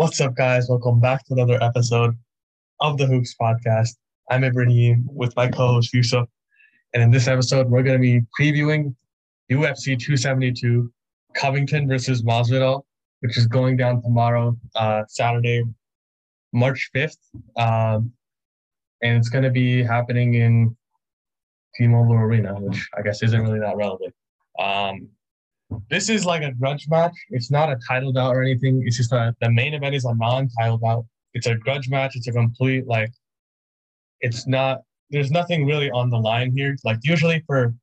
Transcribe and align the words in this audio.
What's 0.00 0.18
up, 0.22 0.34
guys? 0.34 0.66
Welcome 0.66 0.98
back 0.98 1.26
to 1.26 1.34
another 1.34 1.62
episode 1.62 2.16
of 2.80 2.96
the 2.96 3.04
Hoops 3.04 3.34
Podcast. 3.38 3.96
I'm 4.30 4.44
Ibrahim 4.44 5.06
with 5.12 5.36
my 5.36 5.46
co-host 5.46 5.92
Yusuf, 5.92 6.26
and 6.94 7.02
in 7.02 7.10
this 7.10 7.28
episode, 7.28 7.68
we're 7.68 7.82
going 7.82 8.00
to 8.00 8.02
be 8.02 8.22
previewing 8.40 8.94
UFC 9.52 9.98
272 9.98 10.90
Covington 11.34 11.86
versus 11.86 12.22
Masvidal, 12.22 12.80
which 13.20 13.36
is 13.36 13.46
going 13.46 13.76
down 13.76 14.00
tomorrow, 14.00 14.56
uh, 14.74 15.02
Saturday, 15.06 15.64
March 16.54 16.88
5th, 16.96 17.18
um, 17.58 18.10
and 19.02 19.18
it's 19.18 19.28
going 19.28 19.44
to 19.44 19.50
be 19.50 19.82
happening 19.82 20.32
in 20.32 20.74
T-Mobile 21.76 22.14
Arena, 22.14 22.54
which 22.54 22.88
I 22.96 23.02
guess 23.02 23.22
isn't 23.22 23.42
really 23.42 23.60
that 23.60 23.76
relevant. 23.76 24.14
Um, 24.58 25.10
this 25.88 26.08
is 26.08 26.24
like 26.24 26.42
a 26.42 26.52
grudge 26.52 26.86
match. 26.88 27.14
It's 27.30 27.50
not 27.50 27.70
a 27.70 27.78
title 27.86 28.12
bout 28.12 28.34
or 28.34 28.42
anything. 28.42 28.82
It's 28.86 28.96
just 28.96 29.12
a, 29.12 29.34
the 29.40 29.50
main 29.50 29.74
event 29.74 29.94
is 29.94 30.04
a 30.04 30.14
non-title 30.14 30.78
bout. 30.78 31.04
It's 31.34 31.46
a 31.46 31.54
grudge 31.54 31.88
match. 31.88 32.16
It's 32.16 32.28
a 32.28 32.32
complete 32.32 32.86
like. 32.86 33.12
It's 34.20 34.46
not. 34.46 34.82
There's 35.10 35.30
nothing 35.30 35.66
really 35.66 35.90
on 35.90 36.10
the 36.10 36.18
line 36.18 36.52
here. 36.56 36.76
Like 36.84 36.98
usually 37.02 37.42
for 37.46 37.74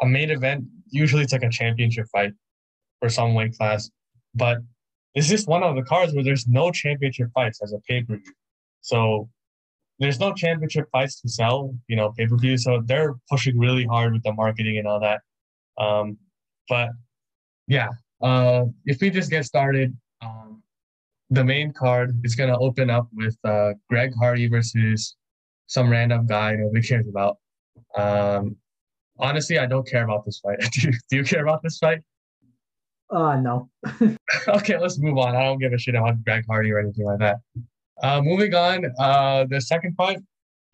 a 0.00 0.06
main 0.06 0.30
event, 0.30 0.64
usually 0.90 1.22
it's 1.22 1.32
like 1.32 1.42
a 1.42 1.50
championship 1.50 2.06
fight 2.12 2.32
for 3.00 3.08
some 3.08 3.34
weight 3.34 3.56
class, 3.56 3.90
but 4.34 4.58
it's 5.14 5.28
just 5.28 5.48
one 5.48 5.62
of 5.62 5.74
the 5.76 5.82
cards 5.82 6.14
where 6.14 6.24
there's 6.24 6.46
no 6.46 6.70
championship 6.70 7.28
fights 7.34 7.60
as 7.62 7.72
a 7.72 7.78
pay 7.88 8.02
per 8.02 8.16
view. 8.16 8.32
So 8.80 9.28
there's 9.98 10.18
no 10.18 10.32
championship 10.32 10.86
fights 10.92 11.20
to 11.20 11.28
sell, 11.28 11.74
you 11.88 11.96
know, 11.96 12.12
pay 12.16 12.26
per 12.26 12.36
view. 12.36 12.56
So 12.56 12.82
they're 12.84 13.14
pushing 13.28 13.58
really 13.58 13.84
hard 13.84 14.12
with 14.12 14.22
the 14.22 14.32
marketing 14.32 14.78
and 14.78 14.86
all 14.86 15.00
that. 15.00 15.20
Um, 15.78 16.16
but 16.70 16.90
yeah, 17.66 17.88
uh, 18.22 18.64
if 18.86 19.00
we 19.02 19.10
just 19.10 19.28
get 19.28 19.44
started, 19.44 19.94
um, 20.22 20.62
the 21.28 21.44
main 21.44 21.72
card 21.72 22.18
is 22.24 22.34
going 22.34 22.48
to 22.48 22.58
open 22.58 22.88
up 22.88 23.08
with 23.12 23.36
uh, 23.44 23.72
Greg 23.90 24.12
Hardy 24.18 24.48
versus 24.48 25.16
some 25.66 25.90
random 25.90 26.26
guy 26.26 26.54
nobody 26.54 26.86
cares 26.86 27.06
about. 27.08 27.36
Um, 27.96 28.56
honestly, 29.18 29.58
I 29.58 29.66
don't 29.66 29.86
care 29.86 30.04
about 30.04 30.24
this 30.24 30.38
fight. 30.38 30.58
do, 30.72 30.80
you, 30.80 30.92
do 31.10 31.16
you 31.16 31.24
care 31.24 31.42
about 31.42 31.62
this 31.62 31.78
fight? 31.78 32.00
Uh, 33.10 33.36
no. 33.36 33.68
okay, 34.48 34.78
let's 34.78 34.98
move 35.00 35.18
on. 35.18 35.34
I 35.34 35.42
don't 35.42 35.58
give 35.58 35.72
a 35.72 35.78
shit 35.78 35.96
about 35.96 36.22
Greg 36.24 36.44
Hardy 36.48 36.70
or 36.70 36.78
anything 36.78 37.04
like 37.04 37.18
that. 37.18 37.38
Uh, 38.00 38.22
moving 38.22 38.54
on, 38.54 38.86
uh, 39.00 39.44
the 39.50 39.60
second 39.60 39.94
fight, 39.96 40.20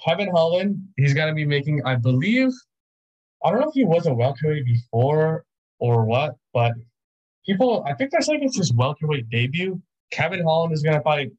Kevin 0.04 0.28
Holland. 0.28 0.78
He's 0.98 1.14
going 1.14 1.28
to 1.28 1.34
be 1.34 1.46
making, 1.46 1.82
I 1.86 1.96
believe, 1.96 2.52
I 3.46 3.50
don't 3.50 3.60
know 3.60 3.68
if 3.68 3.74
he 3.74 3.84
was 3.84 4.06
a 4.06 4.12
welterweight 4.12 4.64
before 4.66 5.44
or 5.78 6.04
what, 6.04 6.36
but 6.52 6.72
people, 7.44 7.84
I 7.86 7.94
think 7.94 8.10
they're 8.10 8.20
saying 8.20 8.40
it's 8.42 8.56
his 8.56 8.72
welterweight 8.72 9.28
debut. 9.30 9.80
Kevin 10.10 10.42
Holland 10.42 10.72
is 10.72 10.82
going 10.82 10.96
to 10.96 11.02
fight 11.02 11.30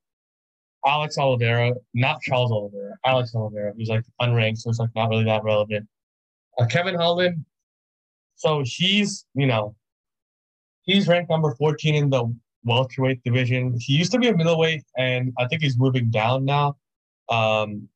Alex 0.86 1.18
Oliveira, 1.18 1.74
not 1.94 2.22
Charles 2.22 2.52
Oliveira, 2.52 2.96
Alex 3.06 3.34
Oliveira, 3.36 3.74
who's 3.76 3.90
like 3.90 4.04
unranked, 4.22 4.60
so 4.60 4.70
it's 4.70 4.80
like 4.80 4.90
not 4.96 5.10
really 5.10 5.26
that 5.26 5.44
relevant. 5.44 5.88
Uh, 6.60 6.66
Kevin 6.66 6.96
Holland, 6.96 7.46
so 8.36 8.64
he's, 8.66 9.26
you 9.34 9.48
know, 9.48 9.76
he's 10.84 11.08
ranked 11.08 11.30
number 11.30 11.54
14 11.56 11.96
in 11.96 12.10
the 12.10 12.34
welterweight 12.64 13.24
division. 13.24 13.76
He 13.80 13.94
used 13.94 14.12
to 14.12 14.20
be 14.20 14.28
a 14.28 14.36
middleweight, 14.36 14.84
and 14.98 15.34
I 15.38 15.48
think 15.48 15.62
he's 15.62 15.78
moving 15.78 16.10
down 16.10 16.46
now. 16.46 16.78
Um, 17.30 17.90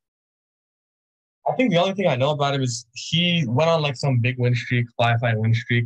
I 1.47 1.53
think 1.53 1.72
the 1.72 1.78
only 1.78 1.94
thing 1.94 2.08
I 2.08 2.16
know 2.16 2.31
about 2.31 2.53
him 2.53 2.62
is 2.62 2.86
he 2.94 3.45
went 3.47 3.69
on 3.69 3.81
like 3.81 3.95
some 3.95 4.19
big 4.19 4.38
win 4.38 4.56
streak, 4.56 4.88
five 4.97 5.19
fight 5.19 5.38
win 5.38 5.53
streak, 5.53 5.86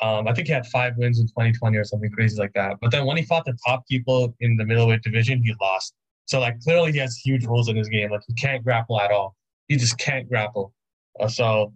um, 0.00 0.26
I 0.26 0.32
think 0.32 0.46
he 0.46 0.52
had 0.52 0.66
five 0.66 0.96
wins 0.96 1.20
in 1.20 1.26
2020 1.26 1.76
or 1.76 1.84
something 1.84 2.10
crazy 2.10 2.38
like 2.38 2.52
that. 2.54 2.78
But 2.80 2.90
then 2.90 3.04
when 3.04 3.16
he 3.16 3.24
fought 3.24 3.44
the 3.44 3.56
top 3.66 3.86
people 3.86 4.34
in 4.40 4.56
the 4.56 4.64
middleweight 4.64 5.02
division, 5.02 5.42
he 5.42 5.54
lost. 5.60 5.94
So 6.26 6.40
like 6.40 6.60
clearly 6.60 6.92
he 6.92 6.98
has 6.98 7.16
huge 7.16 7.44
holes 7.44 7.68
in 7.68 7.76
his 7.76 7.88
game. 7.88 8.10
Like 8.10 8.22
he 8.26 8.34
can't 8.34 8.64
grapple 8.64 9.00
at 9.00 9.10
all. 9.10 9.36
He 9.68 9.76
just 9.76 9.98
can't 9.98 10.28
grapple. 10.28 10.72
Uh, 11.20 11.28
so 11.28 11.72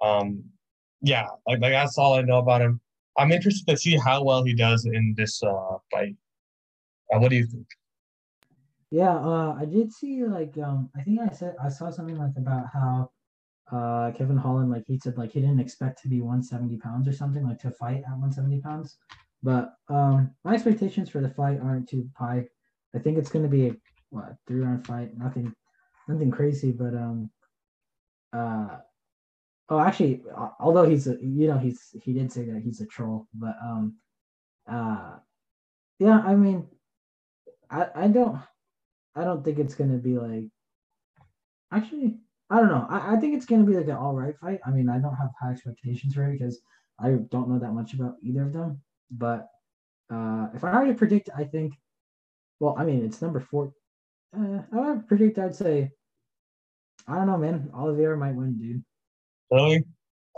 um, 0.00 0.44
yeah, 1.00 1.26
like, 1.46 1.60
like 1.60 1.72
that's 1.72 1.98
all 1.98 2.14
I 2.14 2.22
know 2.22 2.38
about 2.38 2.62
him. 2.62 2.80
I'm 3.16 3.32
interested 3.32 3.66
to 3.68 3.76
see 3.76 3.96
how 3.96 4.22
well 4.22 4.44
he 4.44 4.54
does 4.54 4.84
in 4.84 5.14
this 5.16 5.42
uh, 5.42 5.78
fight. 5.90 6.14
Uh, 7.12 7.18
what 7.18 7.30
do 7.30 7.36
you 7.36 7.46
think? 7.46 7.66
Yeah, 8.90 9.16
uh, 9.16 9.56
I 9.58 9.64
did 9.64 9.92
see 9.92 10.24
like 10.24 10.56
um, 10.58 10.90
I 10.96 11.02
think 11.02 11.20
I 11.20 11.32
said 11.34 11.56
I 11.62 11.68
saw 11.68 11.90
something 11.90 12.16
like 12.16 12.36
about 12.36 12.66
how 12.72 13.10
uh, 13.70 14.12
Kevin 14.16 14.36
Holland, 14.36 14.70
like 14.70 14.84
he 14.86 14.98
said, 14.98 15.18
like 15.18 15.32
he 15.32 15.40
didn't 15.40 15.60
expect 15.60 16.02
to 16.02 16.08
be 16.08 16.20
170 16.20 16.78
pounds 16.78 17.06
or 17.06 17.12
something, 17.12 17.44
like 17.44 17.58
to 17.60 17.70
fight 17.70 17.98
at 17.98 18.10
170 18.10 18.60
pounds. 18.60 18.96
But 19.42 19.74
um, 19.88 20.30
my 20.44 20.54
expectations 20.54 21.10
for 21.10 21.20
the 21.20 21.30
fight 21.30 21.60
aren't 21.62 21.88
too 21.88 22.08
high. 22.16 22.46
I 22.94 22.98
think 22.98 23.18
it's 23.18 23.30
going 23.30 23.44
to 23.44 23.50
be 23.50 23.68
a 23.68 23.76
what 24.10 24.36
three 24.46 24.60
round 24.60 24.86
fight, 24.86 25.16
nothing, 25.16 25.52
nothing 26.08 26.30
crazy. 26.30 26.72
But 26.72 26.94
um, 26.94 27.30
uh, 28.32 28.78
oh, 29.68 29.80
actually, 29.80 30.22
although 30.58 30.88
he's 30.88 31.06
a, 31.06 31.18
you 31.20 31.48
know, 31.48 31.58
he's 31.58 31.94
he 32.02 32.14
did 32.14 32.32
say 32.32 32.46
that 32.46 32.62
he's 32.62 32.80
a 32.80 32.86
troll, 32.86 33.28
but 33.34 33.54
um, 33.62 33.96
uh, 34.66 35.16
yeah, 35.98 36.20
I 36.24 36.34
mean, 36.34 36.66
I 37.70 37.88
I 37.94 38.08
don't, 38.08 38.40
I 39.14 39.24
don't 39.24 39.44
think 39.44 39.58
it's 39.58 39.74
going 39.74 39.92
to 39.92 39.98
be 39.98 40.16
like, 40.16 40.44
actually 41.70 42.18
I 42.50 42.60
don't 42.60 42.68
know. 42.68 42.86
I, 42.88 43.14
I 43.14 43.16
think 43.16 43.34
it's 43.34 43.46
going 43.46 43.64
to 43.64 43.70
be 43.70 43.76
like 43.76 43.88
an 43.88 43.96
all 43.96 44.14
right 44.14 44.34
fight. 44.40 44.60
I 44.66 44.70
mean, 44.70 44.88
I 44.88 44.98
don't 44.98 45.16
have 45.16 45.30
high 45.40 45.52
expectations 45.52 46.14
for 46.14 46.24
it 46.24 46.38
because 46.38 46.60
I 46.98 47.10
don't 47.30 47.48
know 47.48 47.58
that 47.58 47.72
much 47.72 47.94
about 47.94 48.14
either 48.22 48.42
of 48.42 48.52
them. 48.52 48.80
But 49.10 49.48
uh, 50.10 50.48
if 50.54 50.64
I 50.64 50.80
were 50.80 50.86
to 50.86 50.94
predict, 50.94 51.28
I 51.36 51.44
think, 51.44 51.74
well, 52.60 52.74
I 52.78 52.84
mean, 52.84 53.04
it's 53.04 53.20
number 53.22 53.40
four. 53.40 53.72
Uh, 54.36 54.60
I 54.72 54.90
would 54.90 55.08
predict, 55.08 55.38
I'd 55.38 55.54
say, 55.54 55.90
I 57.06 57.16
don't 57.16 57.26
know, 57.26 57.38
man. 57.38 57.70
Oliveira 57.74 58.16
might 58.16 58.34
win, 58.34 58.58
dude. 58.58 58.84
Really? 59.50 59.84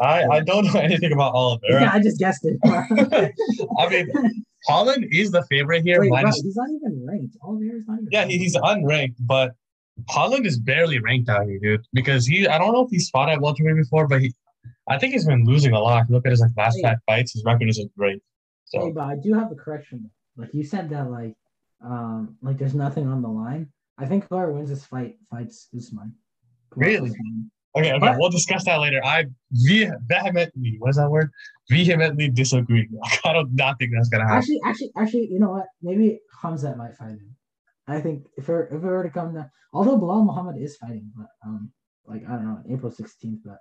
I, 0.01 0.25
I 0.27 0.41
don't 0.41 0.65
know 0.67 0.81
anything 0.81 1.13
about 1.13 1.35
Oliveira. 1.35 1.83
Yeah, 1.83 1.91
I 1.95 2.01
just 2.01 2.19
guessed 2.19 2.45
it. 2.45 2.59
I 3.79 3.89
mean, 3.89 4.45
Holland 4.67 5.07
is 5.11 5.31
the 5.31 5.45
favorite 5.45 5.83
here. 5.85 6.01
Wait, 6.01 6.11
minus... 6.11 6.41
he's 6.41 6.57
not 6.57 6.69
even 6.71 7.05
ranked. 7.07 7.37
Oliveira's 7.43 7.85
not 7.87 7.95
even. 7.95 8.09
Yeah, 8.11 8.21
ranked. 8.21 8.33
he's 8.33 8.57
unranked, 8.57 9.17
but 9.21 9.55
Holland 10.09 10.47
is 10.47 10.59
barely 10.59 10.99
ranked 10.99 11.29
out 11.29 11.47
here, 11.47 11.59
dude. 11.59 11.87
Because 11.93 12.27
he, 12.27 12.47
I 12.47 12.59
don't 12.59 12.73
know 12.73 12.85
if 12.85 12.91
he's 12.91 13.11
fought 13.11 13.29
at 13.29 13.41
welterweight 13.41 13.77
before, 13.77 14.07
but 14.07 14.21
he, 14.21 14.35
I 14.89 14.99
think 14.99 15.13
he's 15.13 15.27
been 15.27 15.45
losing 15.45 15.73
a 15.73 15.81
lot. 15.81 16.11
Look 16.11 16.27
at 16.27 16.31
his 16.31 16.41
like 16.41 16.53
last 16.57 16.77
hey, 16.77 16.83
five 16.83 16.99
fights, 17.07 17.33
his 17.33 17.45
record 17.45 17.69
isn't 17.69 17.97
great. 17.97 18.23
So. 18.67 18.81
Hey, 18.81 18.93
but 18.93 19.05
I 19.05 19.17
do 19.17 19.35
have 19.35 19.51
a 19.51 19.55
correction. 19.55 20.11
Like 20.37 20.55
you 20.55 20.65
said 20.65 20.91
that, 20.91 21.11
like, 21.11 21.35
um, 21.85 22.37
like 22.43 22.59
there's 22.59 22.75
nothing 22.75 23.09
on 23.09 23.23
the 23.23 23.29
line. 23.29 23.71
I 23.99 24.07
think 24.07 24.27
whoever 24.31 24.53
wins 24.53 24.71
this 24.71 24.85
fight 24.85 25.17
fights 25.31 25.69
Usman. 25.77 26.15
Really? 26.75 27.11
Okay, 27.77 27.93
okay, 27.93 27.99
but, 27.99 28.19
we'll 28.19 28.31
discuss 28.31 28.65
that 28.65 28.81
later. 28.81 29.01
I 29.05 29.27
vehemently, 29.53 30.77
what 30.79 30.91
is 30.91 30.97
that 30.97 31.11
word? 31.11 31.31
Vehemently 31.69 32.29
disagree. 32.29 32.89
I 33.25 33.33
don't 33.33 33.55
not 33.55 33.79
think 33.79 33.93
that's 33.95 34.09
gonna 34.09 34.25
happen. 34.25 34.39
Actually, 34.39 34.61
actually, 34.65 34.91
actually, 34.97 35.29
you 35.31 35.39
know 35.39 35.51
what? 35.51 35.67
Maybe 35.83 36.21
Khamzat 36.43 36.77
might 36.77 36.97
fight 36.97 37.11
him. 37.11 37.37
I 37.91 38.01
think 38.01 38.27
if 38.37 38.49
it, 38.49 38.69
if 38.71 38.83
it 38.83 38.87
were 38.87 39.03
to 39.03 39.11
come 39.11 39.35
down, 39.35 39.51
although 39.73 39.99
Belal 39.99 40.25
Muhammad 40.25 40.61
is 40.61 40.77
fighting, 40.77 41.11
but 41.17 41.27
um, 41.45 41.71
like 42.07 42.23
I 42.29 42.33
don't 42.33 42.47
know, 42.47 42.63
April 42.71 42.91
sixteenth, 42.91 43.41
but 43.45 43.59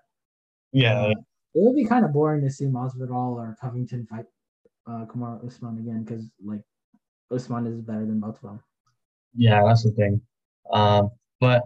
yeah, 0.72 1.02
uh, 1.02 1.10
it 1.10 1.16
would 1.56 1.76
be 1.76 1.86
kind 1.86 2.06
of 2.06 2.14
boring 2.14 2.42
to 2.42 2.50
see 2.50 2.66
Masvidal 2.66 3.36
or 3.36 3.58
Covington 3.62 4.06
fight 4.08 4.26
uh 4.88 5.06
Kamaru 5.06 5.46
Usman 5.46 5.78
again 5.80 6.04
because 6.04 6.30
like 6.44 6.62
Usman 7.32 7.68
is 7.68 7.82
better 7.82 8.06
than 8.06 8.20
both 8.20 8.36
of 8.36 8.42
them. 8.42 8.60
Yeah, 9.36 9.64
that's 9.66 9.84
the 9.84 9.92
thing. 9.92 10.22
Um, 10.72 11.12
but 11.40 11.64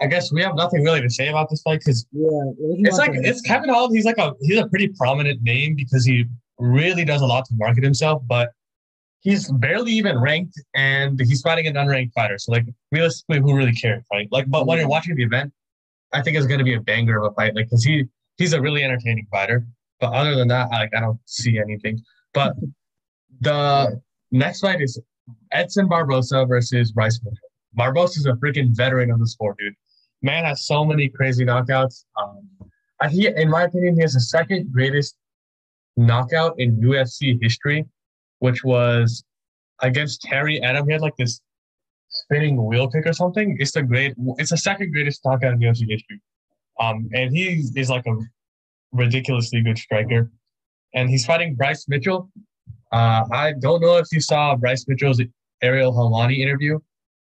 I 0.00 0.06
guess 0.06 0.32
we 0.32 0.42
have 0.42 0.56
nothing 0.56 0.82
really 0.82 1.00
to 1.00 1.10
say 1.10 1.28
about 1.28 1.48
this 1.48 1.62
fight 1.62 1.80
because 1.80 2.06
yeah, 2.12 2.28
it's 2.58 2.98
like 2.98 3.12
it's 3.14 3.40
Kevin 3.40 3.70
Holland. 3.70 3.94
He's 3.94 4.04
like 4.04 4.18
a 4.18 4.34
he's 4.40 4.58
a 4.58 4.66
pretty 4.66 4.88
prominent 4.88 5.42
name 5.42 5.76
because 5.76 6.04
he 6.04 6.24
really 6.58 7.04
does 7.04 7.22
a 7.22 7.26
lot 7.26 7.44
to 7.46 7.54
market 7.56 7.84
himself, 7.84 8.22
but 8.26 8.50
he's 9.22 9.50
barely 9.52 9.92
even 9.92 10.18
ranked 10.20 10.60
and 10.74 11.18
he's 11.18 11.40
fighting 11.40 11.66
an 11.66 11.74
unranked 11.74 12.12
fighter. 12.12 12.38
So 12.38 12.52
like 12.52 12.66
realistically, 12.90 13.40
who 13.40 13.56
really 13.56 13.72
cares, 13.72 14.04
right? 14.12 14.28
Like, 14.30 14.50
but 14.50 14.66
when 14.66 14.78
you're 14.78 14.88
watching 14.88 15.14
the 15.14 15.22
event, 15.22 15.52
I 16.12 16.20
think 16.20 16.36
it's 16.36 16.46
gonna 16.46 16.64
be 16.64 16.74
a 16.74 16.80
banger 16.80 17.18
of 17.18 17.32
a 17.32 17.34
fight. 17.34 17.54
Like, 17.54 17.70
cause 17.70 17.84
he 17.84 18.04
he's 18.36 18.52
a 18.52 18.60
really 18.60 18.82
entertaining 18.82 19.26
fighter. 19.30 19.64
But 20.00 20.12
other 20.12 20.34
than 20.34 20.48
that, 20.48 20.70
like 20.70 20.90
I 20.94 21.00
don't 21.00 21.18
see 21.24 21.58
anything. 21.58 22.00
But 22.34 22.54
the 23.40 24.00
next 24.32 24.60
fight 24.60 24.82
is 24.82 25.00
Edson 25.52 25.88
Barbosa 25.88 26.46
versus 26.46 26.92
Bryce 26.92 27.20
Mitchell. 27.22 27.38
Barbosa 27.78 28.18
is 28.18 28.26
a 28.26 28.32
freaking 28.32 28.76
veteran 28.76 29.10
of 29.10 29.20
the 29.20 29.26
sport, 29.26 29.56
dude. 29.58 29.74
Man 30.20 30.44
has 30.44 30.66
so 30.66 30.84
many 30.84 31.08
crazy 31.08 31.44
knockouts. 31.44 32.04
Um, 32.20 32.48
he, 33.10 33.28
in 33.28 33.48
my 33.48 33.64
opinion, 33.64 33.94
he 33.94 34.02
has 34.02 34.14
the 34.14 34.20
second 34.20 34.72
greatest 34.72 35.16
knockout 35.96 36.58
in 36.58 36.80
UFC 36.80 37.38
history 37.42 37.86
which 38.42 38.64
was 38.64 39.22
against 39.82 40.20
Terry 40.22 40.60
Etim. 40.60 40.86
He 40.86 40.92
had 40.92 41.00
like 41.00 41.16
this 41.16 41.40
spinning 42.08 42.66
wheel 42.66 42.88
kick 42.88 43.06
or 43.06 43.12
something. 43.12 43.56
It's 43.60 43.70
the 43.70 43.84
great. 43.84 44.14
It's 44.38 44.50
the 44.50 44.56
second 44.56 44.92
greatest 44.92 45.24
knockout 45.24 45.52
in 45.52 45.60
UFC 45.60 45.88
history. 45.88 46.20
Um, 46.80 47.08
and 47.14 47.30
he 47.34 47.62
is 47.76 47.88
like 47.88 48.04
a 48.06 48.16
ridiculously 48.90 49.62
good 49.62 49.78
striker. 49.78 50.28
And 50.92 51.08
he's 51.08 51.24
fighting 51.24 51.54
Bryce 51.54 51.86
Mitchell. 51.88 52.30
Uh, 52.90 53.22
I 53.30 53.52
don't 53.60 53.80
know 53.80 53.96
if 53.98 54.06
you 54.10 54.20
saw 54.20 54.56
Bryce 54.56 54.86
Mitchell's 54.88 55.22
Ariel 55.62 55.92
Helwani 55.92 56.38
interview. 56.38 56.80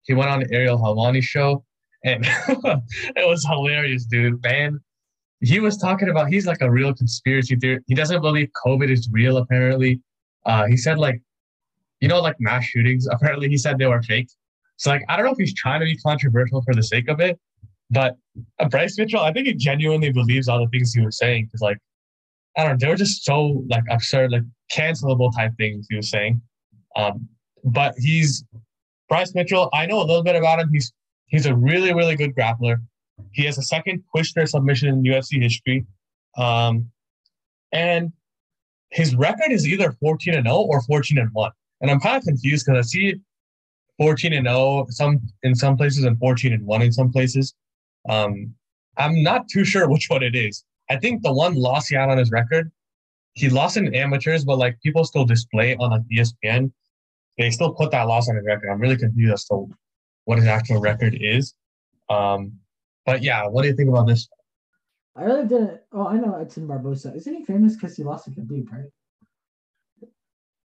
He 0.06 0.16
went 0.16 0.32
on 0.32 0.40
the 0.40 0.52
Ariel 0.52 0.80
Helwani 0.80 1.22
show, 1.22 1.64
and 2.04 2.26
it 3.16 3.28
was 3.30 3.46
hilarious, 3.46 4.06
dude. 4.06 4.42
Man, 4.42 4.80
he 5.42 5.60
was 5.60 5.78
talking 5.78 6.10
about 6.10 6.30
he's 6.30 6.48
like 6.48 6.62
a 6.62 6.72
real 6.72 6.96
conspiracy 6.96 7.56
theory. 7.58 7.80
He 7.86 7.94
doesn't 7.94 8.22
believe 8.22 8.50
COVID 8.66 8.90
is 8.90 9.08
real. 9.12 9.38
Apparently, 9.38 10.02
uh, 10.46 10.66
he 10.66 10.78
said 10.78 10.98
like, 10.98 11.22
you 12.02 12.08
know, 12.08 12.22
like 12.22 12.36
mass 12.40 12.66
shootings. 12.66 13.08
Apparently, 13.12 13.50
he 13.50 13.58
said 13.58 13.78
they 13.78 13.88
were 13.88 14.02
fake. 14.02 14.30
So 14.78 14.90
like, 14.90 15.04
I 15.08 15.16
don't 15.16 15.26
know 15.26 15.32
if 15.32 15.38
he's 15.38 15.54
trying 15.54 15.80
to 15.80 15.86
be 15.86 15.98
controversial 15.98 16.62
for 16.62 16.74
the 16.74 16.84
sake 16.84 17.08
of 17.08 17.20
it, 17.20 17.40
but 17.90 18.18
uh, 18.60 18.68
Bryce 18.68 18.98
Mitchell, 18.98 19.22
I 19.22 19.32
think 19.32 19.48
he 19.48 19.54
genuinely 19.54 20.12
believes 20.12 20.48
all 20.48 20.60
the 20.60 20.68
things 20.68 20.94
he 20.94 21.02
was 21.02 21.18
saying 21.18 21.46
because 21.46 21.62
like, 21.62 21.78
I 22.58 22.64
don't 22.64 22.72
know, 22.74 22.78
they 22.80 22.88
were 22.88 22.96
just 22.96 23.24
so 23.24 23.64
like 23.70 23.84
absurd, 23.90 24.32
like 24.32 24.44
cancelable 24.72 25.34
type 25.36 25.52
things 25.58 25.88
he 25.90 25.96
was 25.96 26.10
saying. 26.10 26.42
Um, 26.96 27.28
but 27.64 27.94
he's 27.98 28.44
Bryce 29.10 29.34
Mitchell. 29.34 29.70
I 29.74 29.86
know 29.86 30.00
a 30.00 30.06
little 30.06 30.24
bit 30.24 30.36
about 30.36 30.60
him. 30.60 30.70
He's 30.72 30.94
he's 31.28 31.46
a 31.46 31.56
really 31.56 31.94
really 31.94 32.16
good 32.16 32.36
grappler. 32.36 32.78
He 33.32 33.46
has 33.46 33.58
a 33.58 33.62
second 33.62 34.04
Kushner 34.14 34.48
submission 34.48 34.90
in 34.90 35.04
UFC 35.04 35.42
history, 35.42 35.86
um, 36.38 36.90
and 37.72 38.12
his 38.96 39.14
record 39.16 39.52
is 39.52 39.68
either 39.68 39.92
14 40.00 40.36
and 40.36 40.46
0 40.46 40.56
or 40.56 40.82
14 40.82 41.18
and 41.18 41.30
1. 41.34 41.52
And 41.82 41.92
I'm 41.92 42.00
kind 42.00 42.16
of 42.16 42.24
confused 42.24 42.66
because 42.66 42.80
I 42.80 42.88
see 42.88 43.16
14 43.98 44.32
and 44.32 44.48
0 44.48 44.88
some 44.90 45.20
in 45.44 45.54
some 45.54 45.76
places 45.76 46.06
and 46.06 46.18
14 46.18 46.54
and 46.54 46.66
1 46.66 46.82
in 46.82 46.94
some 46.94 47.12
places. 47.12 47.54
Um, 48.08 48.56
I'm 48.98 49.22
not 49.22 49.50
too 49.50 49.66
sure 49.66 49.90
which 49.94 50.08
one 50.10 50.24
it 50.24 50.34
is. 50.34 50.64
I 50.90 50.96
think 50.96 51.24
the 51.24 51.34
one 51.34 51.56
loss 51.56 51.88
he 51.88 51.96
had 51.96 52.10
on 52.10 52.18
his 52.18 52.32
record, 52.32 52.72
he 53.34 53.50
lost 53.50 53.76
in 53.76 53.94
amateurs, 53.94 54.46
but 54.46 54.58
like 54.58 54.80
people 54.82 55.04
still 55.04 55.26
display 55.26 55.76
on 55.76 55.92
like 55.92 56.02
ESPN. 56.10 56.72
They 57.38 57.52
still 57.52 57.74
put 57.74 57.92
that 57.92 58.04
loss 58.04 58.30
on 58.30 58.38
his 58.38 58.46
record. 58.46 58.70
I'm 58.72 58.80
really 58.80 58.96
confused 58.96 59.34
as 59.34 59.46
to 59.46 59.70
what 60.24 60.38
his 60.38 60.48
actual 60.48 60.80
record 60.80 61.18
is. 61.20 61.54
Um, 62.10 62.54
but 63.06 63.22
yeah, 63.22 63.46
what 63.48 63.64
do 63.64 63.68
you 63.68 63.76
think 63.76 63.90
about 63.90 64.08
this? 64.08 64.30
I 65.16 65.24
really 65.24 65.48
didn't. 65.48 65.80
Oh, 65.94 66.08
I 66.08 66.18
know 66.18 66.36
Edson 66.36 66.68
Barbosa. 66.68 67.16
Isn't 67.16 67.36
he 67.36 67.46
famous 67.46 67.76
because 67.76 67.96
he 67.96 68.04
lost 68.04 68.26
to 68.26 68.32
Khabib, 68.32 68.72
right? 68.72 70.10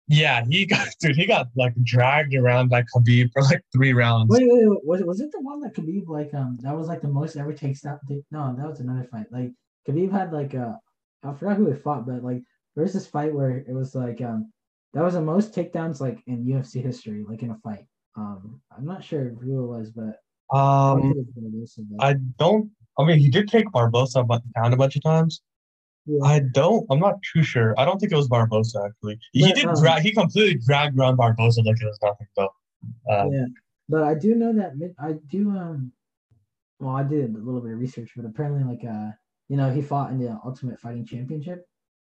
Yeah, 0.08 0.44
he 0.44 0.66
got 0.66 0.88
dude. 1.00 1.16
He 1.16 1.26
got 1.26 1.48
like 1.54 1.74
dragged 1.84 2.34
around 2.34 2.68
by 2.68 2.82
Khabib 2.82 3.30
for 3.32 3.42
like 3.42 3.62
three 3.72 3.92
rounds. 3.92 4.28
Wait, 4.30 4.48
wait, 4.50 4.68
wait. 4.68 4.84
Was 4.84 5.00
it 5.00 5.06
was 5.06 5.20
it 5.20 5.30
the 5.30 5.40
one 5.40 5.60
that 5.60 5.74
Khabib 5.74 6.08
like 6.08 6.34
um 6.34 6.58
that 6.62 6.76
was 6.76 6.88
like 6.88 7.00
the 7.00 7.08
most 7.08 7.36
ever 7.36 7.52
takes 7.52 7.82
down? 7.82 8.00
No, 8.30 8.54
that 8.56 8.68
was 8.68 8.80
another 8.80 9.04
fight. 9.04 9.26
Like 9.30 9.52
Khabib 9.88 10.10
had 10.10 10.32
like 10.32 10.54
uh 10.54 10.74
I 11.22 11.32
forgot 11.34 11.56
who 11.56 11.70
he 11.70 11.78
fought, 11.78 12.06
but 12.06 12.24
like 12.24 12.42
there's 12.74 12.92
this 12.92 13.06
fight 13.06 13.32
where 13.32 13.58
it 13.58 13.72
was 13.72 13.94
like 13.94 14.20
um 14.20 14.52
that 14.94 15.04
was 15.04 15.14
the 15.14 15.22
most 15.22 15.54
takedowns 15.54 16.00
like 16.00 16.20
in 16.26 16.44
UFC 16.44 16.82
history, 16.82 17.24
like 17.28 17.42
in 17.42 17.50
a 17.50 17.58
fight. 17.58 17.86
Um, 18.16 18.60
I'm 18.76 18.84
not 18.84 19.04
sure 19.04 19.30
who 19.40 19.62
it 19.62 19.66
was, 19.66 19.90
but 19.90 20.18
um, 20.56 21.14
I 22.00 22.14
don't. 22.38 22.70
I 23.00 23.04
mean, 23.06 23.18
he 23.18 23.28
did 23.28 23.48
take 23.48 23.66
Barbosa 23.66 24.26
down 24.54 24.72
a 24.72 24.76
bunch 24.76 24.96
of 24.96 25.02
times. 25.02 25.42
Yeah. 26.06 26.24
I 26.24 26.40
don't. 26.52 26.86
I'm 26.90 26.98
not 26.98 27.16
too 27.32 27.42
sure. 27.42 27.74
I 27.78 27.84
don't 27.84 27.98
think 27.98 28.12
it 28.12 28.16
was 28.16 28.28
Barbosa 28.28 28.86
actually. 28.86 29.18
He 29.32 29.42
but, 29.42 29.54
did. 29.54 29.66
Um, 29.66 29.74
dra- 29.74 30.00
he 30.00 30.12
completely 30.12 30.60
dragged 30.66 30.98
around 30.98 31.18
Barbosa 31.18 31.64
like 31.64 31.80
it 31.80 31.84
was 31.84 31.98
nothing 32.02 32.26
though. 32.36 32.48
Um, 33.10 33.32
yeah, 33.32 33.44
but 33.88 34.02
I 34.02 34.14
do 34.14 34.34
know 34.34 34.52
that 34.54 34.72
I 34.98 35.12
do. 35.30 35.50
Um, 35.50 35.92
well, 36.78 36.96
I 36.96 37.02
did 37.02 37.34
a 37.34 37.38
little 37.38 37.60
bit 37.60 37.72
of 37.72 37.78
research, 37.78 38.12
but 38.16 38.24
apparently, 38.24 38.64
like, 38.64 38.84
uh, 38.84 39.10
you 39.48 39.56
know, 39.56 39.70
he 39.70 39.82
fought 39.82 40.10
in 40.10 40.18
the 40.18 40.40
Ultimate 40.44 40.80
Fighting 40.80 41.04
Championship. 41.04 41.66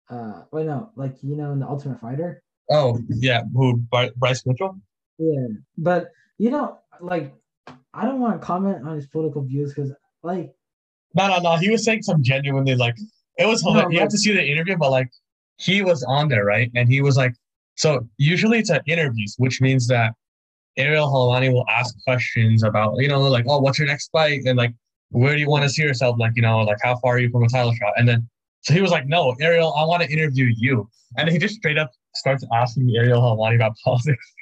Uh, 0.09 0.43
wait, 0.51 0.67
no, 0.67 0.91
like 0.95 1.15
you 1.21 1.35
know, 1.35 1.51
in 1.51 1.59
the 1.59 1.67
Ultimate 1.67 1.99
Fighter. 1.99 2.43
Oh 2.69 2.99
yeah, 3.09 3.41
who 3.53 3.77
Bryce 4.17 4.45
Mitchell? 4.45 4.79
Yeah, 5.17 5.47
but 5.77 6.11
you 6.37 6.51
know, 6.51 6.77
like, 7.01 7.33
I 7.93 8.05
don't 8.05 8.19
want 8.21 8.39
to 8.39 8.45
comment 8.45 8.87
on 8.87 8.95
his 8.95 9.07
political 9.07 9.41
views 9.41 9.73
because, 9.73 9.91
like, 10.23 10.53
no, 11.15 11.27
no, 11.27 11.39
no. 11.39 11.55
He 11.57 11.69
was 11.69 11.83
saying 11.83 12.03
some 12.03 12.23
genuinely 12.23 12.75
like 12.75 12.95
it 13.37 13.47
was 13.47 13.61
hilarious. 13.61 13.85
No, 13.85 13.91
you 13.91 13.99
have 13.99 14.09
to 14.09 14.17
see 14.17 14.33
the 14.33 14.43
interview, 14.43 14.77
but 14.77 14.91
like 14.91 15.09
he 15.57 15.81
was 15.81 16.03
on 16.03 16.29
there, 16.29 16.45
right? 16.45 16.71
And 16.75 16.89
he 16.89 17.01
was 17.01 17.17
like, 17.17 17.33
so 17.75 18.07
usually 18.17 18.59
it's 18.59 18.69
at 18.69 18.83
interviews, 18.87 19.35
which 19.37 19.61
means 19.61 19.87
that 19.87 20.13
Ariel 20.77 21.07
Helwani 21.07 21.51
will 21.51 21.65
ask 21.69 21.95
questions 22.03 22.63
about, 22.63 22.95
you 22.97 23.07
know, 23.07 23.21
like, 23.21 23.45
oh, 23.47 23.59
what's 23.59 23.79
your 23.79 23.87
next 23.87 24.09
fight? 24.09 24.41
And 24.45 24.57
like, 24.57 24.73
where 25.09 25.33
do 25.33 25.39
you 25.39 25.49
want 25.49 25.63
to 25.63 25.69
see 25.69 25.81
yourself? 25.81 26.17
Like, 26.19 26.33
you 26.35 26.41
know, 26.41 26.59
like 26.59 26.77
how 26.81 26.97
far 26.97 27.15
are 27.15 27.19
you 27.19 27.29
from 27.29 27.43
a 27.43 27.49
title 27.49 27.73
shot? 27.73 27.93
And 27.97 28.07
then 28.07 28.27
so 28.61 28.73
he 28.73 28.81
was 28.81 28.91
like, 28.91 29.07
no, 29.07 29.35
Ariel, 29.39 29.73
I 29.73 29.85
want 29.85 30.03
to 30.03 30.09
interview 30.09 30.53
you. 30.57 30.89
And 31.17 31.29
he 31.29 31.37
just 31.37 31.55
straight 31.55 31.77
up 31.77 31.91
starts 32.15 32.45
asking 32.53 32.93
Ariel 32.95 33.21
Helwani 33.21 33.55
about 33.55 33.75
politics. 33.83 34.33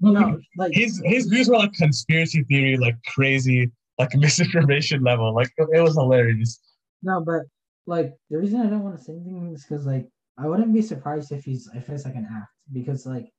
No, 0.00 0.38
like 0.56 0.72
his 0.72 1.00
his 1.04 1.26
views 1.26 1.48
were 1.48 1.56
like 1.56 1.72
conspiracy 1.74 2.42
theory, 2.44 2.76
like 2.76 2.96
crazy, 3.06 3.70
like 4.00 4.14
misinformation 4.16 5.02
level. 5.02 5.34
Like 5.34 5.50
it 5.56 5.80
was 5.80 5.94
hilarious. 5.94 6.58
No, 7.02 7.22
but 7.24 7.42
like 7.86 8.14
the 8.30 8.38
reason 8.38 8.60
I 8.60 8.66
don't 8.66 8.82
want 8.82 8.98
to 8.98 9.04
say 9.04 9.12
anything 9.12 9.52
is 9.54 9.64
because 9.64 9.86
like 9.86 10.08
I 10.38 10.46
wouldn't 10.46 10.72
be 10.72 10.82
surprised 10.82 11.32
if 11.32 11.44
he's 11.44 11.68
if 11.74 11.88
it's 11.88 12.04
like 12.04 12.14
an 12.16 12.28
act 12.30 12.50
because 12.72 13.06
like 13.06 13.30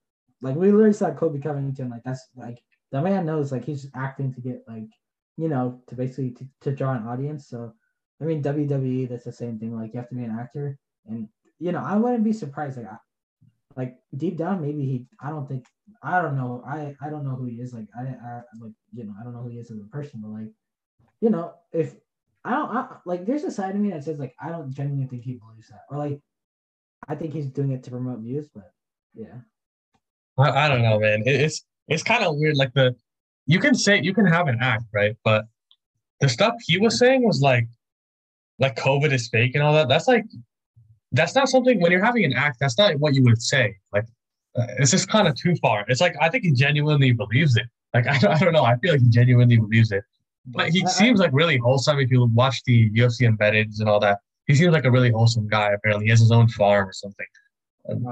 like 0.41 0.55
we 0.55 0.71
literally 0.71 0.93
saw 0.93 1.11
Colby 1.11 1.39
Covington 1.39 1.89
like 1.89 2.03
that's 2.05 2.27
like 2.35 2.59
the 2.91 3.01
man 3.01 3.25
knows 3.25 3.51
like 3.51 3.65
he's 3.65 3.87
acting 3.95 4.33
to 4.33 4.41
get 4.41 4.63
like 4.67 4.89
you 5.37 5.47
know 5.47 5.81
to 5.87 5.95
basically 5.95 6.31
to, 6.31 6.47
to 6.61 6.75
draw 6.75 6.93
an 6.93 7.07
audience. 7.07 7.47
So 7.47 7.73
I 8.21 8.25
mean 8.25 8.43
WWE 8.43 9.09
that's 9.09 9.25
the 9.25 9.33
same 9.33 9.59
thing 9.59 9.75
like 9.75 9.93
you 9.93 9.99
have 9.99 10.09
to 10.09 10.15
be 10.15 10.23
an 10.23 10.37
actor 10.39 10.77
and 11.05 11.27
you 11.59 11.71
know 11.71 11.83
I 11.83 11.95
wouldn't 11.95 12.23
be 12.23 12.33
surprised 12.33 12.77
like 12.77 12.87
like 13.75 13.95
deep 14.15 14.37
down 14.37 14.61
maybe 14.61 14.85
he 14.85 15.05
I 15.19 15.29
don't 15.29 15.47
think 15.47 15.65
I 16.03 16.21
don't 16.21 16.35
know 16.35 16.63
I 16.67 16.95
I 17.01 17.09
don't 17.09 17.23
know 17.23 17.35
who 17.35 17.45
he 17.45 17.55
is 17.55 17.73
like 17.73 17.87
I, 17.97 18.03
I 18.03 18.41
like 18.59 18.73
you 18.93 19.03
know 19.03 19.13
I 19.19 19.23
don't 19.23 19.33
know 19.33 19.41
who 19.41 19.49
he 19.49 19.59
is 19.59 19.71
as 19.71 19.79
a 19.79 19.85
person 19.85 20.21
but 20.23 20.31
like 20.31 20.51
you 21.21 21.29
know 21.29 21.53
if 21.71 21.95
I 22.43 22.51
don't 22.51 22.69
I, 22.75 22.87
like. 23.05 23.25
There's 23.25 23.43
a 23.43 23.51
side 23.51 23.75
of 23.75 23.81
me 23.81 23.91
that 23.91 24.03
says 24.03 24.19
like 24.19 24.33
I 24.39 24.49
don't 24.49 24.71
genuinely 24.71 25.07
think 25.07 25.23
he 25.23 25.33
believes 25.33 25.69
that, 25.69 25.81
or 25.89 25.97
like 25.97 26.19
I 27.07 27.15
think 27.15 27.33
he's 27.33 27.47
doing 27.47 27.71
it 27.71 27.83
to 27.83 27.91
promote 27.91 28.19
views. 28.19 28.49
But 28.53 28.71
yeah, 29.13 29.35
I, 30.37 30.65
I 30.65 30.67
don't 30.67 30.81
know, 30.81 30.99
man. 30.99 31.21
It, 31.25 31.39
it's 31.39 31.63
it's 31.87 32.03
kind 32.03 32.23
of 32.23 32.35
weird. 32.37 32.57
Like 32.57 32.73
the 32.73 32.95
you 33.45 33.59
can 33.59 33.75
say 33.75 34.01
you 34.01 34.13
can 34.13 34.25
have 34.25 34.47
an 34.47 34.57
act, 34.59 34.85
right? 34.91 35.15
But 35.23 35.45
the 36.19 36.29
stuff 36.29 36.55
he 36.65 36.79
was 36.79 36.97
saying 36.97 37.23
was 37.23 37.41
like 37.41 37.67
like 38.57 38.75
COVID 38.75 39.11
is 39.13 39.29
fake 39.29 39.51
and 39.53 39.63
all 39.63 39.73
that. 39.73 39.87
That's 39.87 40.07
like 40.07 40.25
that's 41.11 41.35
not 41.35 41.49
something 41.49 41.79
when 41.79 41.91
you're 41.91 42.03
having 42.03 42.25
an 42.25 42.33
act. 42.33 42.57
That's 42.59 42.77
not 42.77 42.95
what 42.99 43.13
you 43.13 43.23
would 43.23 43.41
say. 43.41 43.75
Like 43.93 44.05
uh, 44.57 44.67
it's 44.79 44.91
just 44.91 45.09
kind 45.09 45.27
of 45.27 45.35
too 45.35 45.55
far. 45.57 45.85
It's 45.87 46.01
like 46.01 46.15
I 46.21 46.29
think 46.29 46.43
he 46.43 46.51
genuinely 46.51 47.11
believes 47.11 47.55
it. 47.57 47.65
Like 47.93 48.07
I, 48.23 48.33
I 48.33 48.37
don't 48.37 48.53
know. 48.53 48.63
I 48.63 48.77
feel 48.77 48.93
like 48.93 49.01
he 49.01 49.09
genuinely 49.09 49.57
believes 49.57 49.91
it. 49.91 50.03
But 50.47 50.69
he 50.69 50.85
seems 50.87 51.19
like 51.19 51.29
really 51.33 51.57
wholesome. 51.57 51.99
If 51.99 52.09
you 52.09 52.25
watch 52.33 52.63
the 52.63 52.89
UFC 52.91 53.29
embeddeds 53.29 53.79
and 53.79 53.87
all 53.87 53.99
that, 53.99 54.19
he 54.47 54.55
seems 54.55 54.73
like 54.73 54.85
a 54.85 54.91
really 54.91 55.11
wholesome 55.11 55.47
guy. 55.47 55.71
Apparently, 55.71 56.05
he 56.05 56.09
has 56.09 56.19
his 56.19 56.31
own 56.31 56.47
farm 56.47 56.87
or 56.89 56.93
something. 56.93 57.27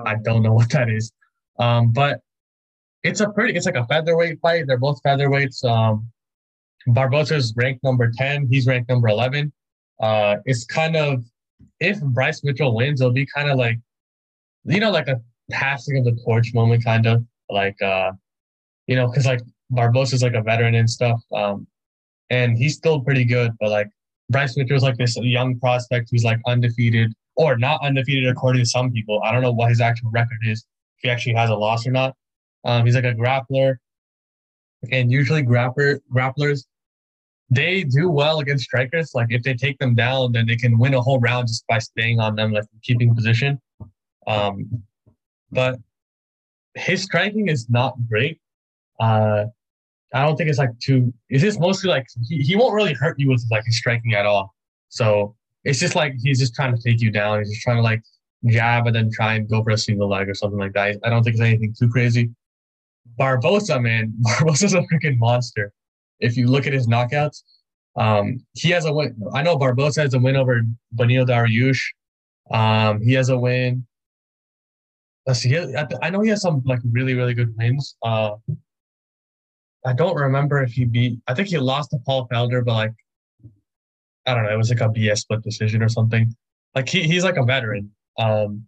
I 0.06 0.15
don't 0.15 0.44
know 0.44 0.53
what 0.60 0.70
that 0.72 0.89
is, 0.89 1.12
um, 1.58 1.91
but 1.91 2.20
it's 3.03 3.22
a 3.22 3.29
pretty. 3.29 3.56
It's 3.56 3.65
like 3.65 3.75
a 3.75 3.86
featherweight 3.86 4.39
fight. 4.41 4.65
They're 4.68 4.77
both 4.77 5.01
featherweights. 5.03 5.63
Um, 5.63 6.08
Barbosa's 6.89 7.53
ranked 7.56 7.84
number 7.84 8.12
ten. 8.15 8.48
He's 8.50 8.68
ranked 8.68 8.89
number 8.89 9.08
eleven. 9.08 9.51
Uh, 10.00 10.38
it's 10.46 10.65
kind 10.65 10.96
of 10.96 11.24
if 11.80 12.01
Bryce 12.01 12.44
Mitchell 12.44 12.75
wins, 12.75 13.01
it'll 13.01 13.13
be 13.13 13.25
kind 13.25 13.50
of 13.50 13.58
like, 13.58 13.80
you 14.66 14.80
know, 14.80 14.92
like 14.92 15.08
a 15.08 15.22
passing 15.51 15.98
of 15.98 16.06
the 16.06 16.20
torch 16.24 16.54
moment, 16.54 16.84
kind 16.84 17.06
of 17.06 17.24
like, 17.50 17.82
uh, 17.82 18.12
you 18.88 18.96
know, 18.96 19.08
because 19.08 19.25
like 19.25 19.42
Barbosa's 19.72 20.22
like 20.22 20.34
a 20.34 20.42
veteran 20.42 20.75
and 20.75 20.89
stuff. 20.89 21.22
Um, 21.34 21.68
and 22.30 22.58
he's 22.58 22.75
still 22.75 23.01
pretty 23.01 23.25
good. 23.25 23.51
But 23.60 23.70
like 23.70 23.88
Bryce 24.30 24.56
Mitchell 24.56 24.75
Mitchell's 24.75 24.84
like 24.84 24.98
this 24.98 25.18
young 25.18 25.60
prospect 25.60 26.10
who's 26.12 26.24
like 26.24 26.39
undefeated 26.48 27.13
or 27.36 27.58
not 27.58 27.82
undefeated 27.84 28.30
according 28.30 28.62
to 28.62 28.70
some 28.70 28.92
people. 28.92 29.22
I 29.24 29.32
don't 29.32 29.42
know 29.42 29.51
what 29.51 29.70
his 29.70 29.82
actual 29.82 30.12
record 30.12 30.39
is, 30.46 30.66
if 30.98 31.04
he 31.04 31.10
actually 31.10 31.36
has 31.36 31.50
a 31.50 31.56
loss 31.56 31.88
or 31.88 31.92
not. 31.92 32.16
Um, 32.66 32.86
he's 32.86 32.96
like 32.96 33.06
a 33.06 33.13
grappler, 33.13 33.78
and 34.92 35.12
usually 35.12 35.44
grappler 35.44 36.00
grapplers 36.13 36.66
they 37.50 37.84
do 37.84 38.10
well 38.10 38.39
against 38.39 38.65
strikers. 38.65 39.12
Like 39.13 39.27
if 39.29 39.44
they 39.44 39.53
take 39.53 39.79
them 39.79 39.96
down, 39.96 40.32
then 40.32 40.46
they 40.46 40.56
can 40.56 40.77
win 40.77 40.94
a 40.94 41.01
whole 41.01 41.20
round 41.20 41.48
just 41.48 41.65
by 41.68 41.79
staying 41.79 42.20
on 42.20 42.36
them, 42.36 42.51
like 42.51 42.65
keeping 42.84 43.15
position. 43.15 43.60
Um, 44.27 44.84
but 45.51 45.79
his 46.75 47.03
striking 47.03 47.48
is 47.48 47.70
not 47.70 47.96
great. 48.08 48.39
Uh, 49.00 49.46
I 50.13 50.25
don't 50.25 50.36
think 50.36 50.50
it's 50.50 50.60
like 50.60 50.77
too. 50.79 51.13
It's 51.29 51.44
just 51.44 51.60
mostly 51.60 51.89
like 51.89 52.06
he, 52.27 52.39
he 52.39 52.56
won't 52.56 52.74
really 52.74 52.94
hurt 52.94 53.20
you 53.20 53.29
with 53.29 53.44
like 53.50 53.65
his 53.65 53.77
striking 53.77 54.13
at 54.13 54.25
all. 54.25 54.53
So 54.89 55.36
it's 55.63 55.79
just 55.79 55.96
like 55.96 56.13
he's 56.22 56.39
just 56.39 56.56
trying 56.56 56.75
to 56.75 56.82
take 56.82 57.01
you 57.01 57.12
down. 57.12 57.39
He's 57.39 57.50
just 57.50 57.62
trying 57.62 57.77
to 57.77 57.84
like 57.84 58.03
jab 58.46 58.88
and 58.88 58.96
then 58.96 59.10
try 59.12 59.36
and 59.36 59.50
go 59.50 59.63
for 59.63 59.72
a 59.72 59.77
single 59.77 60.08
leg 60.08 60.29
or 60.29 60.34
something 60.34 60.60
like 60.60 60.74
that. 60.74 60.98
I 61.03 61.10
don't 61.10 61.24
think 61.24 61.36
it's 61.36 61.41
anything 61.41 61.75
too 61.77 61.89
crazy. 61.89 62.29
Barbosa, 63.20 63.82
man, 63.82 64.13
Barbosa's 64.22 64.74
a 64.74 64.82
freaking 64.82 65.18
monster. 65.18 65.74
If 66.19 66.38
you 66.38 66.47
look 66.47 66.67
at 66.67 66.73
his 66.73 66.88
knockouts, 66.88 67.43
um, 67.95 68.45
he 68.53 68.69
has 68.71 68.85
a 68.85 68.93
win. 68.93 69.15
I 69.33 69.41
know 69.41 69.57
Barbosa 69.57 70.01
has 70.01 70.13
a 70.13 70.19
win 70.19 70.35
over 70.35 70.61
Beneil 70.95 71.27
Dariush. 71.27 71.81
Um, 72.51 73.01
he 73.01 73.13
has 73.13 73.29
a 73.29 73.38
win. 73.38 73.85
Let's 75.25 75.41
see. 75.41 75.55
I 76.01 76.09
know 76.09 76.21
he 76.21 76.29
has 76.29 76.41
some 76.41 76.61
like 76.65 76.79
really 76.91 77.13
really 77.13 77.33
good 77.33 77.55
wins. 77.57 77.95
Uh, 78.01 78.31
I 79.85 79.93
don't 79.93 80.15
remember 80.15 80.61
if 80.63 80.71
he 80.71 80.85
beat. 80.85 81.19
I 81.27 81.33
think 81.33 81.49
he 81.49 81.57
lost 81.57 81.91
to 81.91 81.99
Paul 82.05 82.27
Felder, 82.27 82.63
but 82.65 82.73
like 82.73 82.93
I 84.25 84.33
don't 84.33 84.43
know, 84.43 84.53
it 84.53 84.57
was 84.57 84.69
like 84.69 84.81
a 84.81 84.89
BS 84.89 85.19
split 85.19 85.41
decision 85.41 85.81
or 85.81 85.89
something. 85.89 86.33
Like 86.75 86.88
he, 86.88 87.03
he's 87.03 87.23
like 87.23 87.38
a 87.38 87.43
veteran. 87.43 87.91
Um, 88.17 88.65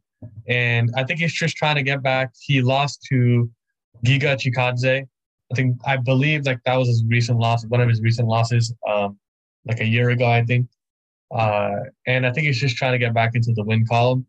and 0.48 0.90
I 0.96 1.04
think 1.04 1.20
he's 1.20 1.34
just 1.34 1.56
trying 1.56 1.76
to 1.76 1.84
get 1.84 2.02
back. 2.02 2.32
He 2.40 2.62
lost 2.62 3.06
to 3.10 3.50
Giga 4.06 4.38
Chikadze. 4.38 5.08
I 5.52 5.56
think 5.56 5.78
I 5.86 5.98
believe 5.98 6.46
like 6.46 6.64
that 6.66 6.76
was 6.76 6.88
his 6.88 7.04
recent 7.06 7.40
loss, 7.40 7.66
one 7.66 7.82
of 7.82 7.90
his 7.90 8.02
recent 8.02 8.28
losses, 8.28 8.74
um, 8.88 9.18
like 9.66 9.82
a 9.82 9.86
year 9.86 10.10
ago, 10.10 10.26
I 10.26 10.44
think. 10.44 10.68
Uh, 11.34 11.76
and 12.08 12.26
I 12.26 12.32
think 12.32 12.48
he's 12.48 12.60
just 12.60 12.78
trying 12.78 12.94
to 12.94 12.98
get 12.98 13.14
back 13.14 13.36
into 13.36 13.54
the 13.54 13.64
win 13.64 13.86
column. 13.86 14.26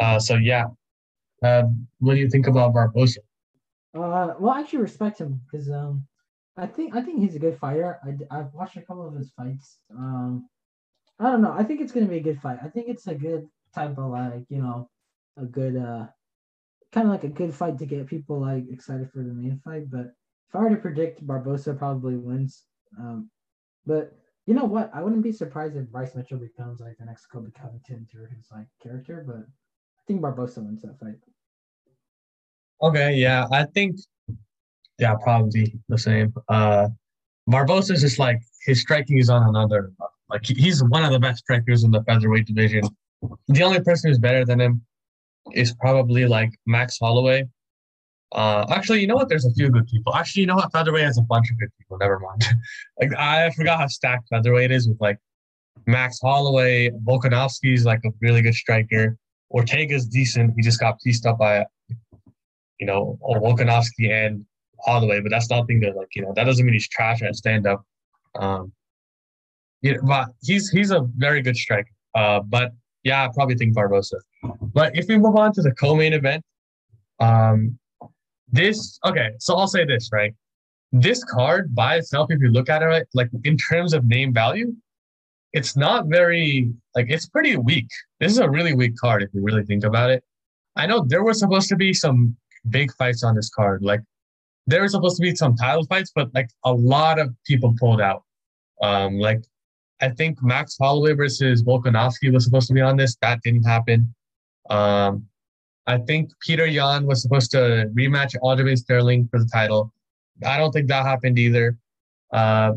Uh, 0.00 0.18
so 0.18 0.34
yeah. 0.36 0.66
Uh, 1.42 1.64
what 1.98 2.14
do 2.14 2.20
you 2.20 2.28
think 2.28 2.46
about 2.46 2.74
Barbosa? 2.74 3.18
Uh, 3.94 4.34
well, 4.38 4.50
I 4.50 4.60
actually 4.60 4.80
respect 4.80 5.18
him 5.20 5.40
because 5.50 5.70
um, 5.70 6.06
I 6.56 6.66
think 6.66 6.94
I 6.94 7.02
think 7.02 7.20
he's 7.20 7.34
a 7.34 7.40
good 7.40 7.58
fighter. 7.58 7.98
I 8.04 8.38
I've 8.38 8.52
watched 8.52 8.76
a 8.76 8.82
couple 8.82 9.06
of 9.06 9.14
his 9.14 9.30
fights. 9.30 9.78
Um, 9.96 10.48
I 11.18 11.30
don't 11.30 11.42
know. 11.42 11.52
I 11.52 11.64
think 11.64 11.80
it's 11.80 11.92
gonna 11.92 12.06
be 12.06 12.18
a 12.18 12.22
good 12.22 12.40
fight. 12.40 12.58
I 12.62 12.68
think 12.68 12.88
it's 12.88 13.06
a 13.06 13.14
good 13.14 13.48
type 13.74 13.98
of 13.98 14.10
like 14.10 14.44
you 14.48 14.62
know, 14.62 14.88
a 15.36 15.44
good 15.44 15.76
uh, 15.76 16.06
kind 16.92 17.06
of 17.06 17.12
like 17.12 17.24
a 17.24 17.28
good 17.28 17.54
fight 17.54 17.78
to 17.78 17.86
get 17.86 18.06
people 18.06 18.40
like 18.40 18.64
excited 18.70 19.10
for 19.10 19.18
the 19.18 19.32
main 19.32 19.60
fight. 19.64 19.90
But 19.90 20.12
if 20.50 20.56
I 20.56 20.64
were 20.64 20.70
to 20.70 20.76
predict, 20.76 21.24
Barbosa 21.24 21.78
probably 21.78 22.16
wins. 22.16 22.64
Um, 22.98 23.30
but 23.86 24.12
you 24.46 24.54
know 24.54 24.64
what? 24.64 24.90
I 24.92 25.00
wouldn't 25.00 25.22
be 25.22 25.30
surprised 25.30 25.76
if 25.76 25.86
Bryce 25.86 26.16
Mitchell 26.16 26.38
becomes 26.38 26.80
like 26.80 26.98
the 26.98 27.04
next 27.04 27.26
Colby 27.26 27.52
Covington 27.56 28.08
through 28.10 28.26
his 28.34 28.48
like 28.50 28.66
character. 28.82 29.22
But 29.24 29.36
I 29.36 30.02
think 30.08 30.20
Barbosa 30.20 30.58
wins 30.58 30.82
that 30.82 30.98
fight. 30.98 31.14
Okay, 32.82 33.14
yeah, 33.14 33.46
I 33.52 33.64
think 33.64 34.00
yeah, 34.98 35.14
probably 35.22 35.78
the 35.88 35.98
same. 35.98 36.34
Uh, 36.48 36.88
Barbosa 37.48 37.92
is 37.92 38.00
just 38.00 38.18
like 38.18 38.40
his 38.66 38.80
striking 38.80 39.18
is 39.18 39.30
on 39.30 39.48
another. 39.48 39.92
Like 40.28 40.44
he's 40.44 40.82
one 40.82 41.04
of 41.04 41.12
the 41.12 41.20
best 41.20 41.38
strikers 41.40 41.84
in 41.84 41.92
the 41.92 42.02
featherweight 42.02 42.46
division. 42.46 42.82
The 43.46 43.62
only 43.62 43.80
person 43.80 44.10
who's 44.10 44.18
better 44.18 44.44
than 44.44 44.60
him 44.60 44.82
is 45.52 45.74
probably 45.74 46.26
like 46.26 46.50
Max 46.66 46.98
Holloway. 47.00 47.44
Uh, 48.32 48.64
actually, 48.70 49.00
you 49.00 49.06
know 49.06 49.16
what? 49.16 49.28
There's 49.28 49.44
a 49.44 49.52
few 49.52 49.70
good 49.70 49.86
people. 49.86 50.14
Actually, 50.14 50.42
you 50.42 50.46
know 50.46 50.56
what? 50.56 50.70
Featherweight 50.72 51.04
has 51.04 51.18
a 51.18 51.22
bunch 51.22 51.50
of 51.50 51.58
good 51.58 51.70
people. 51.78 51.98
Never 51.98 52.18
mind. 52.20 52.44
like 53.00 53.14
I 53.16 53.50
forgot 53.50 53.80
how 53.80 53.86
stacked 53.88 54.28
featherweight 54.28 54.70
is 54.70 54.88
with 54.88 55.00
like 55.00 55.18
Max 55.86 56.20
Holloway. 56.20 56.90
Volkanovski's 56.90 57.84
like 57.84 58.00
a 58.04 58.10
really 58.20 58.42
good 58.42 58.54
striker. 58.54 59.16
Ortega's 59.50 60.06
decent. 60.06 60.54
He 60.56 60.62
just 60.62 60.78
got 60.78 61.00
pieced 61.00 61.26
up 61.26 61.38
by, 61.38 61.66
you 62.78 62.86
know, 62.86 63.18
Volkanovski 63.22 64.10
and 64.10 64.44
Holloway, 64.84 65.20
but 65.20 65.30
that's 65.30 65.50
nothing 65.50 65.80
to 65.80 65.92
like, 65.92 66.14
you 66.14 66.22
know, 66.22 66.32
that 66.36 66.44
doesn't 66.44 66.64
mean 66.64 66.72
he's 66.72 66.88
trash 66.88 67.22
at 67.22 67.34
stand 67.34 67.66
up. 67.66 67.84
Um, 68.38 68.72
yeah, 69.82 69.94
but 70.02 70.28
he's 70.42 70.68
he's 70.70 70.90
a 70.90 71.06
very 71.16 71.42
good 71.42 71.56
striker. 71.56 71.90
Uh, 72.14 72.40
but 72.40 72.72
yeah, 73.02 73.24
I 73.24 73.28
probably 73.34 73.56
think 73.56 73.74
Barbosa. 73.74 74.20
But 74.72 74.96
if 74.96 75.08
we 75.08 75.18
move 75.18 75.36
on 75.36 75.52
to 75.54 75.62
the 75.62 75.72
co-main 75.72 76.12
event, 76.12 76.44
um, 77.18 77.78
this 78.52 78.98
okay. 79.06 79.30
So 79.38 79.56
I'll 79.56 79.68
say 79.68 79.84
this 79.84 80.10
right. 80.12 80.34
This 80.92 81.22
card 81.24 81.74
by 81.74 81.96
itself, 81.96 82.30
if 82.30 82.40
you 82.40 82.48
look 82.48 82.68
at 82.68 82.82
it, 82.82 82.86
right, 82.86 83.06
like 83.14 83.30
in 83.44 83.56
terms 83.56 83.94
of 83.94 84.04
name 84.04 84.34
value, 84.34 84.74
it's 85.52 85.76
not 85.76 86.06
very 86.06 86.72
like 86.94 87.06
it's 87.08 87.26
pretty 87.26 87.56
weak. 87.56 87.88
This 88.18 88.32
is 88.32 88.38
a 88.38 88.50
really 88.50 88.74
weak 88.74 88.96
card 88.96 89.22
if 89.22 89.30
you 89.32 89.42
really 89.42 89.64
think 89.64 89.84
about 89.84 90.10
it. 90.10 90.24
I 90.76 90.86
know 90.86 91.04
there 91.06 91.22
were 91.22 91.34
supposed 91.34 91.68
to 91.68 91.76
be 91.76 91.92
some 91.92 92.36
big 92.68 92.92
fights 92.94 93.22
on 93.24 93.34
this 93.34 93.50
card, 93.50 93.82
like 93.82 94.00
there 94.66 94.82
were 94.82 94.88
supposed 94.88 95.16
to 95.16 95.22
be 95.22 95.34
some 95.34 95.56
title 95.56 95.84
fights, 95.84 96.12
but 96.14 96.32
like 96.34 96.48
a 96.64 96.72
lot 96.72 97.18
of 97.18 97.34
people 97.46 97.74
pulled 97.78 98.00
out. 98.00 98.22
Um, 98.82 99.18
like 99.18 99.42
I 100.00 100.10
think 100.10 100.42
Max 100.42 100.76
Holloway 100.80 101.12
versus 101.12 101.62
Volkanovski 101.62 102.32
was 102.32 102.44
supposed 102.44 102.68
to 102.68 102.74
be 102.74 102.80
on 102.80 102.96
this. 102.96 103.16
That 103.20 103.40
didn't 103.42 103.64
happen. 103.64 104.14
Um, 104.70 105.26
I 105.90 105.98
think 105.98 106.30
Petr 106.46 106.72
Yan 106.72 107.04
was 107.04 107.20
supposed 107.20 107.50
to 107.50 107.90
rematch 107.98 108.36
Aljamain 108.44 108.78
Sterling 108.78 109.26
for 109.28 109.40
the 109.40 109.50
title. 109.52 109.92
I 110.46 110.56
don't 110.56 110.70
think 110.70 110.86
that 110.88 111.04
happened 111.04 111.36
either. 111.36 111.76
Uh, 112.32 112.74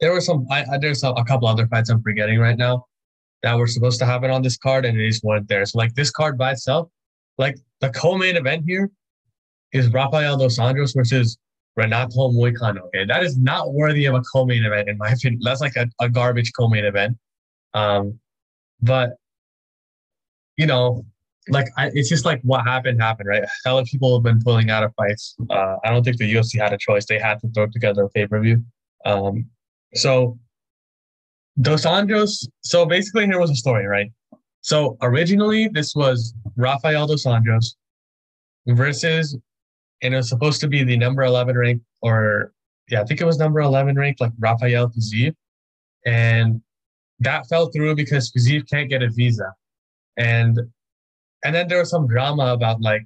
there 0.00 0.10
were 0.12 0.22
some. 0.22 0.46
I, 0.50 0.78
there's 0.80 1.04
a, 1.04 1.10
a 1.10 1.24
couple 1.24 1.48
other 1.48 1.66
fights 1.66 1.90
I'm 1.90 2.02
forgetting 2.02 2.38
right 2.38 2.56
now 2.56 2.86
that 3.42 3.58
were 3.58 3.66
supposed 3.66 3.98
to 3.98 4.06
happen 4.06 4.30
on 4.30 4.40
this 4.40 4.56
card, 4.56 4.86
and 4.86 4.98
they 4.98 5.08
just 5.08 5.22
weren't 5.22 5.48
there. 5.48 5.66
So 5.66 5.78
like 5.78 5.94
this 5.94 6.10
card 6.10 6.38
by 6.38 6.52
itself, 6.52 6.88
like 7.36 7.56
the 7.80 7.90
co-main 7.90 8.36
event 8.36 8.64
here 8.66 8.90
is 9.72 9.92
Rafael 9.92 10.38
dos 10.38 10.58
Anjos 10.58 10.94
versus 10.96 11.36
Renato 11.76 12.30
Moicano. 12.30 12.86
Okay, 12.86 13.04
that 13.04 13.22
is 13.22 13.36
not 13.36 13.74
worthy 13.74 14.06
of 14.06 14.14
a 14.14 14.22
co-main 14.32 14.64
event 14.64 14.88
in 14.88 14.96
my 14.96 15.10
opinion. 15.10 15.40
That's 15.44 15.60
like 15.60 15.76
a, 15.76 15.86
a 16.00 16.08
garbage 16.08 16.52
co-main 16.58 16.86
event. 16.86 17.18
Um, 17.74 18.18
but 18.80 19.10
you 20.56 20.66
know, 20.66 21.04
like 21.48 21.66
I, 21.76 21.90
it's 21.94 22.08
just 22.08 22.24
like 22.24 22.40
what 22.42 22.64
happened 22.64 23.00
happened, 23.00 23.28
right? 23.28 23.44
Hell 23.64 23.78
of 23.78 23.86
people 23.86 24.14
have 24.14 24.22
been 24.22 24.40
pulling 24.42 24.70
out 24.70 24.84
of 24.84 24.94
fights. 24.94 25.34
Uh, 25.50 25.76
I 25.84 25.90
don't 25.90 26.04
think 26.04 26.18
the 26.18 26.32
UFC 26.32 26.60
had 26.60 26.72
a 26.72 26.78
choice; 26.78 27.06
they 27.06 27.18
had 27.18 27.40
to 27.40 27.48
throw 27.48 27.66
together 27.66 28.04
a 28.04 28.08
pay 28.10 28.26
per 28.26 28.40
view. 28.40 28.64
Um, 29.04 29.46
so 29.94 30.38
Dos 31.60 31.84
Anjos. 31.84 32.46
So 32.62 32.86
basically, 32.86 33.26
here 33.26 33.40
was 33.40 33.50
a 33.50 33.56
story, 33.56 33.86
right? 33.86 34.10
So 34.60 34.96
originally, 35.02 35.68
this 35.68 35.94
was 35.94 36.34
Rafael 36.56 37.06
Dos 37.06 37.24
Anjos 37.24 37.74
versus 38.66 39.36
and 40.02 40.14
it 40.14 40.16
was 40.16 40.28
supposed 40.28 40.60
to 40.60 40.68
be 40.68 40.82
the 40.82 40.96
number 40.96 41.22
11 41.22 41.56
rank, 41.56 41.82
or 42.02 42.52
yeah, 42.88 43.00
I 43.00 43.04
think 43.04 43.20
it 43.20 43.24
was 43.24 43.38
number 43.38 43.60
11 43.60 43.96
ranked, 43.96 44.20
like 44.20 44.32
Rafael 44.38 44.90
Fiziev. 44.90 45.34
And 46.04 46.60
that 47.20 47.46
fell 47.46 47.70
through 47.70 47.94
because 47.94 48.32
Fiziev 48.32 48.68
can't 48.68 48.90
get 48.90 49.02
a 49.02 49.08
visa. 49.08 49.54
And 50.16 50.58
and 51.44 51.54
then 51.54 51.68
there 51.68 51.78
was 51.78 51.90
some 51.90 52.06
drama 52.06 52.52
about 52.52 52.80
like 52.80 53.04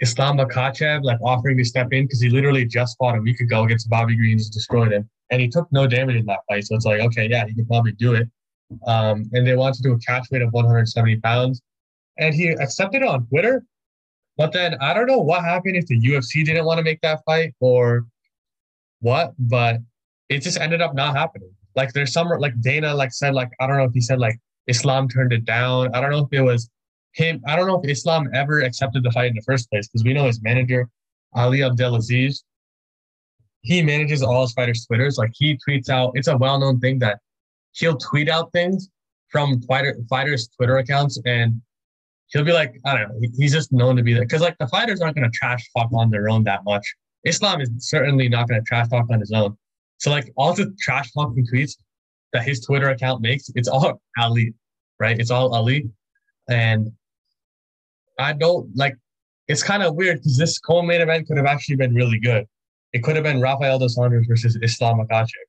Islam 0.00 0.38
Makhachev 0.38 1.02
like 1.02 1.18
offering 1.22 1.56
to 1.58 1.64
step 1.64 1.92
in 1.92 2.04
because 2.04 2.20
he 2.20 2.30
literally 2.30 2.64
just 2.64 2.96
fought 2.98 3.18
a 3.18 3.20
week 3.20 3.40
ago 3.40 3.64
against 3.64 3.88
Bobby 3.88 4.16
Green, 4.16 4.38
just 4.38 4.52
destroyed 4.52 4.92
him, 4.92 5.08
and 5.30 5.40
he 5.40 5.48
took 5.48 5.70
no 5.72 5.86
damage 5.86 6.16
in 6.16 6.26
that 6.26 6.40
fight. 6.48 6.64
So 6.66 6.76
it's 6.76 6.84
like, 6.84 7.00
okay, 7.00 7.28
yeah, 7.28 7.46
he 7.46 7.54
could 7.54 7.66
probably 7.66 7.92
do 7.92 8.14
it. 8.14 8.28
Um, 8.86 9.28
and 9.32 9.46
they 9.46 9.56
wanted 9.56 9.76
to 9.76 9.82
do 9.82 9.92
a 9.92 9.98
catch 9.98 10.28
weight 10.30 10.42
of 10.42 10.52
170 10.52 11.16
pounds, 11.20 11.60
and 12.18 12.34
he 12.34 12.50
accepted 12.50 13.02
it 13.02 13.08
on 13.08 13.26
Twitter. 13.26 13.64
But 14.36 14.52
then 14.52 14.76
I 14.80 14.94
don't 14.94 15.06
know 15.06 15.18
what 15.18 15.42
happened 15.42 15.76
if 15.76 15.86
the 15.86 16.00
UFC 16.00 16.44
didn't 16.44 16.64
want 16.64 16.78
to 16.78 16.84
make 16.84 17.00
that 17.00 17.20
fight 17.26 17.54
or 17.60 18.06
what, 19.00 19.34
but 19.38 19.78
it 20.28 20.40
just 20.42 20.60
ended 20.60 20.80
up 20.80 20.94
not 20.94 21.16
happening. 21.16 21.50
Like 21.74 21.92
there's 21.92 22.12
some 22.12 22.28
like 22.28 22.60
Dana 22.60 22.94
like 22.94 23.12
said 23.12 23.34
like 23.34 23.50
I 23.60 23.66
don't 23.66 23.76
know 23.76 23.84
if 23.84 23.92
he 23.92 24.00
said 24.00 24.20
like 24.20 24.38
Islam 24.68 25.08
turned 25.08 25.32
it 25.32 25.44
down. 25.44 25.94
I 25.94 26.00
don't 26.00 26.10
know 26.10 26.28
if 26.30 26.32
it 26.32 26.42
was 26.42 26.70
him. 27.12 27.42
I 27.46 27.56
don't 27.56 27.66
know 27.66 27.80
if 27.80 27.90
Islam 27.90 28.28
ever 28.34 28.60
accepted 28.60 29.02
the 29.02 29.10
fight 29.10 29.30
in 29.30 29.34
the 29.34 29.42
first 29.42 29.70
place 29.70 29.88
because 29.88 30.04
we 30.04 30.12
know 30.12 30.26
his 30.26 30.42
manager 30.42 30.88
Ali 31.34 31.62
Abdelaziz. 31.62 32.44
He 33.62 33.82
manages 33.82 34.22
all 34.22 34.42
his 34.42 34.52
fighters' 34.52 34.86
twitters. 34.86 35.18
Like 35.18 35.32
he 35.34 35.58
tweets 35.66 35.88
out. 35.88 36.12
It's 36.14 36.28
a 36.28 36.36
well-known 36.36 36.80
thing 36.80 36.98
that 37.00 37.18
he'll 37.72 37.96
tweet 37.96 38.28
out 38.28 38.52
things 38.52 38.88
from 39.30 39.60
fighter 39.62 39.96
fighters' 40.08 40.48
Twitter 40.48 40.78
accounts, 40.78 41.20
and 41.26 41.60
he'll 42.28 42.44
be 42.44 42.52
like, 42.52 42.80
I 42.84 42.96
don't 42.96 43.08
know, 43.08 43.28
he's 43.36 43.52
just 43.52 43.72
known 43.72 43.96
to 43.96 44.02
be 44.02 44.14
there 44.14 44.22
because 44.22 44.40
like 44.40 44.56
the 44.58 44.68
fighters 44.68 45.00
aren't 45.00 45.16
gonna 45.16 45.30
trash 45.30 45.68
talk 45.76 45.90
on 45.92 46.10
their 46.10 46.28
own 46.28 46.44
that 46.44 46.64
much. 46.64 46.86
Islam 47.24 47.60
is 47.60 47.70
certainly 47.78 48.28
not 48.28 48.48
gonna 48.48 48.62
trash 48.62 48.88
talk 48.88 49.06
on 49.10 49.20
his 49.20 49.32
own. 49.32 49.56
So 49.98 50.10
like 50.10 50.32
all 50.36 50.54
the 50.54 50.74
trash 50.80 51.10
talking 51.12 51.46
tweets 51.46 51.76
that 52.32 52.44
his 52.44 52.60
Twitter 52.60 52.90
account 52.90 53.20
makes, 53.20 53.50
it's 53.54 53.68
all 53.68 54.00
Ali, 54.18 54.54
right? 55.00 55.18
It's 55.18 55.30
all 55.30 55.54
Ali, 55.54 55.90
and 56.48 56.90
I 58.18 58.32
don't 58.32 58.74
like. 58.76 58.94
It's 59.46 59.62
kind 59.62 59.82
of 59.82 59.94
weird 59.94 60.18
because 60.18 60.36
this 60.36 60.58
co-main 60.58 61.00
event 61.00 61.26
could 61.26 61.38
have 61.38 61.46
actually 61.46 61.76
been 61.76 61.94
really 61.94 62.18
good. 62.18 62.46
It 62.92 63.02
could 63.02 63.16
have 63.16 63.24
been 63.24 63.40
Rafael 63.40 63.78
dos 63.78 63.96
Anjos 63.96 64.26
versus 64.28 64.58
Islam 64.62 64.98
Makhachev, 64.98 65.46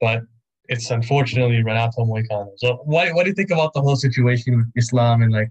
but 0.00 0.22
it's 0.68 0.90
unfortunately 0.90 1.62
Renato 1.62 2.04
Moicano. 2.04 2.50
So 2.56 2.76
what 2.84 3.12
what 3.14 3.24
do 3.24 3.30
you 3.30 3.34
think 3.34 3.50
about 3.50 3.72
the 3.74 3.80
whole 3.80 3.96
situation 3.96 4.56
with 4.56 4.66
Islam 4.76 5.22
and 5.22 5.32
like 5.32 5.50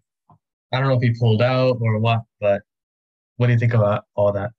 I 0.71 0.79
don't 0.79 0.87
know 0.87 0.95
if 0.95 1.01
he 1.01 1.13
pulled 1.19 1.41
out 1.41 1.77
or 1.81 1.99
what, 1.99 2.21
but 2.39 2.61
what 3.37 3.47
do 3.47 3.53
you 3.53 3.59
think 3.59 3.73
about 3.73 4.05
all 4.15 4.31
that? 4.31 4.51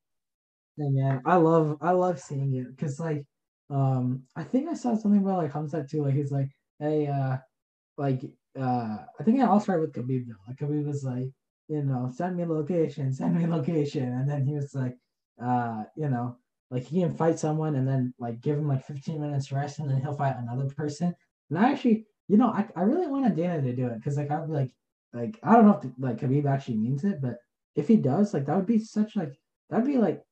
Yeah, 0.77 1.21
I 1.25 1.37
love 1.37 1.79
I 1.81 1.93
love 1.93 2.21
seeing 2.21 2.55
it 2.55 2.77
because 2.77 3.01
like 3.01 3.25
um 3.71 4.23
I 4.37 4.45
think 4.45 4.69
I 4.69 4.75
saw 4.75 4.95
something 4.97 5.23
about 5.23 5.39
like 5.39 5.53
Khamzat 5.53 5.89
too. 5.89 6.05
Like 6.05 6.15
he's 6.15 6.33
like, 6.33 6.51
hey, 6.79 7.07
uh, 7.07 7.39
like 7.97 8.23
uh, 8.59 8.99
I 9.19 9.23
think 9.25 9.41
I 9.41 9.47
also 9.47 9.65
started 9.65 9.83
with 9.83 9.93
Khabib 9.93 10.27
though. 10.27 10.35
Like 10.47 10.57
Khabib 10.57 10.87
was 10.87 11.05
like, 11.05 11.31
you 11.69 11.83
know, 11.83 12.11
send 12.15 12.37
me 12.37 12.45
location, 12.45 13.13
send 13.13 13.37
me 13.37 13.47
location, 13.59 14.05
and 14.05 14.29
then 14.29 14.45
he 14.47 14.55
was 14.55 14.75
like, 14.75 14.97
uh, 15.43 15.85
you 15.97 16.09
know, 16.09 16.37
like 16.71 16.85
he 16.85 17.01
can 17.01 17.15
fight 17.15 17.39
someone 17.39 17.77
and 17.77 17.87
then 17.87 18.15
like 18.19 18.41
give 18.41 18.59
him 18.59 18.69
like 18.69 18.85
15 18.85 19.21
minutes 19.21 19.53
rest 19.53 19.79
and 19.79 19.91
then 19.91 20.01
he'll 20.01 20.17
fight 20.17 20.37
another 20.39 20.69
person. 20.75 21.15
And 21.51 21.59
I 21.59 21.71
actually, 21.71 22.07
you 22.29 22.37
know, 22.37 22.49
I, 22.49 22.67
I 22.75 22.83
really 22.83 23.07
wanted 23.07 23.37
Dana 23.37 23.63
to 23.63 23.73
do 23.73 23.87
it 23.87 23.97
because 23.97 24.17
like 24.17 24.31
I'd 24.31 24.47
be 24.47 24.53
like, 24.53 24.71
like 25.13 25.39
I 25.43 25.55
don't 25.55 25.67
know 25.67 25.81
if 25.83 25.91
like 25.99 26.19
Khabib 26.19 26.47
actually 26.47 26.79
means 26.79 27.05
it, 27.05 27.21
but 27.21 27.37
if 27.77 27.87
he 27.89 27.97
does, 27.97 28.35
like 28.35 28.47
that 28.47 28.57
would 28.57 28.67
be 28.67 28.79
such 28.79 29.17
like 29.17 29.35
that'd 29.71 29.87
be 29.87 29.99
like 29.99 30.23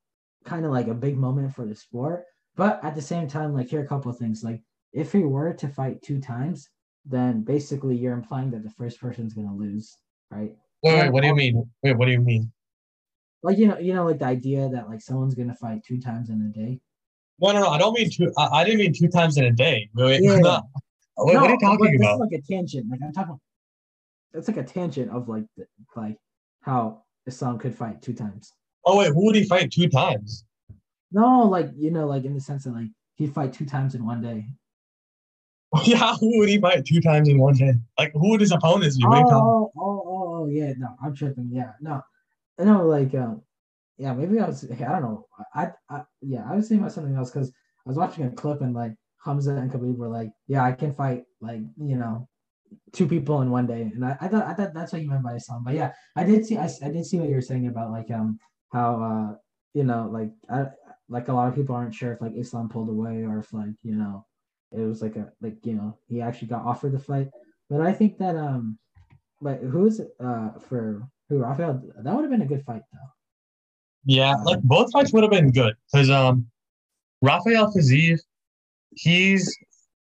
kind 0.45 0.65
of 0.65 0.73
like 0.73 0.89
a 0.89 0.95
big 0.95 1.17
moment 1.17 1.55
for 1.55 1.67
the 1.67 1.75
sport. 1.75 2.25
But 2.57 2.85
at 2.85 2.95
the 2.95 3.03
same 3.03 3.29
time, 3.29 3.55
like 3.55 3.69
here 3.69 3.81
are 3.81 3.85
a 3.85 3.89
couple 3.89 4.11
of 4.11 4.19
things. 4.19 4.43
Like 4.43 4.63
if 4.93 5.13
he 5.13 5.21
were 5.21 5.53
to 5.55 5.69
fight 5.69 6.03
two 6.03 6.21
times, 6.21 6.69
then 7.05 7.43
basically 7.43 7.97
you're 7.97 8.15
implying 8.15 8.51
that 8.51 8.63
the 8.63 8.71
first 8.71 9.01
person's 9.01 9.35
gonna 9.35 9.55
lose, 9.55 9.97
right? 10.31 10.53
Wait, 10.83 10.95
wait, 10.99 11.11
what 11.13 11.21
do 11.23 11.29
you 11.29 11.35
mean? 11.35 11.71
Wait, 11.83 11.97
what 11.97 12.07
do 12.07 12.13
you 12.13 12.21
mean? 12.21 12.51
Like 13.43 13.59
you 13.59 13.69
know, 13.69 13.79
you 13.79 13.93
know, 13.95 14.05
like 14.07 14.19
the 14.19 14.25
idea 14.27 14.69
that 14.69 14.89
like 14.89 15.01
someone's 15.01 15.35
gonna 15.35 15.55
fight 15.55 15.83
two 15.85 16.01
times 16.01 16.31
in 16.31 16.41
a 16.55 16.59
day. 16.59 16.81
No, 17.41 17.53
no, 17.53 17.61
no. 17.61 17.69
I 17.69 17.79
don't 17.79 17.95
mean 17.99 18.11
two. 18.11 18.33
I, 18.39 18.61
I 18.61 18.65
didn't 18.65 18.79
mean 18.81 18.93
two 18.95 19.09
times 19.09 19.37
in 19.37 19.45
a 19.45 19.51
day. 19.53 19.89
Wait, 19.95 20.23
Yeah. 20.23 20.37
no. 20.39 20.63
Wait, 21.19 21.35
what 21.37 21.51
are 21.51 21.51
you 21.51 21.59
talking 21.61 21.97
about? 22.01 22.15
is 22.15 22.21
like 22.21 22.33
a 22.33 22.43
tangent. 22.43 22.87
Like 22.91 23.01
I'm 23.05 23.13
talking. 23.13 23.39
It's 24.35 24.49
like 24.49 24.57
a 24.57 24.63
tangent 24.65 25.11
of 25.11 25.29
like 25.29 25.45
the, 25.57 25.67
like 25.97 26.17
how 26.63 27.03
Islam 27.27 27.59
could 27.59 27.77
fight 27.77 28.01
two 28.01 28.15
times. 28.15 28.53
Oh 28.85 28.99
wait, 28.99 29.09
who 29.13 29.27
would 29.27 29.35
he 29.37 29.45
fight 29.45 29.71
two 29.71 29.89
times? 29.89 30.45
No, 31.11 31.43
like 31.43 31.71
you 31.77 31.91
know, 31.91 32.07
like 32.07 32.25
in 32.25 32.35
the 32.35 32.41
sense 32.41 32.65
that 32.65 32.73
like 32.75 32.89
he'd 33.17 33.35
fight 33.35 33.53
two 33.53 33.67
times 33.67 33.95
in 33.95 34.07
one 34.07 34.23
day. 34.23 34.47
yeah, 35.85 36.15
who 36.17 36.39
would 36.39 36.49
he 36.49 36.59
fight 36.59 36.85
two 36.85 37.01
times 37.01 37.29
in 37.29 37.39
one 37.39 37.55
day? 37.55 37.73
Like, 37.99 38.13
who 38.13 38.31
would 38.31 38.41
his 38.41 38.53
opponents 38.53 38.99
be? 38.99 39.05
Oh, 39.07 39.09
What 39.09 39.17
are 39.17 39.21
you 39.21 39.25
talking- 39.25 39.47
oh, 39.49 39.73
oh, 39.79 40.03
oh, 40.43 40.49
yeah. 40.49 40.73
No, 40.79 40.97
I'm 41.03 41.15
tripping. 41.15 41.51
Yeah, 41.53 41.73
no, 41.81 42.03
no, 42.59 42.87
like, 42.87 43.15
um, 43.15 43.43
yeah, 43.99 44.13
maybe 44.15 44.41
I 44.41 44.47
was. 44.47 44.65
I 44.71 44.75
don't 44.75 45.03
know. 45.03 45.27
I, 45.55 45.71
I, 45.89 46.03
yeah, 46.21 46.45
I 46.51 46.57
was 46.57 46.69
thinking 46.69 46.83
about 46.83 46.93
something 46.93 47.17
else 47.17 47.31
because 47.31 47.49
I 47.51 47.89
was 47.89 47.97
watching 47.97 48.25
a 48.25 48.31
clip 48.31 48.61
and 48.61 48.75
like 48.75 48.95
Hamza 49.25 49.55
and 49.55 49.71
Khabib 49.71 49.97
were 49.97 50.09
like, 50.09 50.31
yeah, 50.49 50.65
I 50.65 50.73
can 50.73 50.93
fight 50.93 51.25
like 51.41 51.61
you 51.77 51.97
know, 51.97 52.29
two 52.93 53.07
people 53.07 53.43
in 53.43 53.51
one 53.51 53.67
day, 53.67 53.83
and 53.83 54.05
I, 54.05 54.17
I 54.21 54.29
thought 54.29 54.47
I 54.47 54.55
thought 54.55 54.75
that's 54.75 54.93
what 54.93 55.03
you 55.03 55.11
meant 55.11 55.23
by 55.23 55.35
Islam. 55.35 55.63
But 55.65 55.75
yeah, 55.75 55.93
I 56.17 56.25
did 56.25 56.47
see 56.47 56.59
I, 56.59 56.69
I 56.83 56.91
did 56.91 57.07
see 57.07 57.19
what 57.19 57.29
you 57.29 57.35
were 57.35 57.41
saying 57.41 57.67
about 57.69 57.93
like 57.93 58.11
um 58.11 58.39
how 58.73 59.03
uh 59.03 59.37
you 59.75 59.85
know 59.85 60.09
like 60.11 60.31
I 60.51 60.67
like 61.09 61.29
a 61.29 61.33
lot 61.33 61.49
of 61.49 61.55
people 61.55 61.75
aren't 61.75 61.95
sure 61.95 62.13
if 62.13 62.21
like 62.21 62.33
Islam 62.37 62.69
pulled 62.69 62.89
away 62.89 63.25
or 63.25 63.39
if 63.39 63.53
like 63.53 63.75
you 63.83 63.95
know 63.95 64.27
it 64.73 64.81
was 64.81 65.03
like 65.03 65.17
a 65.17 65.31
like 65.41 65.65
you 65.65 65.75
know 65.75 65.99
he 66.09 66.21
actually 66.21 66.49
got 66.49 66.65
offered 66.65 66.93
the 66.93 66.99
fight. 66.99 67.29
But 67.69 67.83
I 67.83 67.93
think 67.93 68.19
that 68.19 68.37
um, 68.37 68.79
but 69.43 69.59
who's 69.59 70.01
uh 70.01 70.51
for 70.69 71.03
who 71.29 71.39
Rafael? 71.39 71.83
That 72.03 72.15
would 72.15 72.23
have 72.23 72.31
been 72.31 72.43
a 72.43 72.47
good 72.47 72.65
fight 72.65 72.83
though. 72.93 72.99
Yeah, 74.05 74.35
like 74.45 74.61
both 74.63 74.93
fights 74.93 75.13
would 75.13 75.23
have 75.23 75.31
been 75.31 75.53
good 75.53 75.75
because 75.93 76.11
um, 76.11 76.47
Rafael 77.21 77.73
Fiziev, 77.73 78.19
he's 78.95 79.57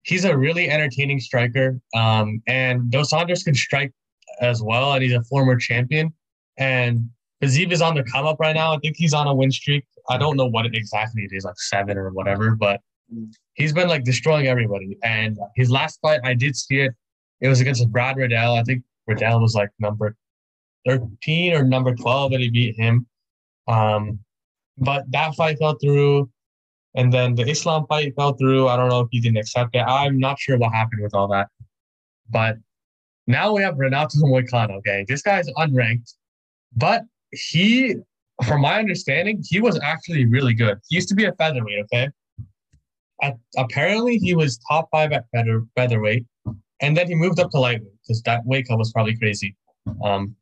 he's 0.04 0.26
a 0.26 0.36
really 0.36 0.70
entertaining 0.70 1.20
striker. 1.20 1.80
Um, 1.96 2.42
and 2.48 2.90
Dos 2.90 3.12
Anjos 3.12 3.44
can 3.44 3.56
strike 3.56 3.94
as 4.42 4.62
well, 4.62 4.94
and 4.94 5.04
he's 5.04 5.14
a 5.14 5.24
former 5.24 5.58
champion. 5.58 6.14
And 6.58 7.10
Fiziev 7.44 7.72
is 7.72 7.82
on 7.82 7.96
the 7.96 8.04
come 8.04 8.26
up 8.26 8.40
right 8.40 8.56
now. 8.56 8.74
I 8.74 8.78
think 8.78 8.96
he's 8.98 9.14
on 9.14 9.28
a 9.28 9.34
win 9.34 9.52
streak. 9.52 9.86
I 10.10 10.18
don't 10.18 10.36
know 10.36 10.46
what 10.46 10.66
it 10.66 10.76
exactly 10.76 11.24
it 11.24 11.36
is, 11.36 11.46
like 11.46 11.60
seven 11.60 11.98
or 11.98 12.10
whatever, 12.12 12.56
but 12.56 12.82
he's 13.54 13.74
been 13.74 13.88
like 13.88 14.04
destroying 14.04 14.48
everybody. 14.48 14.98
And 15.04 15.38
his 15.56 15.70
last 15.70 16.00
fight, 16.02 16.22
I 16.24 16.34
did 16.34 16.56
see 16.56 16.82
it. 16.82 16.94
It 17.42 17.50
was 17.50 17.62
against 17.62 17.88
Brad 17.92 18.18
Riddell. 18.18 18.56
I 18.56 18.64
think 18.64 18.84
Riddell 19.08 19.42
was 19.42 19.56
like 19.56 19.70
number 19.80 20.16
13 20.88 21.54
or 21.54 21.64
number 21.64 21.96
12, 21.96 22.34
and 22.34 22.42
he 22.42 22.50
beat 22.50 22.76
him. 22.76 23.08
Um, 23.68 24.20
but 24.78 25.10
that 25.12 25.36
fight 25.36 25.58
fell 25.60 25.76
through, 25.76 26.30
and 26.96 27.12
then 27.12 27.36
the 27.36 27.50
Islam 27.50 27.86
fight 27.88 28.14
fell 28.16 28.34
through. 28.34 28.68
I 28.68 28.76
don't 28.78 28.90
know 28.90 29.02
if 29.02 29.08
he 29.12 29.20
didn't 29.20 29.38
accept 29.38 29.76
it. 29.76 29.80
I'm 29.80 30.20
not 30.20 30.40
sure 30.40 30.58
what 30.58 30.74
happened 30.74 31.02
with 31.02 31.14
all 31.14 31.28
that. 31.30 31.48
But 32.30 32.58
now 33.28 33.54
we 33.54 33.62
have 33.62 33.78
Renato 33.78 34.18
Moicano. 34.20 34.78
Okay, 34.78 35.06
this 35.08 35.22
guy's 35.22 35.48
unranked, 35.52 36.14
but 36.76 37.04
he, 37.32 37.96
from 38.46 38.62
my 38.62 38.80
understanding, 38.80 39.42
he 39.48 39.60
was 39.60 39.80
actually 39.82 40.26
really 40.26 40.54
good. 40.54 40.78
He 40.88 40.96
used 40.96 41.10
to 41.10 41.16
be 41.16 41.26
a 41.26 41.34
featherweight. 41.34 41.86
Okay, 41.86 42.10
at, 43.22 43.38
apparently 43.58 44.18
he 44.18 44.36
was 44.36 44.60
top 44.70 44.90
five 44.92 45.12
at 45.12 45.26
feather, 45.34 45.64
featherweight, 45.76 46.26
and 46.82 46.96
then 46.96 47.08
he 47.08 47.16
moved 47.16 47.40
up 47.40 47.52
to 47.52 47.60
lightweight 47.60 47.92
because 48.02 48.22
that 48.24 48.46
weight 48.46 48.68
cut 48.68 48.78
was 48.78 48.92
probably 48.92 49.18
crazy. 49.18 49.56
Um, 50.04 50.36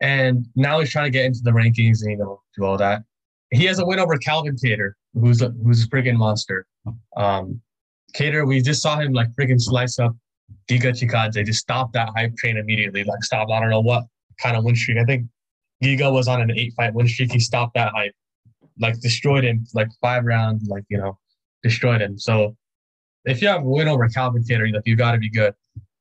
and 0.00 0.46
now 0.56 0.80
he's 0.80 0.90
trying 0.90 1.06
to 1.06 1.10
get 1.10 1.24
into 1.26 1.40
the 1.42 1.50
rankings 1.50 2.02
and 2.02 2.12
you 2.12 2.16
know 2.16 2.40
do 2.56 2.64
all 2.64 2.76
that. 2.78 3.02
He 3.50 3.64
has 3.64 3.78
a 3.78 3.84
win 3.86 3.98
over 3.98 4.16
Calvin 4.16 4.56
Kattar, 4.56 4.92
who's 5.14 5.42
a, 5.42 5.48
who's 5.64 5.84
a 5.84 5.88
friggin' 5.88 6.16
monster. 6.16 6.66
Um, 7.16 7.60
Kattar, 8.14 8.46
we 8.46 8.60
just 8.62 8.82
saw 8.82 8.98
him 8.98 9.12
like 9.12 9.28
friggin' 9.32 9.60
slice 9.60 9.98
up 9.98 10.14
Giga 10.68 10.92
Chikadze. 10.92 11.44
Just 11.44 11.60
stop 11.60 11.92
that 11.92 12.10
hype 12.16 12.36
train 12.36 12.56
immediately. 12.56 13.04
Like 13.04 13.22
stop. 13.22 13.48
I 13.50 13.60
don't 13.60 13.70
know 13.70 13.80
what 13.80 14.04
kind 14.40 14.56
of 14.56 14.64
win 14.64 14.76
streak. 14.76 14.98
I 14.98 15.04
think 15.04 15.26
Giga 15.82 16.12
was 16.12 16.28
on 16.28 16.40
an 16.40 16.50
eight 16.56 16.72
fight 16.74 16.94
win 16.94 17.08
streak. 17.08 17.32
He 17.32 17.40
stopped 17.40 17.74
that 17.74 17.92
hype, 17.92 18.14
like 18.78 19.00
destroyed 19.00 19.44
him, 19.44 19.66
like 19.74 19.88
five 20.00 20.24
rounds, 20.24 20.68
like 20.68 20.84
you 20.88 20.98
know, 20.98 21.18
destroyed 21.62 22.00
him. 22.00 22.18
So 22.18 22.56
if 23.24 23.42
you 23.42 23.48
have 23.48 23.62
a 23.62 23.68
win 23.68 23.88
over 23.88 24.08
Calvin 24.08 24.42
Kattar, 24.42 24.72
like 24.72 24.82
you 24.86 24.96
got 24.96 25.12
to 25.12 25.18
be 25.18 25.30
good. 25.30 25.54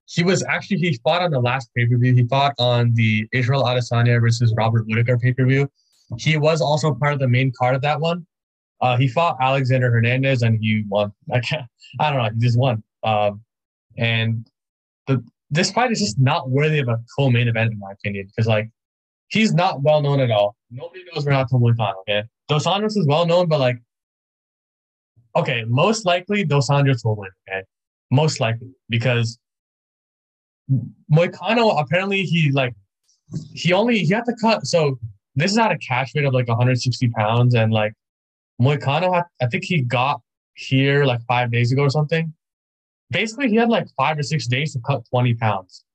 He 0.10 0.24
was 0.24 0.43
actually 0.45 0.78
he 0.78 1.00
fought 1.04 1.22
on 1.22 1.30
the 1.30 1.39
last 1.39 1.69
pay 1.76 1.86
per 1.86 1.95
view. 1.95 2.15
He 2.15 2.26
fought 2.28 2.56
on 2.58 2.93
the 2.95 3.28
Israel 3.32 3.63
Adesanya 3.63 4.19
versus 4.19 4.54
Robert 4.58 4.86
Whitaker 4.88 5.19
pay 5.19 5.34
per 5.34 5.45
view. 5.45 5.69
He 6.17 6.36
was 6.38 6.62
also 6.62 6.95
part 6.95 7.13
of 7.13 7.19
the 7.19 7.28
main 7.28 7.52
card 7.58 7.76
of 7.76 7.82
that 7.84 8.02
one. 8.02 8.26
Uh, 8.82 8.98
he 8.98 9.08
fought 9.08 9.38
Alexander 9.39 9.91
Hernandez 9.91 10.41
and 10.41 10.58
he 10.60 10.84
won. 10.88 11.12
I 11.34 11.39
can't, 11.41 11.65
I 12.00 12.12
don't 12.12 12.24
know. 12.24 12.30
He 12.34 12.39
just 12.39 12.58
won. 12.58 12.84
Um, 13.04 13.41
and 13.98 14.48
the 15.06 15.24
this 15.52 15.72
fight 15.72 15.91
is 15.91 16.00
just 16.00 16.19
not 16.19 16.50
worthy 16.50 16.80
of 16.80 16.88
a 16.88 16.98
co-main 17.15 17.48
event 17.48 17.72
in 17.72 17.80
my 17.80 17.91
opinion 17.91 18.28
because 18.28 18.48
like 18.48 18.69
he's 19.28 19.54
not 19.54 19.84
well 19.84 20.02
known 20.02 20.19
at 20.19 20.32
all. 20.32 20.56
Nobody 20.72 21.04
knows 21.13 21.24
we're 21.24 21.34
not 21.34 21.48
Renato 21.52 21.60
Moicano. 21.60 21.93
Okay, 22.02 22.24
Dos 22.48 22.65
Anjos 22.65 22.98
is 22.98 23.06
well 23.08 23.28
known, 23.28 23.48
but 23.48 23.60
like, 23.60 23.78
okay, 25.36 25.65
most 25.67 26.06
likely 26.06 26.43
Dos 26.43 26.69
Anjos 26.69 27.06
will 27.06 27.15
win. 27.15 27.30
Okay, 27.48 27.63
most 28.12 28.39
likely 28.39 28.69
because 28.89 29.38
Moicano 31.12 31.79
apparently 31.82 32.23
he 32.23 32.51
like 32.51 32.73
he 33.53 33.73
only 33.73 33.99
he 33.99 34.13
had 34.13 34.25
to 34.25 34.36
cut 34.41 34.65
so 34.65 34.99
this 35.36 35.51
is 35.51 35.58
at 35.58 35.71
a 35.71 35.77
catch 35.77 36.12
weight 36.13 36.25
of 36.25 36.34
like 36.34 36.47
160 36.47 37.10
pounds 37.10 37.55
and 37.55 37.71
like 37.71 37.93
Moicano 38.62 39.13
had 39.13 39.23
I 39.41 39.47
think 39.47 39.63
he 39.63 39.82
got 39.82 40.21
here 40.53 41.05
like 41.05 41.21
five 41.27 41.51
days 41.51 41.71
ago 41.71 41.84
or 41.84 41.89
something. 41.89 42.34
Basically 43.10 43.49
he 43.49 43.55
had 43.55 43.69
like 43.69 43.88
five 43.97 44.19
or 44.19 44.23
six 44.23 44.45
days 44.47 44.73
to 44.73 44.79
cut 44.79 45.03
20 45.10 45.34
pounds, 45.36 45.86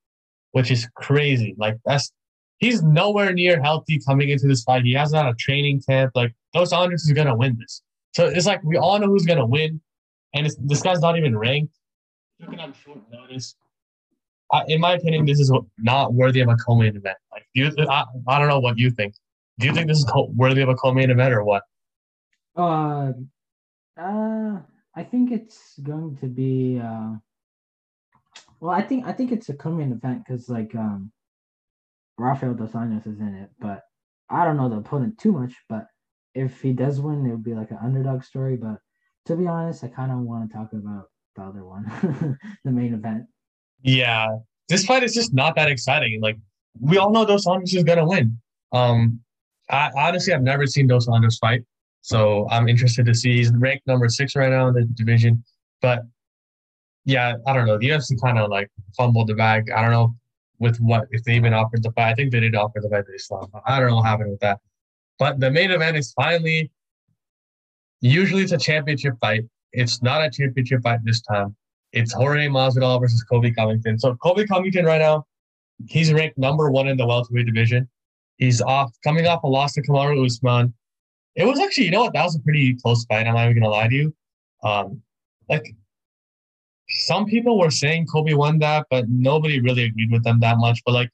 which 0.52 0.70
is 0.70 0.88
crazy. 0.94 1.54
Like 1.58 1.76
that's 1.84 2.10
he's 2.58 2.82
nowhere 2.82 3.32
near 3.32 3.60
healthy 3.60 4.00
coming 4.06 4.30
into 4.30 4.46
this 4.46 4.62
fight. 4.62 4.84
He 4.84 4.94
hasn't 4.94 5.28
a 5.28 5.34
training 5.34 5.82
camp. 5.88 6.12
Like 6.14 6.34
Dos 6.52 6.72
Anjos 6.72 6.94
is 6.94 7.12
gonna 7.12 7.36
win 7.36 7.56
this. 7.60 7.82
So 8.14 8.26
it's 8.26 8.46
like 8.46 8.62
we 8.64 8.76
all 8.76 8.98
know 8.98 9.06
who's 9.06 9.26
gonna 9.26 9.46
win, 9.46 9.80
and 10.32 10.50
this 10.60 10.82
guy's 10.82 11.00
not 11.00 11.18
even 11.18 11.36
ranked. 11.36 11.74
Took 12.40 12.54
it 12.54 12.60
on 12.60 12.72
short 12.72 13.00
notice. 13.12 13.54
I, 14.52 14.64
in 14.68 14.80
my 14.80 14.94
opinion, 14.94 15.26
this 15.26 15.40
is 15.40 15.52
not 15.78 16.12
worthy 16.12 16.40
of 16.40 16.48
a 16.48 16.56
co-main 16.56 16.96
event. 16.96 17.16
Like, 17.32 17.46
you, 17.54 17.72
I, 17.88 18.04
I 18.28 18.38
don't 18.38 18.48
know 18.48 18.60
what 18.60 18.78
you 18.78 18.90
think. 18.90 19.14
Do 19.58 19.66
you 19.66 19.72
think 19.72 19.88
this 19.88 19.98
is 19.98 20.06
worthy 20.34 20.62
of 20.62 20.68
a 20.68 20.74
co-main 20.74 21.10
event 21.10 21.32
or 21.32 21.44
what? 21.44 21.62
Uh, 22.56 23.12
uh, 23.96 24.58
I 24.94 25.02
think 25.02 25.30
it's 25.30 25.78
going 25.82 26.16
to 26.18 26.26
be. 26.26 26.80
Uh, 26.82 27.14
well, 28.60 28.72
I 28.72 28.82
think 28.82 29.06
I 29.06 29.12
think 29.12 29.32
it's 29.32 29.48
a 29.48 29.54
co-main 29.54 29.92
event 29.92 30.24
because 30.24 30.48
like 30.48 30.74
um, 30.74 31.12
Rafael 32.18 32.54
dos 32.54 32.72
Anjos 32.72 33.06
is 33.06 33.20
in 33.20 33.34
it, 33.34 33.50
but 33.58 33.82
I 34.30 34.44
don't 34.44 34.56
know 34.56 34.68
the 34.68 34.76
opponent 34.76 35.18
too 35.18 35.32
much. 35.32 35.54
But 35.68 35.86
if 36.34 36.60
he 36.60 36.72
does 36.72 37.00
win, 37.00 37.26
it 37.26 37.30
would 37.30 37.44
be 37.44 37.54
like 37.54 37.70
an 37.70 37.78
underdog 37.82 38.24
story. 38.24 38.56
But 38.56 38.78
to 39.26 39.36
be 39.36 39.46
honest, 39.46 39.84
I 39.84 39.88
kind 39.88 40.10
of 40.10 40.18
want 40.18 40.50
to 40.50 40.56
talk 40.56 40.72
about 40.72 41.06
the 41.36 41.42
other 41.42 41.64
one, 41.64 42.38
the 42.64 42.70
main 42.70 42.94
event. 42.94 43.26
Yeah, 43.84 44.38
this 44.68 44.86
fight 44.86 45.02
is 45.04 45.14
just 45.14 45.34
not 45.34 45.54
that 45.56 45.70
exciting. 45.70 46.20
Like 46.20 46.38
we 46.80 46.96
all 46.96 47.10
know 47.10 47.24
Dos 47.24 47.44
Anjos 47.44 47.74
is 47.74 47.84
gonna 47.84 48.06
win. 48.06 48.36
Um, 48.72 49.20
I 49.70 49.90
honestly 49.96 50.32
I've 50.32 50.42
never 50.42 50.66
seen 50.66 50.86
Dos 50.86 51.06
Anjos 51.06 51.38
fight, 51.38 51.62
so 52.00 52.48
I'm 52.50 52.66
interested 52.66 53.04
to 53.06 53.14
see. 53.14 53.36
He's 53.36 53.52
ranked 53.52 53.86
number 53.86 54.08
six 54.08 54.34
right 54.34 54.50
now 54.50 54.68
in 54.68 54.74
the 54.74 54.84
division, 54.94 55.44
but 55.82 56.00
yeah, 57.04 57.34
I 57.46 57.52
don't 57.52 57.66
know. 57.66 57.78
The 57.78 57.90
UFC 57.90 58.18
kind 58.20 58.38
of 58.38 58.50
like 58.50 58.70
fumbled 58.96 59.28
the 59.28 59.34
bag. 59.34 59.70
I 59.70 59.82
don't 59.82 59.90
know 59.90 60.14
with 60.58 60.78
what 60.78 61.06
if 61.10 61.22
they 61.24 61.34
even 61.34 61.52
offered 61.52 61.82
the 61.82 61.92
fight. 61.92 62.10
I 62.12 62.14
think 62.14 62.32
they 62.32 62.40
did 62.40 62.54
offer 62.56 62.80
the 62.80 62.88
fight 62.88 63.04
to 63.06 63.12
Islam. 63.12 63.50
I 63.66 63.78
don't 63.78 63.90
know 63.90 63.96
what 63.96 64.06
happened 64.06 64.30
with 64.30 64.40
that. 64.40 64.60
But 65.18 65.40
the 65.40 65.50
main 65.50 65.70
event 65.70 65.98
is 65.98 66.12
finally. 66.12 66.70
Usually 68.00 68.42
it's 68.42 68.52
a 68.52 68.58
championship 68.58 69.14
fight. 69.20 69.44
It's 69.72 70.02
not 70.02 70.24
a 70.24 70.30
championship 70.30 70.82
fight 70.82 71.00
this 71.04 71.20
time. 71.20 71.54
It's 71.94 72.12
Jorge 72.12 72.48
Masvidal 72.48 73.00
versus 73.00 73.22
Colby 73.22 73.52
Covington. 73.52 73.98
So 74.00 74.16
Colby 74.16 74.46
Covington 74.46 74.84
right 74.84 74.98
now, 74.98 75.24
he's 75.86 76.12
ranked 76.12 76.36
number 76.36 76.70
one 76.70 76.88
in 76.88 76.96
the 76.96 77.06
welterweight 77.06 77.46
division. 77.46 77.88
He's 78.36 78.60
off 78.60 78.90
coming 79.04 79.28
off 79.28 79.44
a 79.44 79.46
loss 79.46 79.74
to 79.74 79.82
Kamaru 79.82 80.26
Usman. 80.26 80.74
It 81.36 81.46
was 81.46 81.60
actually, 81.60 81.84
you 81.84 81.92
know 81.92 82.02
what, 82.02 82.12
that 82.14 82.24
was 82.24 82.34
a 82.34 82.40
pretty 82.40 82.76
close 82.82 83.04
fight. 83.04 83.28
I'm 83.28 83.34
not 83.34 83.44
even 83.44 83.62
gonna 83.62 83.70
lie 83.70 83.86
to 83.86 83.94
you. 83.94 84.14
Um, 84.64 85.02
like 85.48 85.64
some 86.88 87.26
people 87.26 87.60
were 87.60 87.70
saying 87.70 88.06
Colby 88.06 88.34
won 88.34 88.58
that, 88.58 88.86
but 88.90 89.04
nobody 89.08 89.60
really 89.60 89.84
agreed 89.84 90.10
with 90.10 90.24
them 90.24 90.40
that 90.40 90.58
much. 90.58 90.82
But 90.84 90.94
like 90.94 91.10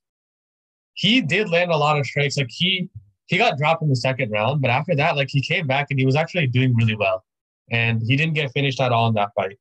he 0.94 1.20
did 1.20 1.50
land 1.50 1.70
a 1.70 1.76
lot 1.76 1.98
of 1.98 2.06
strikes. 2.06 2.38
Like 2.38 2.48
he 2.50 2.88
he 3.26 3.36
got 3.36 3.58
dropped 3.58 3.82
in 3.82 3.90
the 3.90 3.96
second 3.96 4.30
round, 4.30 4.62
but 4.62 4.70
after 4.70 4.96
that, 4.96 5.14
like 5.14 5.28
he 5.30 5.42
came 5.42 5.66
back 5.66 5.88
and 5.90 6.00
he 6.00 6.06
was 6.06 6.16
actually 6.16 6.46
doing 6.46 6.74
really 6.74 6.96
well. 6.96 7.22
And 7.70 8.02
he 8.02 8.16
didn't 8.16 8.34
get 8.34 8.50
finished 8.52 8.80
at 8.80 8.92
all 8.92 9.08
in 9.08 9.14
that 9.14 9.30
fight. 9.36 9.58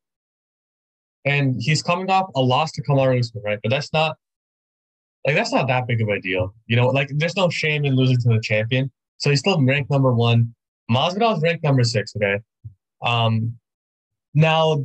And 1.25 1.55
he's 1.59 1.83
coming 1.83 2.09
off 2.09 2.29
a 2.35 2.41
loss 2.41 2.71
to 2.73 2.83
Kamaru 2.83 3.19
Usman, 3.19 3.43
right? 3.43 3.59
But 3.61 3.69
that's 3.69 3.91
not 3.93 4.17
like 5.25 5.35
that's 5.35 5.51
not 5.51 5.67
that 5.67 5.87
big 5.87 6.01
of 6.01 6.07
a 6.07 6.19
deal. 6.19 6.53
You 6.67 6.77
know, 6.77 6.87
like 6.87 7.09
there's 7.15 7.35
no 7.35 7.49
shame 7.49 7.85
in 7.85 7.95
losing 7.95 8.17
to 8.19 8.29
the 8.29 8.39
champion. 8.41 8.91
So 9.17 9.29
he's 9.29 9.39
still 9.39 9.63
ranked 9.63 9.91
number 9.91 10.13
one. 10.13 10.55
Masvidal 10.89 11.37
is 11.37 11.43
ranked 11.43 11.63
number 11.63 11.83
six, 11.83 12.13
okay? 12.15 12.39
Um 13.05 13.57
now 14.33 14.83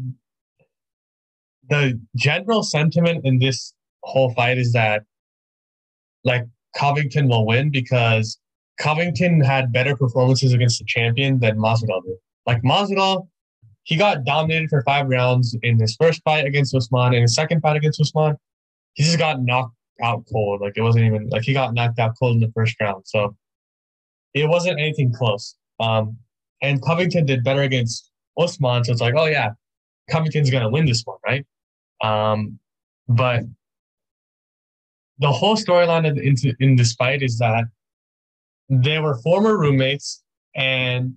the 1.68 2.00
general 2.16 2.62
sentiment 2.62 3.24
in 3.24 3.38
this 3.38 3.74
whole 4.02 4.30
fight 4.34 4.58
is 4.58 4.72
that 4.72 5.04
like 6.24 6.44
Covington 6.76 7.28
will 7.28 7.46
win 7.46 7.70
because 7.70 8.38
Covington 8.78 9.40
had 9.40 9.72
better 9.72 9.96
performances 9.96 10.52
against 10.52 10.78
the 10.78 10.84
champion 10.86 11.38
than 11.38 11.58
Masvidal 11.58 12.02
did. 12.04 12.16
Like 12.46 12.62
Masvidal, 12.62 13.28
he 13.84 13.96
got 13.96 14.24
dominated 14.24 14.70
for 14.70 14.82
five 14.82 15.08
rounds 15.08 15.56
in 15.62 15.78
his 15.78 15.94
first 15.96 16.22
fight 16.24 16.46
against 16.46 16.74
Usman. 16.74 17.14
In 17.14 17.22
his 17.22 17.34
second 17.34 17.60
fight 17.60 17.76
against 17.76 18.00
Usman, 18.00 18.36
he 18.94 19.04
just 19.04 19.18
got 19.18 19.42
knocked 19.42 19.76
out 20.02 20.24
cold. 20.32 20.60
Like 20.60 20.76
it 20.76 20.82
wasn't 20.82 21.04
even 21.04 21.28
like 21.28 21.42
he 21.42 21.52
got 21.52 21.74
knocked 21.74 21.98
out 21.98 22.14
cold 22.18 22.34
in 22.34 22.40
the 22.40 22.52
first 22.52 22.76
round. 22.80 23.04
So 23.06 23.36
it 24.32 24.48
wasn't 24.48 24.80
anything 24.80 25.12
close. 25.12 25.54
Um, 25.80 26.16
and 26.62 26.82
Covington 26.82 27.26
did 27.26 27.44
better 27.44 27.62
against 27.62 28.10
Usman. 28.38 28.84
So 28.84 28.92
it's 28.92 29.00
like, 29.00 29.14
oh 29.16 29.26
yeah, 29.26 29.50
Covington's 30.10 30.50
gonna 30.50 30.70
win 30.70 30.86
this 30.86 31.02
one, 31.04 31.18
right? 31.24 31.44
Um, 32.02 32.58
but 33.06 33.42
the 35.18 35.30
whole 35.30 35.56
storyline 35.56 36.06
in, 36.06 36.56
in 36.58 36.76
this 36.76 36.94
fight 36.94 37.22
is 37.22 37.38
that 37.38 37.64
they 38.68 38.98
were 38.98 39.16
former 39.18 39.58
roommates 39.58 40.22
and 40.56 41.14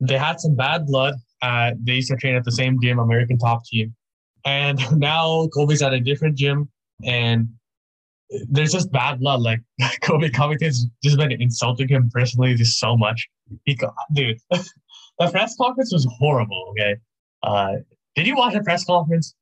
they 0.00 0.18
had 0.18 0.40
some 0.40 0.54
bad 0.54 0.86
blood. 0.86 1.14
Uh, 1.44 1.72
they 1.82 1.94
used 1.94 2.10
to 2.10 2.16
train 2.16 2.34
at 2.34 2.44
the 2.44 2.52
same 2.52 2.80
gym, 2.80 2.98
American 2.98 3.38
Top 3.38 3.64
Team. 3.66 3.94
And 4.46 4.78
now 4.98 5.48
Colby's 5.48 5.82
at 5.82 5.92
a 5.92 6.00
different 6.00 6.36
gym 6.36 6.70
and 7.04 7.48
there's 8.48 8.72
just 8.72 8.90
bad 8.90 9.20
blood. 9.20 9.40
Like 9.42 9.60
Colby 10.00 10.30
Covington's 10.30 10.86
just 11.02 11.18
been 11.18 11.32
insulting 11.32 11.88
him 11.88 12.10
personally 12.12 12.54
just 12.54 12.78
so 12.78 12.96
much. 12.96 13.28
He, 13.66 13.78
dude, 14.14 14.38
the 14.50 15.30
press 15.30 15.54
conference 15.60 15.92
was 15.92 16.06
horrible. 16.18 16.68
Okay. 16.70 16.96
Uh, 17.42 17.72
did 18.16 18.26
you 18.26 18.36
watch 18.36 18.54
the 18.54 18.62
press 18.62 18.84
conference? 18.84 19.34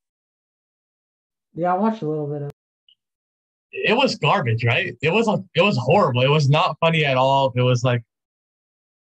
Yeah, 1.55 1.75
I 1.75 1.79
watched 1.79 2.03
a 2.03 2.09
little 2.09 2.27
bit 2.27 2.43
of 2.43 2.51
it 3.73 3.97
was 3.97 4.17
garbage, 4.17 4.65
right? 4.65 4.95
It 5.01 5.13
was 5.13 5.29
it 5.55 5.63
was 5.63 5.79
horrible. 5.79 6.23
It 6.23 6.31
was 6.31 6.49
not 6.49 6.77
funny 6.81 7.05
at 7.05 7.17
all. 7.17 7.53
It 7.57 7.63
was 7.63 7.85
like 7.85 8.03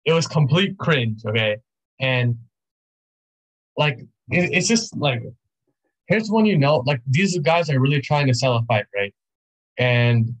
it 0.04 0.12
was 0.12 0.26
complete 0.26 0.76
cringe, 0.78 1.24
okay? 1.24 1.56
And 2.00 2.36
like 3.78 4.00
it, 4.30 4.50
it's 4.52 4.68
just 4.68 4.94
like 4.96 5.22
here's 6.08 6.30
when 6.30 6.44
you 6.44 6.58
know 6.58 6.82
like 6.84 7.00
these 7.06 7.38
guys 7.38 7.70
are 7.70 7.80
really 7.80 8.00
trying 8.00 8.26
to 8.26 8.34
sell 8.34 8.56
a 8.56 8.62
fight, 8.64 8.84
right? 8.94 9.14
And 9.78 10.34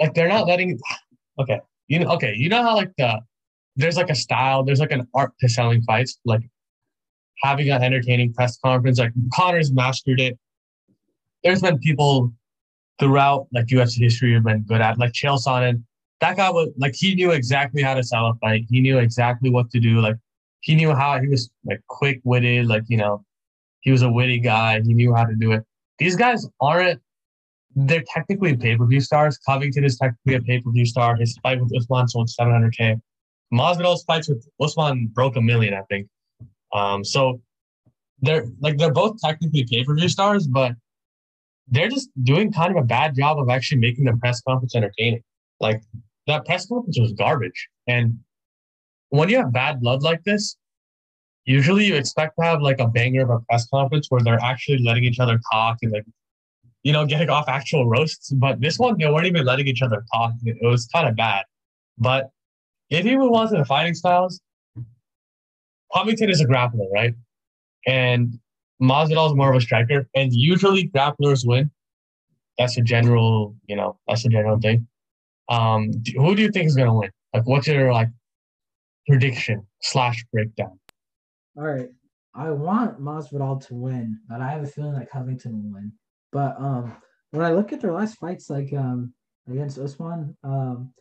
like 0.00 0.14
they're 0.14 0.28
not 0.28 0.46
letting 0.46 0.78
okay, 1.38 1.60
you 1.86 2.00
know 2.00 2.10
okay, 2.12 2.34
you 2.34 2.48
know 2.48 2.62
how 2.62 2.74
like 2.74 2.90
the 2.98 3.20
there's 3.76 3.96
like 3.96 4.10
a 4.10 4.14
style, 4.14 4.64
there's 4.64 4.80
like 4.80 4.90
an 4.90 5.06
art 5.14 5.32
to 5.40 5.48
selling 5.48 5.82
fights, 5.82 6.18
like 6.24 6.42
having 7.42 7.70
an 7.70 7.82
entertaining 7.82 8.32
press 8.32 8.58
conference, 8.58 8.98
like 8.98 9.12
Conor's 9.32 9.70
mastered 9.70 10.20
it. 10.20 10.36
There's 11.44 11.62
been 11.62 11.78
people 11.78 12.32
throughout 12.98 13.46
like 13.52 13.66
UFC 13.66 13.98
history 13.98 14.34
have 14.34 14.44
been 14.44 14.62
good 14.62 14.80
at. 14.80 14.98
Like 14.98 15.12
Chael 15.12 15.40
Sonnen, 15.40 15.84
that 16.20 16.36
guy 16.36 16.50
was 16.50 16.70
like 16.78 16.94
he 16.96 17.14
knew 17.14 17.30
exactly 17.32 17.82
how 17.82 17.94
to 17.94 18.02
sell 18.02 18.26
a 18.26 18.34
fight. 18.40 18.64
He 18.68 18.80
knew 18.80 18.98
exactly 18.98 19.50
what 19.50 19.70
to 19.70 19.78
do. 19.78 20.00
Like 20.00 20.16
he 20.60 20.74
knew 20.74 20.94
how 20.94 21.20
he 21.20 21.28
was 21.28 21.50
like 21.64 21.80
quick 21.88 22.20
witted. 22.24 22.66
Like 22.66 22.84
you 22.88 22.96
know, 22.96 23.24
he 23.80 23.90
was 23.90 24.02
a 24.02 24.10
witty 24.10 24.40
guy. 24.40 24.80
He 24.80 24.94
knew 24.94 25.14
how 25.14 25.24
to 25.24 25.34
do 25.34 25.52
it. 25.52 25.64
These 25.98 26.16
guys 26.16 26.46
aren't. 26.60 27.00
They're 27.74 28.04
technically 28.12 28.56
pay 28.56 28.76
per 28.76 28.86
view 28.86 29.00
stars. 29.00 29.38
Covington 29.38 29.84
is 29.84 29.98
technically 29.98 30.34
a 30.34 30.40
pay 30.40 30.60
per 30.60 30.70
view 30.70 30.86
star. 30.86 31.16
His 31.16 31.36
fight 31.42 31.60
with 31.60 31.72
Usman 31.76 32.08
sold 32.08 32.28
700k. 32.28 33.00
Masvidal's 33.52 34.04
fights 34.04 34.28
with 34.28 34.46
Usman 34.60 35.10
broke 35.12 35.36
a 35.36 35.40
million, 35.40 35.74
I 35.74 35.82
think. 35.88 36.08
Um, 36.72 37.04
so 37.04 37.40
they're 38.20 38.46
like 38.60 38.78
they're 38.78 38.92
both 38.92 39.20
technically 39.22 39.64
pay 39.64 39.84
per 39.84 39.94
view 39.94 40.08
stars, 40.08 40.46
but 40.46 40.72
they're 41.70 41.88
just 41.88 42.10
doing 42.22 42.52
kind 42.52 42.76
of 42.76 42.82
a 42.82 42.86
bad 42.86 43.14
job 43.14 43.38
of 43.38 43.48
actually 43.48 43.78
making 43.78 44.04
the 44.04 44.16
press 44.16 44.40
conference 44.40 44.74
entertaining. 44.74 45.22
Like 45.60 45.82
that 46.26 46.44
press 46.44 46.66
conference 46.66 46.98
was 46.98 47.12
garbage. 47.12 47.68
And 47.86 48.18
when 49.10 49.28
you 49.28 49.38
have 49.38 49.52
bad 49.52 49.80
blood 49.80 50.02
like 50.02 50.22
this, 50.24 50.56
usually 51.44 51.86
you 51.86 51.94
expect 51.94 52.34
to 52.38 52.44
have 52.44 52.60
like 52.60 52.78
a 52.78 52.86
banger 52.86 53.22
of 53.22 53.30
a 53.30 53.40
press 53.40 53.66
conference 53.68 54.06
where 54.10 54.20
they're 54.20 54.42
actually 54.42 54.78
letting 54.84 55.04
each 55.04 55.18
other 55.18 55.40
talk 55.52 55.78
and 55.82 55.92
like, 55.92 56.04
you 56.82 56.92
know, 56.92 57.06
getting 57.06 57.30
off 57.30 57.48
actual 57.48 57.88
roasts. 57.88 58.30
But 58.30 58.60
this 58.60 58.78
one, 58.78 58.96
they 58.98 59.10
weren't 59.10 59.26
even 59.26 59.44
letting 59.44 59.66
each 59.66 59.82
other 59.82 60.04
talk. 60.12 60.32
It 60.44 60.56
was 60.62 60.86
kind 60.86 61.08
of 61.08 61.16
bad. 61.16 61.44
But 61.96 62.30
if 62.90 63.04
you 63.04 63.18
move 63.18 63.32
on 63.32 63.48
to 63.48 63.56
the 63.56 63.64
fighting 63.64 63.94
styles, 63.94 64.40
Covington 65.94 66.30
is 66.30 66.40
a 66.40 66.46
grappler, 66.46 66.90
right? 66.92 67.14
And 67.86 68.38
Masvidal 68.80 69.30
is 69.30 69.34
more 69.34 69.50
of 69.50 69.56
a 69.56 69.60
striker, 69.60 70.06
and 70.14 70.32
usually 70.32 70.88
grapplers 70.88 71.46
win. 71.46 71.70
That's 72.58 72.76
a 72.76 72.82
general, 72.82 73.54
you 73.66 73.76
know, 73.76 73.98
that's 74.06 74.24
a 74.24 74.28
general 74.28 74.58
thing. 74.58 74.86
Um, 75.48 75.90
who 76.16 76.34
do 76.34 76.42
you 76.42 76.50
think 76.50 76.66
is 76.66 76.76
gonna 76.76 76.94
win? 76.94 77.10
Like, 77.32 77.46
what's 77.46 77.66
your 77.66 77.92
like 77.92 78.08
prediction 79.08 79.66
slash 79.82 80.24
breakdown? 80.32 80.78
All 81.56 81.64
right, 81.64 81.88
I 82.34 82.50
want 82.50 83.00
Masvidal 83.00 83.66
to 83.66 83.74
win, 83.74 84.20
but 84.28 84.40
I 84.40 84.50
have 84.50 84.62
a 84.62 84.66
feeling 84.66 84.94
that 84.94 85.10
Covington 85.10 85.52
will 85.52 85.74
win. 85.74 85.92
But 86.30 86.60
um, 86.60 86.96
when 87.30 87.44
I 87.44 87.52
look 87.52 87.72
at 87.72 87.80
their 87.80 87.92
last 87.92 88.18
fights, 88.18 88.50
like 88.50 88.72
um 88.72 89.12
against 89.50 89.78
Usman, 89.78 90.36
um, 90.44 90.92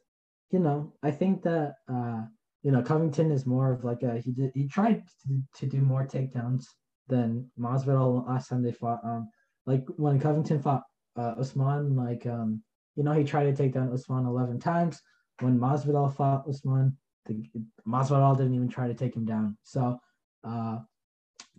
you 0.52 0.60
know, 0.60 0.93
I 1.04 1.12
think 1.12 1.43
that 1.43 1.76
uh, 1.91 2.22
you 2.63 2.72
know, 2.72 2.82
Covington 2.82 3.32
is 3.32 3.46
more 3.46 3.72
of 3.72 3.84
like 3.84 4.04
a 4.04 4.20
he 4.20 4.32
did 4.32 4.52
he 4.56 4.67
tried 4.67 5.04
to, 5.28 5.41
to 5.60 5.65
do 5.67 5.82
more 5.82 6.08
takedowns 6.08 6.65
than 7.08 7.50
Masvidal 7.60 8.28
last 8.28 8.50
time 8.50 8.63
they 8.63 8.72
fought. 8.72 9.00
Um, 9.04 9.30
like 9.65 9.86
when 9.98 10.20
Covington 10.20 10.62
fought 10.62 10.84
uh, 11.17 11.36
Usman, 11.38 11.96
like 11.96 12.26
um, 12.26 12.63
you 12.96 13.04
know, 13.04 13.13
he 13.13 13.24
tried 13.24 13.46
to 13.46 13.56
take 13.56 13.74
down 13.74 13.93
Usman 13.93 14.26
eleven 14.26 14.60
times. 14.60 15.00
When 15.39 15.60
Masvidal 15.60 16.15
fought 16.15 16.46
Usman, 16.50 16.98
Masvidal 17.88 18.38
didn't 18.38 18.56
even 18.56 18.70
try 18.70 18.88
to 18.88 18.94
take 18.94 19.16
him 19.16 19.26
down. 19.26 19.58
So 19.63 20.00
uh, 20.44 20.80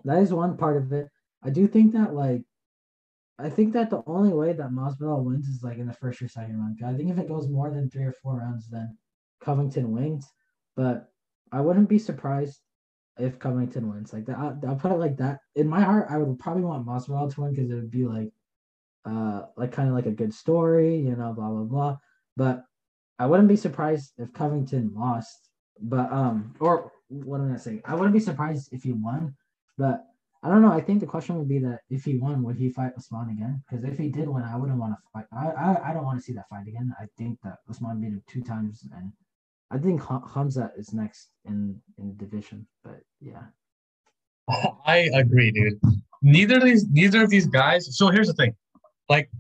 that 0.05 0.19
is 0.19 0.33
one 0.33 0.57
part 0.57 0.77
of 0.77 0.93
it. 0.93 1.09
I 1.43 1.51
do 1.51 1.67
think 1.67 1.93
that 1.93 2.15
like 2.15 2.43
I 3.39 3.49
think 3.49 3.73
that 3.75 3.91
the 3.91 4.03
only 4.07 4.33
way 4.33 4.53
that 4.53 4.71
Masvidal 4.71 5.23
wins 5.23 5.47
is 5.47 5.63
like 5.63 5.79
in 5.79 5.87
the 5.87 5.93
first 5.93 6.21
or 6.21 6.29
second 6.29 6.59
round. 6.59 6.81
I 6.85 6.97
think 6.97 7.11
if 7.11 7.19
it 7.19 7.29
goes 7.29 7.49
more 7.49 7.71
than 7.71 7.89
three 7.89 8.05
or 8.05 8.15
four 8.23 8.39
rounds, 8.39 8.69
then 8.69 8.97
Covington 9.41 9.93
wins. 9.93 10.27
But 10.77 11.09
I 11.53 11.61
wouldn't 11.61 11.89
be 11.89 11.99
surprised 11.99 12.61
if 13.19 13.39
Covington 13.39 13.89
wins. 13.89 14.13
Like 14.13 14.27
that, 14.27 14.39
I'll, 14.39 14.59
I'll, 14.67 14.77
put 14.77 14.91
it 14.91 14.99
like 14.99 15.17
that. 15.19 15.39
In 15.55 15.69
my 15.69 15.81
heart, 15.81 16.09
I 16.11 16.19
would 16.19 16.39
probably 16.41 16.65
want 16.65 16.87
Masvidal 16.87 17.33
to 17.35 17.41
win 17.41 17.53
because 17.53 17.71
it 17.71 17.75
would 17.75 17.91
be 17.91 18.05
like, 18.05 18.33
uh, 19.05 19.43
like 19.57 19.73
kind 19.73 19.89
of 19.89 19.95
like 19.95 20.07
a 20.07 20.11
good 20.11 20.35
story, 20.35 20.97
you 20.97 21.15
know, 21.15 21.33
blah 21.33 21.49
blah 21.49 21.63
blah. 21.63 21.97
But 22.37 22.65
I 23.21 23.27
wouldn't 23.27 23.49
be 23.49 23.57
surprised 23.57 24.13
if 24.19 24.33
Covington 24.33 24.93
lost. 24.95 25.48
But 25.81 26.13
um, 26.13 26.55
or 26.61 26.93
what 27.09 27.41
am 27.41 27.55
I 27.55 27.57
gonna? 27.57 27.81
I 27.85 27.95
wouldn't 27.95 28.15
be 28.15 28.21
surprised 28.21 28.73
if 28.73 28.83
he 28.83 28.93
won. 28.93 29.35
But 29.77 30.05
I 30.43 30.49
don't 30.49 30.63
know. 30.63 30.73
I 30.73 30.81
think 30.81 31.01
the 31.01 31.07
question 31.07 31.37
would 31.39 31.49
be 31.49 31.59
that 31.61 31.81
if 31.91 32.05
he 32.05 32.17
won, 32.17 32.43
would 32.43 32.57
he 32.57 32.71
fight 32.71 32.93
Usman 32.97 33.31
again? 33.31 33.63
Because 33.69 33.85
if 33.85 33.99
he 33.99 34.09
did 34.09 34.29
win, 34.29 34.45
I 34.45 34.57
wouldn't 34.57 34.79
want 34.79 34.95
to 34.95 34.99
fight. 35.13 35.27
I, 35.33 35.49
I 35.49 35.91
I 35.91 35.93
don't 35.95 36.05
want 36.05 36.19
to 36.19 36.25
see 36.25 36.33
that 36.35 36.49
fight 36.49 36.67
again. 36.67 36.93
I 37.01 37.07
think 37.17 37.39
that 37.45 37.59
Usman 37.69 38.01
beat 38.01 38.09
him 38.09 38.23
two 38.29 38.43
times 38.43 38.87
and 38.95 39.13
I 39.71 39.79
think 39.79 40.03
Hamza 40.03 40.73
is 40.77 40.93
next 40.93 41.29
in 41.45 41.81
in 41.99 42.09
the 42.09 42.15
division, 42.15 42.67
but 42.83 43.01
yeah. 43.21 43.43
I 44.87 45.11
agree, 45.15 45.51
dude. 45.51 45.81
Neither 46.23 46.57
of 46.57 46.65
these 46.65 46.87
neither 46.89 47.23
of 47.23 47.31
these 47.31 47.47
guys. 47.47 47.97
So 47.97 48.09
here's 48.09 48.29
the 48.29 48.35
thing, 48.35 48.55
like 49.09 49.31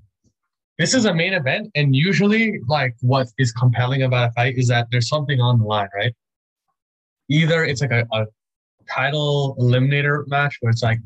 this 0.79 0.95
is 0.95 1.07
a 1.07 1.15
main 1.15 1.33
event, 1.33 1.71
and 1.75 1.97
usually, 1.97 2.61
like 2.69 2.95
what 3.01 3.29
is 3.39 3.53
compelling 3.53 4.03
about 4.03 4.31
a 4.31 4.33
fight 4.33 4.59
is 4.59 4.69
that 4.69 4.89
there's 4.91 5.09
something 5.09 5.41
on 5.41 5.59
the 5.59 5.65
line, 5.65 5.89
right? 5.95 6.15
Either 7.29 7.65
it's 7.65 7.81
like 7.81 7.91
a, 7.91 8.07
a 8.13 8.27
title 8.91 9.57
eliminator 9.61 10.27
match 10.29 10.57
where 10.61 10.71
it's 10.71 10.83
like 10.83 10.99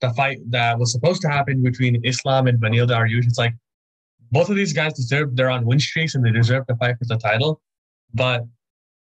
the 0.00 0.10
fight 0.10 0.38
that 0.50 0.78
was 0.78 0.92
supposed 0.92 1.22
to 1.22 1.28
happen 1.28 1.62
between 1.62 2.04
Islam 2.04 2.46
and 2.46 2.60
Beneil 2.60 2.88
Dariush. 2.88 3.26
It's 3.26 3.38
like 3.38 3.54
both 4.32 4.48
of 4.48 4.56
these 4.56 4.72
guys 4.72 4.94
deserve 4.94 5.36
they're 5.36 5.50
on 5.50 5.64
win 5.64 5.80
streaks 5.80 6.14
and 6.14 6.24
they 6.24 6.30
deserve 6.30 6.66
to 6.66 6.76
fight 6.76 6.96
for 6.98 7.04
the 7.04 7.16
title. 7.16 7.60
But 8.14 8.44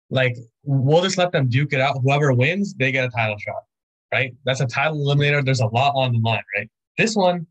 like 0.10 0.36
we'll 0.64 1.02
just 1.02 1.18
let 1.18 1.32
them 1.32 1.50
duke 1.50 1.74
it 1.74 1.82
out. 1.82 2.00
Whoever 2.04 2.34
wins, 2.34 2.74
they 2.76 2.92
get 2.92 3.06
a 3.06 3.10
title 3.10 3.38
shot, 3.38 3.64
right? 4.14 4.34
That's 4.46 4.62
a 4.62 4.68
title 4.68 4.98
eliminator. 4.98 5.44
There's 5.44 5.60
a 5.60 5.68
lot 5.68 5.94
on 5.96 6.14
the 6.14 6.20
line, 6.20 6.44
right? 6.56 6.70
This 6.98 7.16
one, 7.16 7.46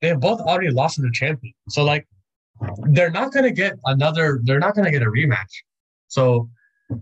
they 0.00 0.08
have 0.08 0.20
both 0.20 0.40
already 0.40 0.70
lost 0.70 0.96
to 0.96 1.02
the 1.02 1.10
champion, 1.12 1.54
so 1.68 1.84
like 1.84 2.06
they're 2.90 3.10
not 3.10 3.32
gonna 3.32 3.50
get 3.50 3.74
another. 3.84 4.40
They're 4.42 4.58
not 4.58 4.74
gonna 4.74 4.90
get 4.90 5.02
a 5.02 5.06
rematch. 5.06 5.62
So 6.08 6.48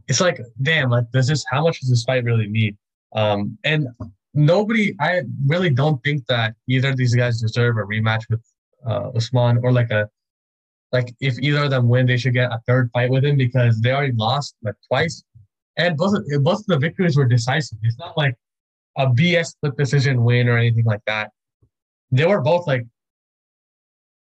it's 0.09 0.21
like, 0.21 0.41
damn, 0.63 0.91
like 0.91 1.11
does 1.13 1.29
this 1.29 1.45
how 1.51 1.65
much 1.65 1.81
does 1.81 1.91
this 1.91 2.05
fight 2.05 2.25
really 2.25 2.49
need? 2.49 2.77
Um, 3.15 3.59
and 3.65 3.89
nobody, 4.35 4.95
I 5.01 5.23
really 5.47 5.71
don't 5.71 6.03
think 6.05 6.27
that 6.27 6.55
either 6.69 6.91
of 6.91 6.97
these 6.97 7.15
guys 7.15 7.41
deserve 7.41 7.77
a 7.77 7.83
rematch 7.83 8.23
with 8.31 8.41
uh, 8.87 9.11
Usman 9.15 9.59
or 9.63 9.73
like 9.73 9.91
a 9.91 10.09
like 10.93 11.15
if 11.21 11.39
either 11.39 11.65
of 11.65 11.71
them 11.71 11.89
win, 11.89 12.07
they 12.07 12.17
should 12.17 12.35
get 12.35 12.51
a 12.51 12.61
third 12.67 12.91
fight 12.93 13.11
with 13.11 13.25
him 13.25 13.37
because 13.37 13.81
they 13.81 13.93
already 13.93 14.13
lost 14.13 14.57
like 14.63 14.75
twice, 14.89 15.23
and 15.77 15.97
both 15.97 16.15
both 16.41 16.61
of 16.61 16.67
the 16.67 16.79
victories 16.79 17.17
were 17.17 17.27
decisive. 17.27 17.79
It's 17.83 17.99
not 17.99 18.17
like 18.17 18.35
a 18.97 19.07
BS 19.07 19.47
split 19.47 19.77
decision 19.77 20.25
win 20.25 20.49
or 20.49 20.59
anything 20.59 20.85
like 20.85 21.03
that. 21.07 21.31
They 22.11 22.27
were 22.27 22.41
both 22.41 22.67
like, 22.67 22.83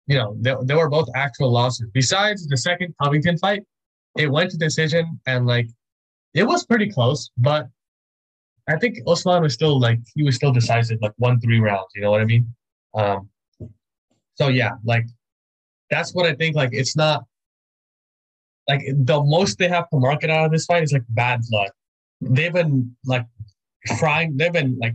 you 0.06 0.16
know, 0.16 0.36
they, 0.38 0.54
they 0.62 0.74
were 0.74 0.88
both 0.88 1.08
actual 1.16 1.50
losses. 1.50 1.88
Besides 1.92 2.46
the 2.46 2.56
second 2.56 2.94
Covington 3.02 3.38
fight, 3.38 3.64
it 4.16 4.30
went 4.30 4.50
to 4.50 4.56
decision 4.56 5.20
and 5.26 5.46
like 5.46 5.68
it 6.34 6.44
was 6.44 6.64
pretty 6.64 6.90
close, 6.90 7.30
but 7.36 7.68
I 8.68 8.78
think 8.78 8.98
Usman 9.06 9.42
was 9.42 9.54
still 9.54 9.78
like 9.78 9.98
he 10.14 10.22
was 10.22 10.36
still 10.36 10.52
decisive, 10.52 10.98
like 11.02 11.12
one 11.16 11.40
three 11.40 11.60
rounds. 11.60 11.88
You 11.94 12.02
know 12.02 12.10
what 12.10 12.20
I 12.20 12.24
mean? 12.24 12.54
Um, 12.94 13.28
so 14.34 14.48
yeah, 14.48 14.72
like 14.84 15.06
that's 15.90 16.14
what 16.14 16.26
I 16.26 16.34
think. 16.34 16.56
Like 16.56 16.70
it's 16.72 16.96
not 16.96 17.24
like 18.68 18.80
the 18.86 19.22
most 19.22 19.58
they 19.58 19.68
have 19.68 19.88
to 19.90 19.98
market 19.98 20.30
out 20.30 20.46
of 20.46 20.52
this 20.52 20.66
fight 20.66 20.82
is 20.82 20.92
like 20.92 21.04
bad 21.10 21.40
blood. 21.50 21.70
They've 22.20 22.52
been 22.52 22.94
like 23.04 23.26
trying. 23.98 24.36
They've 24.36 24.52
been 24.52 24.78
like 24.80 24.94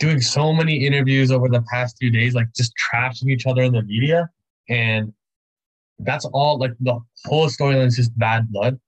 doing 0.00 0.20
so 0.20 0.52
many 0.52 0.84
interviews 0.84 1.30
over 1.30 1.48
the 1.48 1.62
past 1.72 1.96
few 1.98 2.10
days, 2.10 2.34
like 2.34 2.48
just 2.54 2.72
trashing 2.92 3.30
each 3.30 3.46
other 3.46 3.62
in 3.62 3.72
the 3.72 3.82
media, 3.82 4.28
and 4.68 5.12
that's 5.98 6.24
all. 6.26 6.58
Like 6.58 6.72
the 6.80 6.98
whole 7.26 7.48
storyline 7.48 7.86
is 7.86 7.96
just 7.96 8.16
bad 8.18 8.50
blood, 8.50 8.78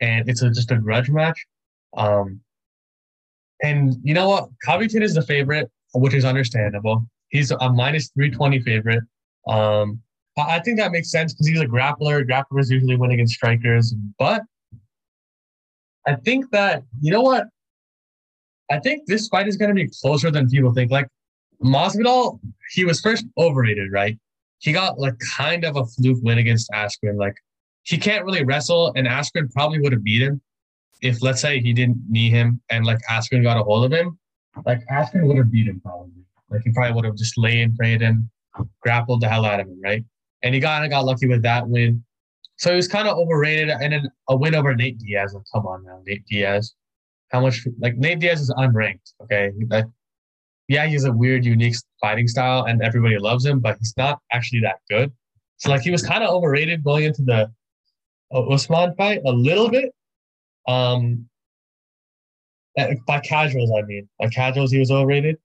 and 0.00 0.28
it's 0.28 0.42
a, 0.42 0.50
just 0.50 0.70
a 0.70 0.76
grudge 0.76 1.10
match. 1.10 1.38
Um, 1.96 2.40
and 3.62 3.96
you 4.02 4.14
know 4.14 4.28
what? 4.28 4.48
Covington 4.64 5.02
is 5.02 5.14
the 5.14 5.22
favorite, 5.22 5.70
which 5.94 6.14
is 6.14 6.24
understandable. 6.24 7.06
He's 7.28 7.50
a 7.50 7.72
minus 7.72 8.10
320 8.10 8.60
favorite. 8.60 9.04
Um, 9.48 10.00
I 10.36 10.60
think 10.60 10.78
that 10.78 10.92
makes 10.92 11.10
sense 11.10 11.32
because 11.32 11.46
he's 11.46 11.60
a 11.60 11.66
grappler. 11.66 12.26
Grapplers 12.28 12.70
usually 12.70 12.96
win 12.96 13.10
against 13.10 13.34
strikers. 13.34 13.94
But 14.18 14.42
I 16.06 16.16
think 16.16 16.50
that, 16.50 16.82
you 17.00 17.12
know 17.12 17.22
what? 17.22 17.46
I 18.70 18.78
think 18.80 19.06
this 19.06 19.28
fight 19.28 19.46
is 19.46 19.56
going 19.56 19.68
to 19.68 19.74
be 19.74 19.90
closer 20.00 20.30
than 20.30 20.48
people 20.48 20.72
think. 20.72 20.90
Like 20.90 21.06
Masvidal, 21.62 22.40
he 22.72 22.84
was 22.84 23.00
first 23.00 23.26
overrated, 23.38 23.92
right? 23.92 24.18
He 24.62 24.70
got 24.70 24.98
like 24.98 25.18
kind 25.18 25.64
of 25.64 25.76
a 25.76 25.84
fluke 25.84 26.22
win 26.22 26.38
against 26.38 26.70
Askren. 26.70 27.16
Like 27.16 27.34
he 27.82 27.98
can't 27.98 28.24
really 28.24 28.44
wrestle, 28.44 28.92
and 28.94 29.08
Askren 29.08 29.52
probably 29.52 29.80
would 29.80 29.92
have 29.92 30.04
beat 30.04 30.22
him 30.22 30.40
if, 31.00 31.20
let's 31.20 31.40
say, 31.40 31.60
he 31.60 31.72
didn't 31.72 31.98
knee 32.08 32.30
him 32.30 32.60
and 32.70 32.86
like 32.86 33.00
Askren 33.10 33.42
got 33.42 33.58
a 33.58 33.64
hold 33.64 33.84
of 33.84 33.92
him. 33.92 34.16
Like 34.64 34.80
Askren 34.88 35.26
would 35.26 35.36
have 35.36 35.50
beat 35.50 35.66
him 35.66 35.80
probably. 35.80 36.12
Like 36.48 36.62
he 36.64 36.70
probably 36.70 36.94
would 36.94 37.04
have 37.04 37.16
just 37.16 37.36
laid 37.36 37.62
and 37.62 37.76
prayed 37.76 38.00
him, 38.00 38.30
grappled 38.80 39.20
the 39.20 39.28
hell 39.28 39.44
out 39.44 39.58
of 39.58 39.66
him, 39.66 39.80
right? 39.82 40.04
And 40.44 40.54
he 40.54 40.60
kind 40.60 40.84
of 40.84 40.90
got 40.90 41.04
lucky 41.04 41.26
with 41.26 41.42
that 41.42 41.68
win. 41.68 42.04
So 42.56 42.70
he 42.70 42.76
was 42.76 42.86
kind 42.86 43.08
of 43.08 43.18
overrated. 43.18 43.68
And 43.68 43.92
then 43.92 44.08
a 44.28 44.36
win 44.36 44.54
over 44.54 44.76
Nate 44.76 44.98
Diaz. 44.98 45.34
Like, 45.34 45.42
come 45.52 45.66
on 45.66 45.84
now, 45.84 46.00
Nate 46.06 46.24
Diaz. 46.26 46.74
How 47.30 47.40
much? 47.40 47.66
Like 47.80 47.96
Nate 47.96 48.20
Diaz 48.20 48.40
is 48.40 48.50
unranked. 48.50 49.14
Okay, 49.22 49.50
like, 49.70 49.86
yeah, 50.72 50.86
he's 50.86 51.04
a 51.04 51.12
weird, 51.12 51.44
unique 51.44 51.76
fighting 52.00 52.26
style, 52.26 52.64
and 52.64 52.82
everybody 52.82 53.18
loves 53.18 53.44
him, 53.44 53.60
but 53.60 53.76
he's 53.78 53.92
not 53.98 54.18
actually 54.32 54.60
that 54.60 54.78
good. 54.88 55.12
So 55.58 55.70
like 55.70 55.82
he 55.82 55.90
was 55.90 56.02
kind 56.02 56.24
of 56.24 56.30
overrated 56.30 56.82
going 56.82 57.04
into 57.04 57.22
the 57.22 57.52
Usman 58.32 58.94
fight 58.96 59.20
a 59.26 59.32
little 59.32 59.68
bit. 59.68 59.92
Um, 60.66 61.28
eh, 62.78 62.94
by 63.06 63.20
casuals, 63.20 63.70
I 63.76 63.82
mean, 63.82 64.08
by 64.18 64.28
casuals, 64.28 64.72
he 64.72 64.78
was 64.78 64.90
overrated. 64.90 65.36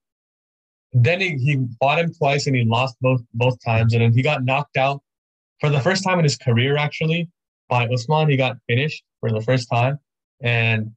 Then 0.94 1.20
he, 1.20 1.36
he 1.36 1.66
fought 1.78 1.98
him 1.98 2.14
twice 2.14 2.46
and 2.46 2.56
he 2.56 2.64
lost 2.64 2.96
both 3.02 3.20
both 3.34 3.62
times, 3.62 3.92
and 3.92 4.02
then 4.02 4.14
he 4.14 4.22
got 4.22 4.44
knocked 4.44 4.78
out 4.78 5.02
for 5.60 5.68
the 5.68 5.80
first 5.80 6.04
time 6.04 6.18
in 6.18 6.24
his 6.24 6.38
career, 6.38 6.78
actually, 6.78 7.28
by 7.68 7.86
Usman. 7.86 8.30
He 8.30 8.38
got 8.38 8.56
finished 8.66 9.04
for 9.20 9.30
the 9.30 9.42
first 9.42 9.68
time, 9.70 9.98
and 10.40 10.90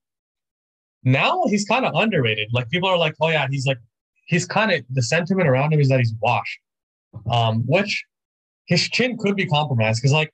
now 1.04 1.44
he's 1.48 1.66
kind 1.66 1.86
of 1.86 1.94
underrated. 1.96 2.48
Like 2.54 2.70
people 2.70 2.88
are 2.88 2.98
like, 2.98 3.16
oh 3.20 3.28
yeah, 3.28 3.48
he's 3.52 3.68
like, 3.68 3.80
he's 4.26 4.46
kind 4.46 4.72
of 4.72 4.82
the 4.90 5.02
sentiment 5.02 5.48
around 5.48 5.74
him 5.74 5.80
is 5.80 5.90
that 5.90 6.00
he's 6.00 6.14
washed, 6.22 6.60
um, 7.30 7.64
which 7.66 8.06
his 8.68 8.88
chin 8.90 9.18
could 9.18 9.36
be 9.36 9.46
compromised 9.46 10.02
because 10.02 10.14
like 10.14 10.32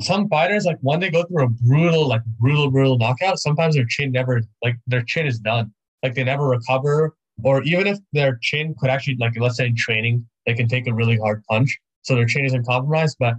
some 0.00 0.28
fighters, 0.28 0.64
like 0.64 0.78
when 0.80 1.00
they 1.00 1.10
go 1.10 1.24
through 1.24 1.44
a 1.44 1.48
brutal, 1.48 2.06
like 2.06 2.22
brutal, 2.38 2.70
brutal 2.70 2.98
knockout, 2.98 3.38
sometimes 3.38 3.74
their 3.74 3.86
chin 3.88 4.12
never, 4.12 4.40
like 4.62 4.76
their 4.86 5.02
chin 5.02 5.26
is 5.26 5.38
done. 5.38 5.72
Like 6.02 6.14
they 6.14 6.22
never 6.22 6.46
recover, 6.46 7.16
or 7.42 7.62
even 7.64 7.86
if 7.86 7.98
their 8.12 8.38
chin 8.40 8.74
could 8.78 8.90
actually, 8.90 9.16
like 9.18 9.32
let's 9.36 9.56
say 9.56 9.66
in 9.66 9.76
training, 9.76 10.24
they 10.46 10.54
can 10.54 10.68
take 10.68 10.86
a 10.86 10.94
really 10.94 11.18
hard 11.18 11.42
punch, 11.50 11.76
so 12.02 12.14
their 12.14 12.26
chin 12.26 12.44
isn't 12.44 12.64
compromised. 12.64 13.16
But 13.18 13.34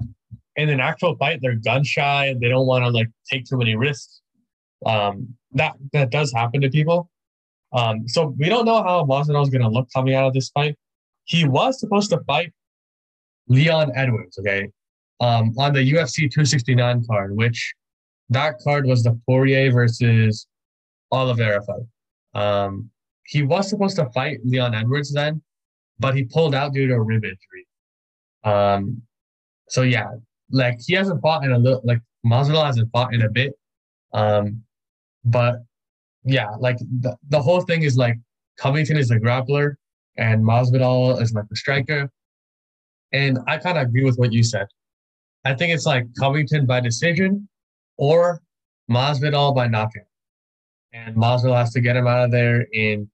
in 0.58 0.70
an 0.70 0.82
actual 0.82 1.16
fight, 1.16 1.40
they're 1.42 1.56
gun 1.56 1.84
shy 1.84 2.26
and 2.26 2.42
they 2.42 2.50
don't 2.50 2.68
want 2.68 2.84
to 2.84 2.90
like 2.90 3.08
take 3.32 3.46
too 3.46 3.58
many 3.58 3.76
risks. 3.76 4.22
Um, 4.86 5.36
that 5.54 5.76
that 5.94 6.10
does 6.10 6.34
happen 6.34 6.60
to 6.62 6.70
people. 6.70 7.10
Um, 7.72 8.08
so 8.08 8.34
we 8.38 8.50
don't 8.50 8.66
know 8.66 8.82
how 8.82 9.06
Masvidal 9.06 9.44
is 9.44 9.50
going 9.50 9.62
to 9.62 9.70
look 9.70 9.88
coming 9.94 10.16
out 10.16 10.28
of 10.28 10.34
this 10.34 10.50
fight. 10.50 10.76
He 11.26 11.48
was 11.48 11.80
supposed 11.80 12.10
to 12.10 12.20
fight 12.26 12.52
Leon 13.48 13.92
Edwards, 13.96 14.38
okay, 14.40 14.68
um, 15.20 15.54
on 15.58 15.74
the 15.74 15.80
UFC 15.80 16.32
269 16.32 17.06
card, 17.06 17.36
which 17.36 17.74
that 18.30 18.60
card 18.64 18.86
was 18.86 19.04
the 19.04 19.20
Poirier 19.28 19.72
versus 19.72 20.48
Oliveira 21.12 21.62
fight. 21.64 22.42
Um, 22.42 22.90
he 23.26 23.44
was 23.44 23.70
supposed 23.70 23.96
to 23.98 24.10
fight 24.12 24.40
Leon 24.44 24.74
Edwards 24.74 25.14
then, 25.14 25.42
but 26.00 26.16
he 26.16 26.24
pulled 26.24 26.56
out 26.56 26.74
due 26.74 26.88
to 26.88 26.94
a 26.96 27.02
rib 27.02 27.24
injury. 27.24 27.68
Um, 28.44 29.02
so 29.68 29.82
yeah, 29.84 30.08
like 30.52 30.80
he 30.86 30.94
hasn't 30.94 31.22
fought 31.22 31.44
in 31.44 31.52
a 31.52 31.58
little, 31.58 31.82
like 31.84 32.00
Masvidal 32.26 32.66
hasn't 32.66 32.92
fought 32.92 33.14
in 33.14 33.22
a 33.22 33.30
bit. 33.30 33.54
Um, 34.14 34.64
but 35.24 35.64
yeah, 36.24 36.50
like 36.60 36.78
the, 36.78 37.16
the 37.30 37.42
whole 37.42 37.62
thing 37.62 37.84
is 37.84 37.98
like 37.98 38.16
Covington 38.58 38.98
is 38.98 39.12
a 39.12 39.20
grappler 39.20 39.76
and 40.18 40.44
Masvidal 40.44 41.22
is 41.22 41.34
like 41.34 41.46
a 41.52 41.56
striker. 41.56 42.12
And 43.12 43.40
I 43.48 43.58
kind 43.58 43.78
of 43.78 43.88
agree 43.88 44.04
with 44.04 44.18
what 44.18 44.34
you 44.34 44.44
said. 44.44 44.68
I 45.46 45.54
think 45.54 45.74
it's 45.74 45.86
like 45.86 46.06
Covington 46.20 46.66
by 46.66 46.82
decision 46.82 47.48
or 47.98 48.42
Masvidal 48.92 49.56
by 49.56 49.68
knockout. 49.68 50.04
And 50.94 51.16
Masvidal 51.16 51.56
has 51.56 51.72
to 51.74 51.82
get 51.82 51.96
him 51.96 52.08
out 52.08 52.26
of 52.26 52.32
there 52.32 52.68
in 52.74 53.10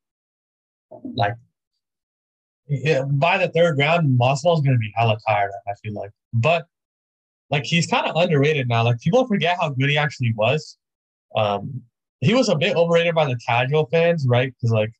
like 1.15 1.35
yeah, 2.67 3.03
by 3.03 3.37
the 3.37 3.49
third 3.49 3.77
round, 3.77 4.19
Masvidal's 4.19 4.61
gonna 4.61 4.77
be 4.77 4.91
hella 4.95 5.17
tired, 5.27 5.51
I 5.67 5.73
feel 5.83 5.93
like. 5.93 6.09
But 6.33 6.65
like 7.51 7.63
he's 7.63 7.85
kind 7.85 8.07
of 8.07 8.15
underrated 8.15 8.67
now. 8.67 8.83
Like 8.83 8.99
people 8.99 9.27
forget 9.27 9.57
how 9.61 9.69
good 9.69 9.89
he 9.89 9.97
actually 9.97 10.33
was. 10.35 10.77
Um 11.35 11.83
he 12.25 12.33
was 12.33 12.49
a 12.49 12.55
bit 12.55 12.75
overrated 12.75 13.15
by 13.15 13.25
the 13.25 13.37
casual 13.47 13.87
fans, 13.91 14.25
right? 14.27 14.53
Because 14.53 14.71
like 14.71 14.91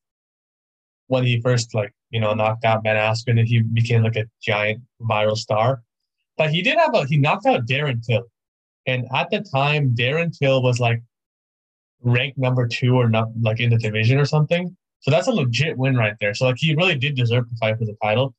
when 1.07 1.25
he 1.25 1.41
first 1.41 1.73
like, 1.73 1.91
you 2.09 2.19
know, 2.19 2.33
knocked 2.33 2.65
out 2.65 2.83
Ben 2.83 2.95
Askren 2.95 3.43
he 3.45 3.61
became 3.61 4.03
like 4.03 4.15
a 4.15 4.25
giant 4.41 4.81
viral 5.01 5.37
star. 5.37 5.83
But 6.37 6.51
he 6.51 6.61
did 6.61 6.77
have 6.77 6.93
a 6.93 7.05
he 7.05 7.17
knocked 7.17 7.45
out 7.45 7.65
Darren 7.67 8.05
Till. 8.05 8.23
And 8.87 9.05
at 9.13 9.29
the 9.31 9.43
time, 9.53 9.95
Darren 9.95 10.37
Till 10.37 10.61
was 10.61 10.79
like 10.79 11.01
ranked 12.01 12.37
number 12.37 12.67
two 12.67 12.95
or 12.95 13.09
not 13.09 13.29
like 13.41 13.59
in 13.59 13.69
the 13.69 13.77
division 13.77 14.19
or 14.19 14.25
something. 14.25 14.75
So 14.99 15.11
that's 15.11 15.27
a 15.27 15.31
legit 15.31 15.77
win 15.77 15.95
right 15.95 16.15
there. 16.19 16.33
So 16.33 16.45
like 16.45 16.57
he 16.57 16.75
really 16.75 16.97
did 16.97 17.15
deserve 17.15 17.49
to 17.49 17.55
fight 17.57 17.77
for 17.77 17.85
the 17.85 17.95
title. 18.01 18.33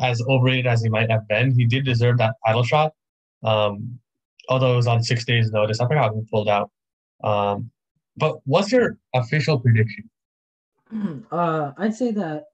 As 0.00 0.22
overrated 0.28 0.66
as 0.66 0.82
he 0.82 0.88
might 0.88 1.10
have 1.10 1.26
been, 1.28 1.52
he 1.58 1.66
did 1.66 1.84
deserve 1.84 2.18
that 2.18 2.34
title 2.46 2.62
shot. 2.62 2.92
Um, 3.42 3.98
although 4.48 4.72
it 4.72 4.76
was 4.76 4.86
on 4.86 5.02
six 5.02 5.24
days 5.24 5.50
notice. 5.50 5.80
I 5.80 5.86
forgot 5.86 6.12
who 6.12 6.24
pulled 6.30 6.48
out. 6.48 6.70
Um, 7.22 7.70
but 8.18 8.38
what's 8.44 8.72
your 8.72 8.98
official 9.14 9.58
prediction? 9.58 10.10
Uh, 11.30 11.72
I'd 11.76 11.94
say 11.94 12.12
that 12.12 12.44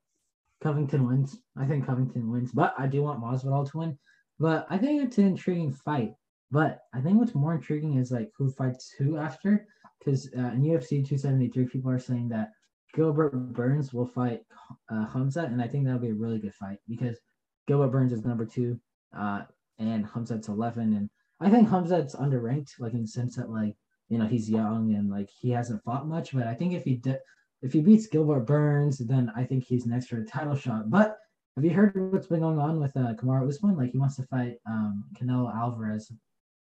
Covington 0.61 1.07
wins. 1.07 1.38
I 1.57 1.66
think 1.66 1.87
Covington 1.87 2.29
wins, 2.33 2.50
but 2.50 2.74
I 2.77 2.88
do 2.88 3.03
want 3.03 3.22
Masvidal 3.22 3.70
to 3.70 3.79
win. 3.79 3.98
But 4.40 4.66
I 4.68 4.77
think 4.77 5.05
it's 5.05 5.18
an 5.18 5.27
intriguing 5.27 5.72
fight. 5.72 6.14
But 6.50 6.81
I 6.92 7.00
think 7.00 7.20
what's 7.20 7.35
more 7.37 7.55
intriguing 7.55 7.96
is 7.96 8.11
like 8.11 8.31
who 8.37 8.50
fights 8.50 8.92
who 8.98 9.18
after. 9.18 9.68
Because 9.98 10.27
uh, 10.37 10.50
in 10.50 10.62
UFC 10.62 11.07
273, 11.07 11.66
people 11.66 11.90
are 11.90 11.98
saying 11.98 12.29
that 12.31 12.50
Gilbert 12.94 13.53
Burns 13.53 13.92
will 13.92 14.07
fight 14.07 14.42
uh, 14.90 15.07
Khamzat, 15.07 15.46
and 15.46 15.62
I 15.62 15.68
think 15.68 15.85
that'll 15.85 16.00
be 16.00 16.11
a 16.11 16.14
really 16.14 16.38
good 16.38 16.55
fight 16.55 16.79
because 16.88 17.18
Gilbert 17.66 17.88
Burns 17.88 18.12
is 18.12 18.24
number 18.24 18.44
two, 18.44 18.79
uh, 19.16 19.42
and 19.79 20.07
Khamzat's 20.07 20.48
11. 20.48 20.92
And 20.92 21.11
I 21.40 21.50
think 21.50 21.68
Khamzat's 21.68 22.14
underranked, 22.14 22.79
like 22.79 22.92
in 22.92 23.03
the 23.03 23.09
sense 23.09 23.37
that 23.37 23.50
like 23.50 23.77
you 24.09 24.19
know 24.19 24.27
he's 24.27 24.51
young 24.51 24.95
and 24.95 25.11
like 25.11 25.31
he 25.31 25.51
hasn't 25.51 25.83
fought 25.85 26.07
much. 26.07 26.33
But 26.33 26.47
I 26.47 26.55
think 26.55 26.75
if 26.75 26.85
he 26.85 26.97
di- 26.97 27.19
if 27.62 27.73
he 27.73 27.81
beats 27.81 28.07
Gilbert 28.07 28.40
Burns, 28.40 28.99
then 28.99 29.33
I 29.35 29.45
think 29.45 29.64
he's 29.64 29.87
next 29.87 30.09
for 30.09 30.19
a 30.19 30.25
title 30.25 30.55
shot. 30.55 30.90
But 30.90 31.17
have 31.57 31.64
you 31.64 31.71
heard 31.71 32.12
what's 32.12 32.27
been 32.27 32.40
going 32.40 32.59
on 32.59 32.81
with 32.81 32.97
uh, 32.97 33.14
Kamaru 33.14 33.49
Usman? 33.49 33.77
Like 33.77 33.93
he 33.93 33.99
wants 33.99 34.17
to 34.17 34.25
fight 34.25 34.57
um, 34.67 35.05
Canelo 35.19 35.55
Alvarez. 35.55 36.12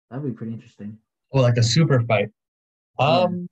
That'd 0.10 0.26
be 0.26 0.32
pretty 0.32 0.54
interesting. 0.54 0.98
Well, 1.32 1.44
like 1.44 1.58
a 1.58 1.64
super 1.64 2.02
fight. 2.02 2.30
Um, 2.98 3.48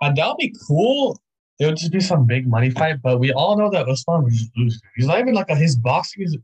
and 0.00 0.16
that 0.16 0.28
would 0.28 0.36
be 0.36 0.54
cool. 0.66 1.18
It 1.58 1.66
would 1.66 1.76
just 1.76 1.92
be 1.92 2.00
some 2.00 2.26
big 2.26 2.46
money 2.46 2.70
fight, 2.70 3.00
but 3.02 3.18
we 3.18 3.32
all 3.32 3.56
know 3.56 3.70
that 3.70 3.88
Usman 3.88 4.24
would 4.24 4.32
just 4.32 4.50
lose. 4.56 4.80
He's 4.96 5.06
not 5.06 5.18
even 5.20 5.34
like 5.34 5.50
a, 5.50 5.56
his 5.56 5.76
boxing 5.76 6.24
is 6.24 6.36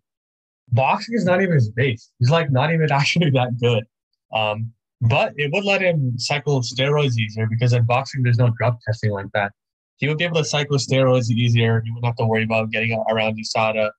boxing 0.72 1.14
is 1.14 1.24
not 1.24 1.42
even 1.42 1.54
his 1.54 1.70
base. 1.70 2.10
He's 2.18 2.30
like 2.30 2.50
not 2.50 2.72
even 2.72 2.90
actually 2.92 3.30
that 3.30 3.58
good. 3.60 3.84
Um, 4.32 4.72
but 5.00 5.32
it 5.36 5.50
would 5.52 5.64
let 5.64 5.80
him 5.82 6.18
cycle 6.18 6.60
steroids 6.60 7.16
easier 7.18 7.46
because 7.46 7.72
in 7.72 7.84
boxing 7.84 8.22
there's 8.22 8.38
no 8.38 8.50
drug 8.58 8.76
testing 8.86 9.12
like 9.12 9.26
that. 9.34 9.52
He 9.96 10.08
would 10.08 10.18
be 10.18 10.24
able 10.24 10.36
to 10.36 10.44
cycle 10.44 10.76
steroids 10.76 11.30
easier. 11.30 11.82
He 11.84 11.90
wouldn't 11.90 12.06
have 12.06 12.16
to 12.16 12.26
worry 12.26 12.44
about 12.44 12.70
getting 12.70 13.02
around 13.10 13.38
USADA. 13.38 13.90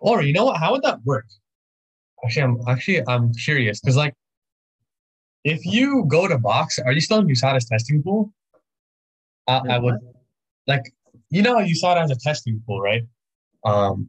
Or 0.00 0.22
you 0.22 0.32
know 0.32 0.46
what? 0.46 0.58
How 0.58 0.72
would 0.72 0.82
that 0.82 1.00
work? 1.04 1.26
Actually, 2.24 2.42
I'm 2.42 2.60
actually 2.68 3.02
I'm 3.08 3.32
curious 3.34 3.80
because 3.80 3.96
like 3.96 4.14
if 5.44 5.64
you 5.64 6.04
go 6.08 6.26
to 6.26 6.38
box, 6.38 6.78
are 6.78 6.92
you 6.92 7.00
still 7.00 7.18
in 7.18 7.26
USADA's 7.26 7.66
testing 7.66 8.02
pool? 8.02 8.32
Uh, 9.46 9.60
I 9.68 9.78
would 9.78 9.96
like 10.66 10.82
you 11.30 11.42
know 11.42 11.56
USADA 11.56 12.00
has 12.00 12.10
a 12.10 12.16
testing 12.16 12.62
pool, 12.66 12.80
right? 12.80 13.02
Um, 13.64 14.08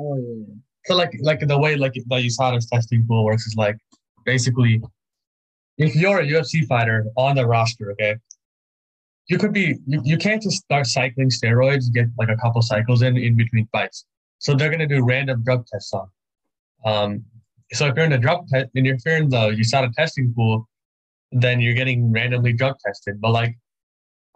Oh 0.00 0.16
yeah. 0.16 0.54
so 0.86 0.94
like 0.94 1.12
like 1.22 1.40
the 1.40 1.58
way 1.58 1.74
like 1.76 1.94
the 1.94 2.02
USADA's 2.16 2.66
testing 2.66 3.04
pool 3.06 3.24
works 3.24 3.46
is 3.46 3.56
like 3.56 3.76
basically 4.24 4.80
if 5.78 5.94
you're 5.94 6.20
a 6.20 6.26
UFC 6.26 6.66
fighter 6.66 7.06
on 7.16 7.36
the 7.36 7.46
roster, 7.46 7.92
okay, 7.92 8.16
you 9.28 9.38
could 9.38 9.52
be 9.52 9.76
you, 9.86 10.00
you 10.04 10.18
can't 10.18 10.42
just 10.42 10.62
start 10.62 10.86
cycling 10.86 11.30
steroids, 11.30 11.92
get 11.92 12.06
like 12.18 12.28
a 12.28 12.36
couple 12.36 12.60
cycles 12.62 13.02
in 13.02 13.16
in 13.16 13.36
between 13.36 13.66
fights. 13.72 14.04
So 14.38 14.54
they're 14.54 14.70
gonna 14.70 14.86
do 14.86 15.04
random 15.04 15.42
drug 15.44 15.66
tests 15.66 15.92
on. 15.92 16.08
Um, 16.84 17.24
so 17.72 17.86
if 17.86 17.96
you're 17.96 18.04
in 18.04 18.10
the 18.10 18.18
drug 18.18 18.48
test 18.48 18.70
and 18.74 18.86
you're 18.86 18.96
in 19.06 19.28
the 19.28 19.50
USADA 19.50 19.92
testing 19.92 20.32
pool, 20.34 20.68
then 21.32 21.60
you're 21.60 21.74
getting 21.74 22.10
randomly 22.10 22.52
drug 22.52 22.76
tested. 22.84 23.20
But 23.20 23.32
like, 23.32 23.56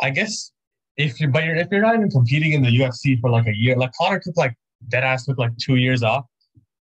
I 0.01 0.11
guess 0.11 0.53
if 0.97 1.21
you 1.21 1.29
but 1.29 1.45
you're 1.45 1.57
if 1.57 1.69
you're 1.71 1.83
not 1.83 1.95
even 1.95 2.11
competing 2.11 2.53
in 2.53 2.63
the 2.63 2.69
UFC 2.69 3.21
for 3.21 3.31
like 3.31 3.47
a 3.47 3.57
year, 3.57 3.77
like 3.77 3.93
Connor 3.99 4.21
took 4.21 4.37
like 4.37 4.55
dead 4.89 5.05
ass 5.05 5.25
took 5.25 5.39
like 5.39 5.57
two 5.59 5.77
years 5.77 6.03
off 6.03 6.25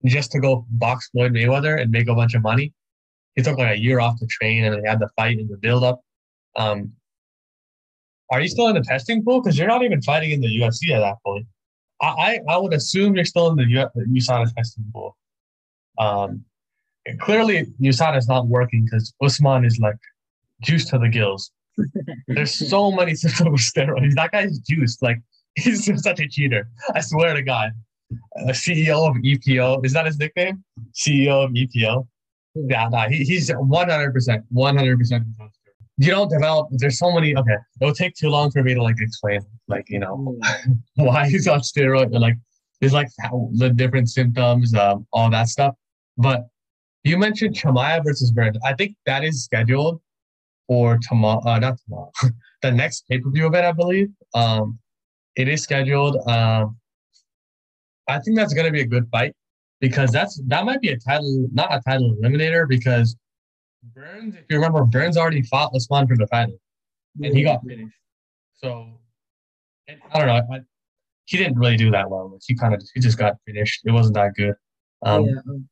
just 0.05 0.31
to 0.31 0.39
go 0.39 0.65
box 0.69 1.09
Floyd 1.09 1.33
Mayweather 1.33 1.81
and 1.81 1.91
make 1.91 2.07
a 2.07 2.15
bunch 2.15 2.35
of 2.35 2.43
money. 2.43 2.73
He 3.37 3.43
took 3.43 3.59
like 3.59 3.77
a 3.77 3.79
year 3.79 3.99
off 3.99 4.19
to 4.19 4.25
train 4.25 4.63
and 4.63 4.75
he 4.75 4.89
had 4.89 4.99
the 4.99 5.09
fight 5.15 5.37
and 5.37 5.47
the 5.47 5.57
build 5.57 5.83
up. 5.83 6.01
Um, 6.55 6.91
are 8.31 8.41
you 8.41 8.49
still 8.49 8.67
in 8.67 8.73
the 8.73 8.81
testing 8.81 9.23
pool? 9.23 9.41
Because 9.41 9.57
you're 9.57 9.67
not 9.67 9.83
even 9.83 10.01
fighting 10.01 10.31
in 10.31 10.41
the 10.41 10.47
UFC 10.47 10.89
at 10.89 10.99
that 10.99 11.17
point. 11.23 11.45
I, 12.01 12.07
I, 12.07 12.39
I 12.49 12.57
would 12.57 12.73
assume 12.73 13.15
you're 13.15 13.25
still 13.25 13.47
in 13.49 13.55
the 13.55 13.65
U- 13.65 13.89
USADA 14.19 14.53
testing 14.55 14.85
pool. 14.91 15.15
Um, 15.99 16.43
clearly, 17.19 17.67
USADA 17.79 18.17
is 18.17 18.27
not 18.27 18.47
working 18.47 18.85
because 18.85 19.13
Usman 19.23 19.65
is 19.65 19.79
like 19.79 19.97
juiced 20.61 20.89
to 20.89 20.97
the 20.97 21.07
gills. 21.07 21.51
There's 22.27 22.69
so 22.69 22.91
many 22.91 23.13
symptoms 23.13 23.47
of 23.47 23.73
steroids. 23.73 24.15
That 24.15 24.31
guy's 24.31 24.57
juiced. 24.59 25.03
Like 25.03 25.21
he's 25.55 25.85
just 25.85 26.03
such 26.03 26.19
a 26.19 26.27
cheater. 26.27 26.67
I 26.95 27.01
swear 27.01 27.35
to 27.35 27.43
God. 27.43 27.71
A 28.37 28.51
CEO 28.51 29.07
of 29.07 29.15
EPO 29.17 29.85
is 29.85 29.93
that 29.93 30.07
his 30.07 30.17
nickname? 30.17 30.63
CEO 30.93 31.43
of 31.43 31.51
EPO. 31.51 32.07
Yeah, 32.55 32.89
nah, 32.89 33.07
he, 33.07 33.17
he's 33.23 33.51
100 33.51 34.13
percent, 34.13 34.43
100 34.49 34.97
percent. 34.97 35.23
You 35.97 36.11
don't 36.11 36.29
develop. 36.29 36.67
There's 36.71 36.99
so 36.99 37.11
many. 37.11 37.35
Okay, 37.35 37.55
it'll 37.81 37.93
take 37.93 38.15
too 38.15 38.29
long 38.29 38.51
for 38.51 38.63
me 38.63 38.73
to 38.73 38.81
like 38.81 38.95
explain, 38.99 39.41
like 39.67 39.89
you 39.89 39.99
know, 39.99 40.37
why 40.95 41.27
he's 41.27 41.47
on 41.47 41.61
steroid, 41.61 42.05
and, 42.05 42.19
like 42.19 42.35
there's 42.79 42.93
like 42.93 43.09
how, 43.19 43.49
the 43.53 43.69
different 43.69 44.09
symptoms, 44.09 44.73
um, 44.75 45.07
all 45.11 45.29
that 45.31 45.47
stuff. 45.47 45.73
But 46.17 46.47
you 47.03 47.17
mentioned 47.17 47.55
Chimaev 47.55 48.03
versus 48.03 48.31
Burns. 48.31 48.57
I 48.63 48.73
think 48.73 48.95
that 49.05 49.23
is 49.23 49.43
scheduled 49.43 50.01
for 50.67 50.99
tomorrow. 51.07 51.41
Uh, 51.45 51.59
not 51.59 51.79
tomorrow. 51.85 52.11
the 52.61 52.71
next 52.71 53.07
pay 53.09 53.19
per 53.19 53.29
view 53.31 53.47
event, 53.47 53.65
I 53.65 53.71
believe. 53.71 54.09
Um, 54.33 54.79
it 55.35 55.47
is 55.47 55.63
scheduled. 55.63 56.17
Um, 56.27 56.77
I 58.07 58.19
think 58.19 58.37
that's 58.37 58.53
gonna 58.53 58.71
be 58.71 58.81
a 58.81 58.87
good 58.87 59.07
fight 59.11 59.35
because 59.79 60.11
that's 60.11 60.41
that 60.47 60.65
might 60.65 60.81
be 60.81 60.89
a 60.89 60.97
title, 60.97 61.47
not 61.53 61.73
a 61.73 61.81
title 61.87 62.15
eliminator 62.21 62.67
because 62.67 63.15
Burns, 63.93 64.35
if 64.35 64.43
you 64.49 64.57
remember, 64.57 64.83
Burns 64.83 65.17
already 65.17 65.43
fought 65.43 65.71
Usman 65.75 66.07
for 66.07 66.15
the 66.15 66.27
title 66.27 66.59
and 67.21 67.35
he 67.35 67.43
got 67.43 67.61
finished. 67.65 67.95
So 68.55 68.99
and 69.87 69.99
I 70.11 70.19
don't 70.19 70.27
know. 70.27 70.55
I, 70.55 70.59
he 71.25 71.37
didn't 71.37 71.57
really 71.57 71.77
do 71.77 71.91
that 71.91 72.09
well. 72.09 72.37
He 72.45 72.55
kind 72.55 72.73
of 72.73 72.81
he 72.93 72.99
just 72.99 73.17
got 73.17 73.35
finished. 73.45 73.81
It 73.85 73.91
wasn't 73.91 74.15
that 74.15 74.33
good. 74.35 74.55
Um, 75.05 75.25
yeah. 75.25 75.35
Um, 75.47 75.69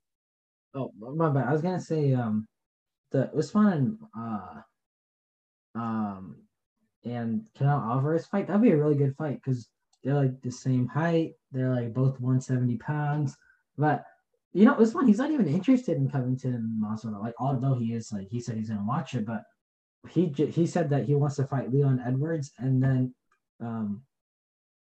oh 0.75 0.91
my 1.15 1.29
bad. 1.29 1.47
I 1.47 1.53
was 1.53 1.61
gonna 1.61 1.79
say 1.79 2.13
um 2.13 2.47
the 3.11 3.31
Usman 3.33 3.73
and 3.73 3.97
uh 4.17 5.79
um 5.79 6.35
and 7.03 7.45
Canelo 7.57 7.91
Alvarez 7.91 8.25
fight 8.25 8.47
that'd 8.47 8.61
be 8.61 8.71
a 8.71 8.77
really 8.77 8.95
good 8.95 9.15
fight 9.15 9.39
because 9.43 9.69
they're 10.03 10.15
like 10.15 10.41
the 10.41 10.51
same 10.51 10.87
height. 10.87 11.33
They're 11.51 11.73
like 11.73 11.93
both 11.93 12.19
170 12.19 12.77
pounds. 12.77 13.35
But 13.77 14.03
you 14.53 14.65
know, 14.65 14.75
Usman 14.75 15.07
he's 15.07 15.17
not 15.17 15.31
even 15.31 15.47
interested 15.47 15.97
in 15.97 16.09
Covington 16.09 16.79
Masvidal. 16.81 17.21
Like 17.21 17.33
although 17.39 17.75
he 17.75 17.93
is 17.93 18.11
like 18.13 18.27
he 18.29 18.39
said 18.39 18.55
he's 18.55 18.69
gonna 18.69 18.85
watch 18.85 19.13
it, 19.13 19.25
but 19.25 19.43
he 20.09 20.27
he 20.27 20.65
said 20.65 20.89
that 20.91 21.05
he 21.05 21.15
wants 21.15 21.35
to 21.37 21.45
fight 21.45 21.73
Leon 21.73 22.01
Edwards 22.05 22.51
and 22.59 22.81
then 22.81 23.13
um 23.61 24.01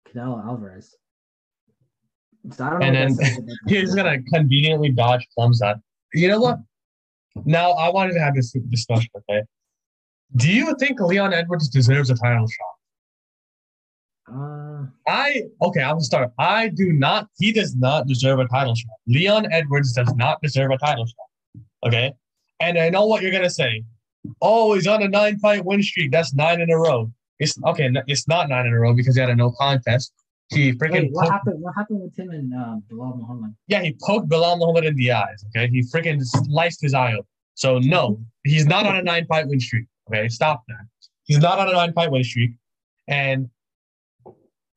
Canelo 0.07 0.43
Alvarez. 0.45 0.95
So 2.51 2.63
I 2.65 2.69
don't 2.69 2.79
know 2.79 2.85
And 2.85 2.95
then 2.95 3.07
that 3.09 3.15
says 3.15 3.37
about 3.37 3.45
that. 3.65 3.75
he's 3.75 3.93
gonna 3.93 4.21
conveniently 4.33 4.91
dodge 4.91 5.27
Khamzat. 5.37 5.81
You 6.13 6.29
know 6.29 6.39
what? 6.39 6.59
Now 7.45 7.71
I 7.71 7.89
wanted 7.89 8.13
to 8.13 8.19
have 8.19 8.35
this 8.35 8.51
discussion. 8.69 9.09
Okay, 9.17 9.41
do 10.35 10.51
you 10.51 10.75
think 10.79 10.99
Leon 11.01 11.33
Edwards 11.33 11.67
deserves 11.67 12.09
a 12.09 12.15
title 12.15 12.47
shot? 12.47 12.76
I 15.07 15.43
okay. 15.61 15.81
I'll 15.81 15.99
start. 16.01 16.31
I 16.39 16.69
do 16.69 16.91
not. 16.93 17.27
He 17.39 17.51
does 17.51 17.75
not 17.75 18.07
deserve 18.07 18.39
a 18.39 18.47
title 18.47 18.75
shot. 18.75 18.91
Leon 19.07 19.51
Edwards 19.51 19.93
does 19.93 20.13
not 20.15 20.41
deserve 20.41 20.71
a 20.71 20.77
title 20.77 21.05
shot. 21.05 21.63
Okay, 21.85 22.13
and 22.59 22.77
I 22.77 22.89
know 22.89 23.05
what 23.05 23.21
you're 23.21 23.31
gonna 23.31 23.49
say. 23.49 23.83
Oh, 24.41 24.73
he's 24.73 24.87
on 24.87 25.01
a 25.03 25.07
nine-fight 25.07 25.63
win 25.63 25.81
streak. 25.81 26.11
That's 26.11 26.33
nine 26.33 26.59
in 26.59 26.69
a 26.69 26.77
row. 26.77 27.11
It's 27.39 27.57
okay. 27.65 27.89
It's 28.07 28.27
not 28.27 28.49
nine 28.49 28.65
in 28.65 28.73
a 28.73 28.79
row 28.79 28.93
because 28.93 29.15
he 29.15 29.21
had 29.21 29.29
a 29.29 29.35
no 29.35 29.51
contest. 29.51 30.11
He 30.49 30.71
freaking 30.73 30.91
wait, 30.91 31.09
what 31.11 31.23
poked- 31.23 31.31
happened? 31.33 31.61
What 31.61 31.75
happened 31.75 32.01
with 32.01 32.17
him 32.17 32.29
and 32.31 32.53
uh, 32.53 32.75
Belal 32.91 33.17
Muhammad? 33.19 33.53
yeah, 33.67 33.81
he 33.81 33.95
poked 34.01 34.29
Belal 34.29 34.57
Muhammad 34.57 34.85
in 34.85 34.95
the 34.95 35.11
eyes. 35.11 35.43
Okay, 35.49 35.67
he 35.69 35.81
freaking 35.83 36.21
sliced 36.23 36.81
his 36.81 36.93
eye 36.93 37.13
open. 37.13 37.25
So 37.55 37.79
no, 37.79 38.19
he's 38.43 38.65
not 38.65 38.85
on 38.85 38.95
a 38.95 39.01
nine-fight 39.03 39.47
win 39.47 39.59
streak. 39.59 39.85
Okay, 40.09 40.27
stop 40.29 40.63
that. 40.67 40.85
He's 41.25 41.39
not 41.39 41.59
on 41.59 41.67
a 41.69 41.73
nine-fight 41.73 42.11
win 42.11 42.23
streak, 42.23 42.51
and 43.07 43.49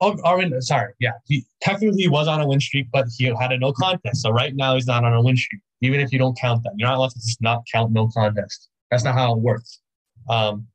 oh, 0.01 0.17
Armin, 0.25 0.61
sorry, 0.63 0.93
yeah, 0.99 1.13
he 1.27 1.45
technically 1.61 2.03
he 2.03 2.09
was 2.09 2.29
on 2.29 2.41
a 2.41 2.47
win 2.47 2.61
streak, 2.61 2.87
but 2.93 3.07
he 3.17 3.25
had 3.25 3.53
a 3.53 3.59
no 3.59 3.73
contest. 3.73 4.23
So 4.23 4.31
right 4.31 4.55
now 4.55 4.75
he's 4.75 4.87
not 4.87 5.05
on 5.05 5.13
a 5.13 5.23
win 5.23 5.37
streak, 5.37 5.61
even 5.81 6.01
if 6.01 6.13
you 6.13 6.19
don't 6.19 6.39
count 6.39 6.63
that. 6.65 6.73
You're 6.77 6.89
not 6.89 6.97
allowed 6.97 7.11
to 7.11 7.21
just 7.21 7.41
not 7.43 7.63
count 7.73 7.93
no 7.93 8.09
contest. 8.09 8.69
That's 8.91 9.05
not 9.05 9.15
how 9.15 9.35
it 9.35 9.39
works. 9.39 9.81
Um, 10.29 10.67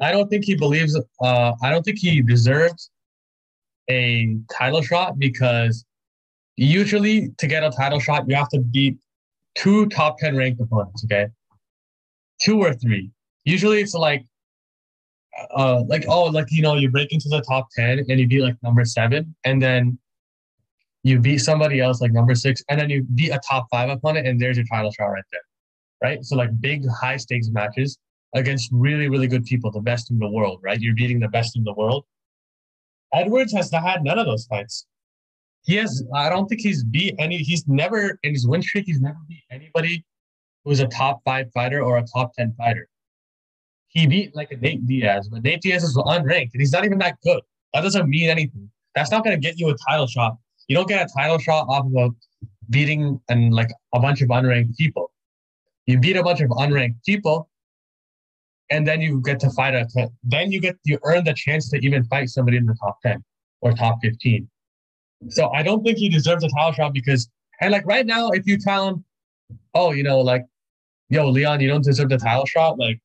I 0.00 0.12
don't 0.12 0.28
think 0.28 0.44
he 0.44 0.54
believes. 0.54 0.98
Uh, 1.20 1.52
I 1.62 1.70
don't 1.70 1.82
think 1.84 1.98
he 1.98 2.20
deserves 2.22 2.90
a 3.90 4.36
title 4.52 4.82
shot 4.82 5.18
because 5.18 5.84
usually 6.56 7.30
to 7.38 7.46
get 7.46 7.62
a 7.62 7.70
title 7.70 8.00
shot, 8.00 8.24
you 8.28 8.34
have 8.34 8.48
to 8.50 8.60
beat 8.60 8.96
two 9.54 9.86
top 9.86 10.18
10 10.18 10.36
ranked 10.36 10.60
opponents, 10.60 11.04
okay? 11.04 11.28
Two 12.42 12.60
or 12.60 12.74
three. 12.74 13.10
Usually 13.44 13.80
it's 13.80 13.94
like, 13.94 14.24
uh, 15.56 15.82
like, 15.86 16.04
oh, 16.08 16.24
like, 16.24 16.46
you 16.50 16.62
know, 16.62 16.74
you 16.74 16.90
break 16.90 17.12
into 17.12 17.28
the 17.28 17.40
top 17.42 17.68
10 17.76 18.04
and 18.08 18.20
you 18.20 18.26
beat 18.26 18.42
like 18.42 18.56
number 18.62 18.84
seven, 18.84 19.34
and 19.44 19.60
then 19.60 19.98
you 21.02 21.20
beat 21.20 21.38
somebody 21.38 21.80
else 21.80 22.00
like 22.00 22.12
number 22.12 22.34
six, 22.34 22.62
and 22.68 22.80
then 22.80 22.88
you 22.90 23.02
beat 23.14 23.30
a 23.30 23.40
top 23.46 23.66
five 23.70 23.90
opponent, 23.90 24.26
and 24.26 24.40
there's 24.40 24.56
your 24.56 24.66
title 24.66 24.90
shot 24.90 25.06
right 25.06 25.24
there, 25.32 25.40
right? 26.02 26.24
So, 26.24 26.36
like, 26.36 26.50
big, 26.60 26.84
high 26.88 27.16
stakes 27.16 27.48
matches 27.50 27.98
against 28.34 28.70
really, 28.72 29.08
really 29.08 29.28
good 29.28 29.44
people, 29.44 29.70
the 29.70 29.80
best 29.80 30.10
in 30.10 30.18
the 30.18 30.28
world, 30.28 30.60
right? 30.62 30.80
You're 30.80 30.94
beating 30.94 31.20
the 31.20 31.28
best 31.28 31.56
in 31.56 31.64
the 31.64 31.74
world. 31.74 32.04
Edwards 33.12 33.52
has 33.52 33.70
not 33.70 33.82
had 33.82 34.02
none 34.02 34.18
of 34.18 34.26
those 34.26 34.46
fights. 34.46 34.86
He 35.62 35.76
has, 35.76 36.04
I 36.14 36.28
don't 36.28 36.46
think 36.46 36.60
he's 36.60 36.84
beat 36.84 37.14
any, 37.18 37.38
he's 37.38 37.66
never, 37.68 38.18
in 38.22 38.32
his 38.32 38.46
win 38.46 38.60
streak, 38.62 38.86
he's 38.86 39.00
never 39.00 39.18
beat 39.28 39.44
anybody 39.50 40.04
who's 40.64 40.80
a 40.80 40.86
top 40.88 41.20
five 41.24 41.50
fighter 41.52 41.82
or 41.82 41.98
a 41.98 42.04
top 42.12 42.32
10 42.34 42.54
fighter. 42.58 42.88
He 43.94 44.06
beat 44.06 44.34
like 44.34 44.50
a 44.52 44.56
Nate 44.56 44.86
Diaz, 44.86 45.28
but 45.28 45.42
Nate 45.42 45.62
Diaz 45.62 45.84
is 45.84 45.96
unranked 45.96 46.50
and 46.52 46.60
he's 46.60 46.72
not 46.72 46.84
even 46.84 46.98
that 46.98 47.16
good. 47.24 47.40
That 47.72 47.82
doesn't 47.82 48.08
mean 48.08 48.28
anything. 48.28 48.70
That's 48.94 49.10
not 49.10 49.24
going 49.24 49.36
to 49.36 49.40
get 49.40 49.58
you 49.58 49.70
a 49.70 49.74
title 49.88 50.06
shot. 50.06 50.36
You 50.68 50.76
don't 50.76 50.88
get 50.88 51.08
a 51.08 51.12
title 51.16 51.38
shot 51.38 51.66
off 51.68 51.86
of 51.96 52.14
beating 52.70 53.20
and 53.28 53.54
like 53.54 53.70
a 53.94 54.00
bunch 54.00 54.20
of 54.20 54.28
unranked 54.28 54.76
people. 54.76 55.10
You 55.86 55.98
beat 55.98 56.16
a 56.16 56.22
bunch 56.22 56.40
of 56.40 56.50
unranked 56.50 57.04
people, 57.04 57.50
and 58.70 58.86
then 58.86 59.00
you 59.00 59.20
get 59.20 59.38
to 59.40 59.50
fight 59.50 59.74
a. 59.74 59.86
Then 60.22 60.50
you 60.50 60.60
get 60.60 60.76
you 60.84 60.98
earn 61.04 61.24
the 61.24 61.34
chance 61.34 61.68
to 61.70 61.78
even 61.78 62.04
fight 62.04 62.30
somebody 62.30 62.56
in 62.56 62.66
the 62.66 62.74
top 62.74 63.00
ten 63.02 63.22
or 63.60 63.72
top 63.72 63.98
fifteen. 64.02 64.48
So 65.28 65.50
I 65.50 65.62
don't 65.62 65.84
think 65.84 65.98
he 65.98 66.08
deserves 66.08 66.42
a 66.44 66.48
title 66.48 66.72
shot 66.72 66.94
because 66.94 67.28
and 67.60 67.70
like 67.72 67.86
right 67.86 68.06
now, 68.06 68.30
if 68.30 68.46
you 68.46 68.58
tell 68.58 68.88
him, 68.88 69.04
oh, 69.74 69.92
you 69.92 70.02
know, 70.02 70.20
like, 70.20 70.44
yo, 71.08 71.28
Leon, 71.28 71.60
you 71.60 71.68
don't 71.68 71.84
deserve 71.84 72.08
the 72.08 72.18
title 72.18 72.46
shot, 72.46 72.78
like 72.78 73.00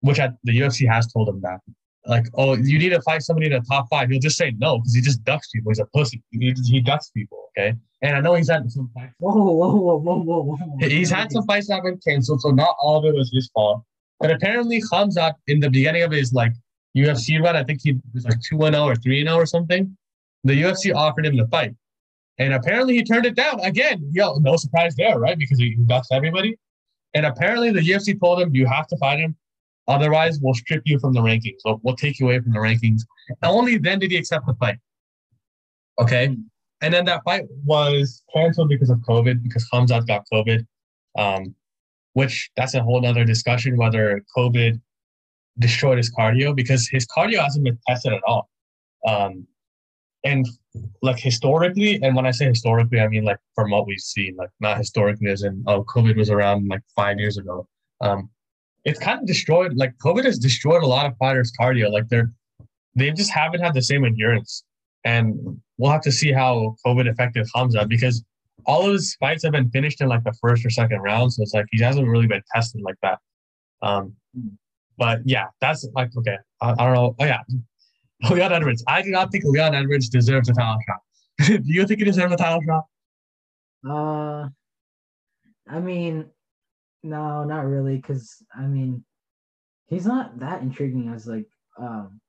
which 0.00 0.20
I, 0.20 0.30
the 0.44 0.58
UFC 0.58 0.88
has 0.88 1.12
told 1.12 1.28
him 1.28 1.40
that. 1.42 1.60
Like, 2.06 2.26
oh, 2.34 2.56
you 2.56 2.78
need 2.78 2.90
to 2.90 3.02
fight 3.02 3.22
somebody 3.22 3.46
in 3.46 3.52
the 3.52 3.60
top 3.60 3.88
five. 3.90 4.08
He'll 4.08 4.20
just 4.20 4.38
say 4.38 4.54
no 4.58 4.78
because 4.78 4.94
he 4.94 5.00
just 5.02 5.22
ducks 5.24 5.48
people. 5.50 5.70
He's 5.70 5.78
a 5.78 5.86
pussy. 5.86 6.22
He, 6.30 6.54
he 6.64 6.80
ducks 6.80 7.10
people. 7.10 7.50
Okay. 7.56 7.74
And 8.00 8.16
I 8.16 8.20
know 8.20 8.34
he's 8.34 8.48
had 8.48 8.70
some 8.70 8.90
fights. 8.94 9.12
Whoa, 9.18 9.34
whoa, 9.34 9.52
whoa, 9.52 9.96
whoa, 9.98 10.22
whoa, 10.22 10.42
whoa. 10.56 10.88
He's 10.88 11.10
had 11.10 11.32
some 11.32 11.44
fights 11.44 11.66
that 11.68 11.74
have 11.74 11.84
been 11.84 11.98
canceled, 11.98 12.40
so 12.40 12.50
not 12.50 12.76
all 12.80 12.98
of 12.98 13.04
it 13.04 13.14
was 13.14 13.30
his 13.32 13.50
fault. 13.52 13.82
But 14.20 14.30
apparently, 14.30 14.80
Khamzat 14.80 15.34
in 15.48 15.60
the 15.60 15.68
beginning 15.68 16.02
of 16.02 16.12
his 16.12 16.32
like 16.32 16.52
UFC 16.96 17.42
run, 17.42 17.56
I 17.56 17.64
think 17.64 17.80
he 17.82 17.98
was 18.14 18.24
like 18.24 18.40
two 18.40 18.62
and 18.62 18.74
zero 18.74 18.86
or 18.86 18.96
three 18.96 19.20
and 19.20 19.28
zero 19.28 19.40
or 19.40 19.46
something. 19.46 19.96
The 20.44 20.62
UFC 20.62 20.94
offered 20.94 21.26
him 21.26 21.36
the 21.36 21.46
fight, 21.48 21.74
and 22.38 22.54
apparently 22.54 22.94
he 22.94 23.02
turned 23.02 23.26
it 23.26 23.34
down 23.34 23.60
again. 23.60 24.08
Yo, 24.12 24.38
no 24.38 24.56
surprise 24.56 24.94
there, 24.96 25.18
right? 25.18 25.38
Because 25.38 25.58
he 25.58 25.76
ducks 25.86 26.08
everybody. 26.12 26.56
And 27.14 27.26
apparently, 27.26 27.70
the 27.70 27.80
UFC 27.80 28.18
told 28.18 28.40
him 28.40 28.54
you 28.54 28.66
have 28.66 28.86
to 28.88 28.96
fight 28.98 29.18
him, 29.18 29.36
otherwise 29.88 30.38
we'll 30.40 30.54
strip 30.54 30.82
you 30.84 30.98
from 30.98 31.12
the 31.12 31.20
rankings. 31.20 31.58
We'll, 31.64 31.80
we'll 31.82 31.96
take 31.96 32.18
you 32.20 32.26
away 32.26 32.40
from 32.40 32.52
the 32.52 32.58
rankings. 32.58 33.02
And 33.42 33.50
only 33.50 33.78
then 33.78 33.98
did 33.98 34.10
he 34.10 34.16
accept 34.16 34.46
the 34.46 34.54
fight. 34.54 34.78
Okay. 36.00 36.36
And 36.80 36.94
then 36.94 37.04
that 37.06 37.24
fight 37.24 37.44
was 37.64 38.22
canceled 38.32 38.68
because 38.68 38.90
of 38.90 38.98
COVID, 38.98 39.42
because 39.42 39.68
Khamzat 39.72 40.06
got 40.06 40.24
COVID, 40.32 40.64
um, 41.18 41.54
which 42.12 42.50
that's 42.56 42.74
a 42.74 42.82
whole 42.82 43.04
other 43.04 43.24
discussion 43.24 43.76
whether 43.76 44.22
COVID 44.36 44.80
destroyed 45.58 45.98
his 45.98 46.14
cardio 46.14 46.54
because 46.54 46.88
his 46.88 47.06
cardio 47.06 47.42
hasn't 47.42 47.64
been 47.64 47.78
tested 47.88 48.12
at 48.12 48.22
all. 48.26 48.48
Um, 49.06 49.46
and 50.24 50.46
like 51.02 51.18
historically, 51.18 52.00
and 52.02 52.14
when 52.14 52.26
I 52.26 52.30
say 52.30 52.46
historically, 52.46 53.00
I 53.00 53.08
mean 53.08 53.24
like 53.24 53.38
from 53.54 53.70
what 53.70 53.86
we've 53.86 54.00
seen, 54.00 54.36
like 54.36 54.50
not 54.60 54.78
historically 54.78 55.30
as 55.30 55.42
in 55.42 55.64
oh 55.66 55.84
COVID 55.84 56.16
was 56.16 56.30
around 56.30 56.68
like 56.68 56.82
five 56.94 57.18
years 57.18 57.38
ago. 57.38 57.66
Um, 58.00 58.30
it's 58.84 58.98
kind 58.98 59.20
of 59.20 59.26
destroyed. 59.26 59.74
Like 59.76 59.96
COVID 59.98 60.24
has 60.24 60.38
destroyed 60.38 60.82
a 60.82 60.86
lot 60.86 61.06
of 61.06 61.16
fighters' 61.18 61.52
cardio. 61.58 61.90
Like 61.90 62.08
they're 62.08 62.32
they 62.94 63.10
just 63.12 63.30
haven't 63.30 63.60
had 63.60 63.74
the 63.74 63.82
same 63.82 64.04
endurance, 64.04 64.64
and 65.04 65.34
we'll 65.76 65.92
have 65.92 66.02
to 66.02 66.12
see 66.12 66.32
how 66.32 66.76
COVID 66.84 67.08
affected 67.08 67.46
Hamza 67.54 67.86
because 67.86 68.24
all 68.66 68.86
of 68.86 68.92
his 68.92 69.16
fights 69.20 69.44
have 69.44 69.52
been 69.52 69.70
finished 69.70 70.00
in 70.00 70.08
like 70.08 70.24
the 70.24 70.34
first 70.40 70.64
or 70.64 70.70
second 70.70 71.00
round. 71.00 71.32
So 71.32 71.42
it's 71.42 71.54
like 71.54 71.66
he 71.70 71.82
hasn't 71.82 72.06
really 72.06 72.26
been 72.26 72.42
tested 72.54 72.82
like 72.82 72.96
that. 73.02 73.18
Um, 73.82 74.14
but 74.96 75.20
yeah, 75.24 75.46
that's 75.60 75.86
like 75.94 76.10
okay. 76.16 76.36
I, 76.60 76.72
I 76.72 76.84
don't 76.84 76.94
know. 76.94 77.16
Oh 77.18 77.24
yeah, 77.24 77.42
Leon 78.30 78.52
Edwards. 78.52 78.84
I 78.86 79.02
do 79.02 79.10
not 79.10 79.30
think 79.30 79.44
Leon 79.44 79.74
Edwards 79.74 80.08
deserves 80.08 80.48
a 80.48 80.54
title 80.54 80.78
shot. 80.86 81.00
do 81.46 81.72
you 81.72 81.86
think 81.86 82.00
he 82.00 82.04
deserves 82.04 82.32
a 82.32 82.36
title 82.36 82.60
shot? 82.66 82.84
Uh, 83.88 84.48
I 85.70 85.80
mean, 85.80 86.26
no, 87.02 87.44
not 87.44 87.66
really, 87.66 87.96
because 87.96 88.42
I 88.56 88.66
mean, 88.66 89.04
he's 89.86 90.06
not 90.06 90.38
that 90.40 90.62
intriguing 90.62 91.08
as 91.14 91.26
like 91.26 91.46
um 91.78 92.20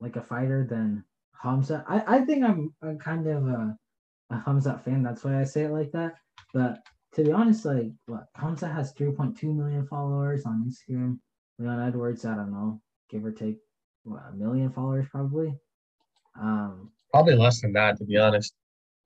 like 0.00 0.16
a 0.16 0.22
fighter 0.22 0.66
than 0.68 1.04
Hamza. 1.40 1.84
I 1.88 2.18
I 2.18 2.24
think 2.24 2.44
I'm, 2.44 2.74
kind 2.98 3.26
of 3.26 3.46
a, 3.46 3.76
a 4.30 4.40
Hamza 4.44 4.80
fan. 4.84 5.02
That's 5.02 5.24
why 5.24 5.40
I 5.40 5.44
say 5.44 5.62
it 5.62 5.72
like 5.72 5.92
that. 5.92 6.14
But 6.52 6.78
to 7.14 7.24
be 7.24 7.32
honest, 7.32 7.64
like 7.64 7.92
what 8.06 8.26
Hamza 8.34 8.68
has 8.68 8.92
3.2 8.94 9.42
million 9.44 9.86
followers 9.86 10.44
on 10.44 10.70
Instagram. 10.70 11.18
Leon 11.58 11.88
Edwards, 11.88 12.24
I 12.26 12.34
don't 12.34 12.52
know, 12.52 12.80
give 13.08 13.24
or 13.24 13.32
take 13.32 13.56
what, 14.04 14.22
a 14.30 14.34
million 14.34 14.70
followers 14.70 15.06
probably. 15.10 15.54
Um, 16.38 16.90
probably 17.10 17.34
less 17.34 17.62
than 17.62 17.72
that, 17.72 17.96
to 17.98 18.04
be 18.04 18.18
honest. 18.18 18.54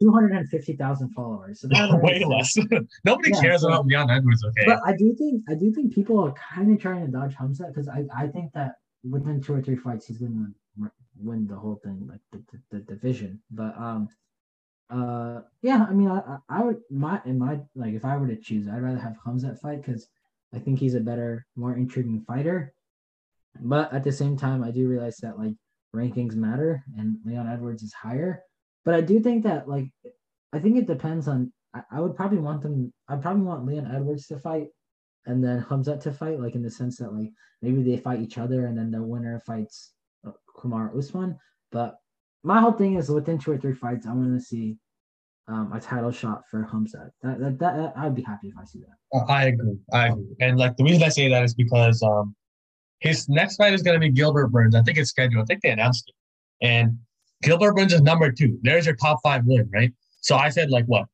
Two 0.00 0.12
hundred 0.12 0.32
and 0.32 0.48
fifty 0.48 0.74
thousand 0.74 1.10
followers. 1.10 1.60
So 1.60 1.68
Way 2.02 2.24
less. 2.24 2.56
Nobody 3.04 3.30
yeah, 3.32 3.40
cares 3.40 3.60
so, 3.62 3.68
about 3.68 3.86
Leon 3.86 4.10
Edwards. 4.10 4.44
Okay. 4.44 4.64
But 4.66 4.80
I 4.86 4.96
do 4.96 5.14
think 5.14 5.42
I 5.48 5.54
do 5.54 5.72
think 5.72 5.94
people 5.94 6.18
are 6.18 6.32
kind 6.32 6.72
of 6.72 6.80
trying 6.80 7.04
to 7.04 7.12
dodge 7.12 7.34
Hamza 7.34 7.66
because 7.68 7.88
I, 7.88 8.04
I 8.16 8.26
think 8.28 8.52
that 8.54 8.76
within 9.08 9.42
two 9.42 9.54
or 9.54 9.62
three 9.62 9.76
fights 9.76 10.06
he's 10.06 10.18
gonna 10.18 10.52
win, 10.78 10.90
win 11.18 11.46
the 11.46 11.56
whole 11.56 11.80
thing, 11.84 12.08
like 12.08 12.20
the, 12.32 12.42
the, 12.50 12.78
the 12.78 12.94
division. 12.94 13.42
But 13.50 13.76
um, 13.78 14.08
uh, 14.90 15.40
yeah, 15.62 15.86
I 15.88 15.92
mean, 15.92 16.08
I, 16.08 16.38
I 16.48 16.64
would 16.64 16.80
my 16.90 17.20
in 17.24 17.38
my 17.38 17.60
like 17.74 17.94
if 17.94 18.04
I 18.04 18.16
were 18.16 18.26
to 18.26 18.36
choose, 18.36 18.68
I'd 18.68 18.82
rather 18.82 18.98
have 18.98 19.16
Hamza 19.24 19.54
fight 19.56 19.84
because 19.84 20.08
I 20.54 20.58
think 20.58 20.78
he's 20.78 20.94
a 20.94 21.00
better, 21.00 21.46
more 21.56 21.76
intriguing 21.76 22.24
fighter. 22.26 22.72
But 23.60 23.92
at 23.92 24.04
the 24.04 24.12
same 24.12 24.36
time, 24.36 24.64
I 24.64 24.70
do 24.70 24.88
realize 24.88 25.18
that 25.18 25.38
like 25.38 25.54
rankings 25.94 26.34
matter 26.34 26.82
and 26.98 27.18
Leon 27.24 27.48
Edwards 27.48 27.82
is 27.82 27.92
higher. 27.92 28.42
But 28.84 28.94
I 28.94 29.00
do 29.00 29.20
think 29.20 29.44
that 29.44 29.68
like 29.68 29.88
I 30.52 30.58
think 30.58 30.76
it 30.76 30.86
depends 30.86 31.28
on 31.28 31.52
I, 31.74 31.82
I 31.92 32.00
would 32.00 32.16
probably 32.16 32.38
want 32.38 32.62
them 32.62 32.92
I 33.08 33.16
probably 33.16 33.42
want 33.42 33.66
Leon 33.66 33.90
Edwards 33.92 34.26
to 34.28 34.38
fight 34.38 34.68
and 35.26 35.44
then 35.44 35.64
Hamzat 35.68 36.00
to 36.02 36.12
fight, 36.12 36.40
like 36.40 36.54
in 36.54 36.62
the 36.62 36.70
sense 36.70 36.98
that 36.98 37.12
like 37.12 37.30
maybe 37.62 37.82
they 37.82 37.96
fight 37.96 38.20
each 38.20 38.38
other 38.38 38.66
and 38.66 38.76
then 38.76 38.90
the 38.90 39.02
winner 39.02 39.40
fights 39.40 39.92
uh, 40.26 40.32
Kamaru 40.56 40.98
Usman. 40.98 41.38
But 41.70 41.96
my 42.42 42.60
whole 42.60 42.72
thing 42.72 42.96
is 42.96 43.08
within 43.08 43.38
two 43.38 43.52
or 43.52 43.58
three 43.58 43.74
fights, 43.74 44.06
I 44.06 44.12
want 44.12 44.38
to 44.38 44.44
see 44.44 44.76
um, 45.46 45.72
a 45.72 45.80
title 45.80 46.10
shot 46.10 46.42
for 46.50 46.68
Hamzat. 46.72 47.10
That, 47.22 47.38
that, 47.40 47.58
that 47.58 47.92
I'd 47.96 48.14
be 48.14 48.22
happy 48.22 48.48
if 48.48 48.54
I 48.58 48.64
see 48.64 48.80
that. 48.80 49.18
Uh, 49.18 49.24
I 49.30 49.44
agree. 49.46 49.78
I 49.92 50.08
agree. 50.08 50.34
And 50.40 50.58
like 50.58 50.76
the 50.76 50.84
reason 50.84 51.02
I 51.02 51.08
say 51.08 51.28
that 51.28 51.44
is 51.44 51.54
because 51.54 52.02
um, 52.02 52.34
his 53.00 53.28
next 53.28 53.56
fight 53.56 53.74
is 53.74 53.82
going 53.82 53.94
to 53.94 54.00
be 54.00 54.10
Gilbert 54.10 54.48
Burns. 54.48 54.74
I 54.74 54.82
think 54.82 54.98
it's 54.98 55.10
scheduled. 55.10 55.42
I 55.42 55.46
think 55.46 55.62
they 55.62 55.70
announced 55.70 56.08
it. 56.08 56.66
And 56.66 56.98
Gilbert 57.42 57.74
Burns 57.74 57.92
is 57.92 58.02
number 58.02 58.30
two. 58.30 58.58
There's 58.62 58.86
your 58.86 58.96
top 58.96 59.20
five 59.22 59.44
win, 59.46 59.68
right? 59.72 59.92
So 60.20 60.36
I 60.36 60.50
said 60.50 60.70
like 60.70 60.84
what? 60.86 61.06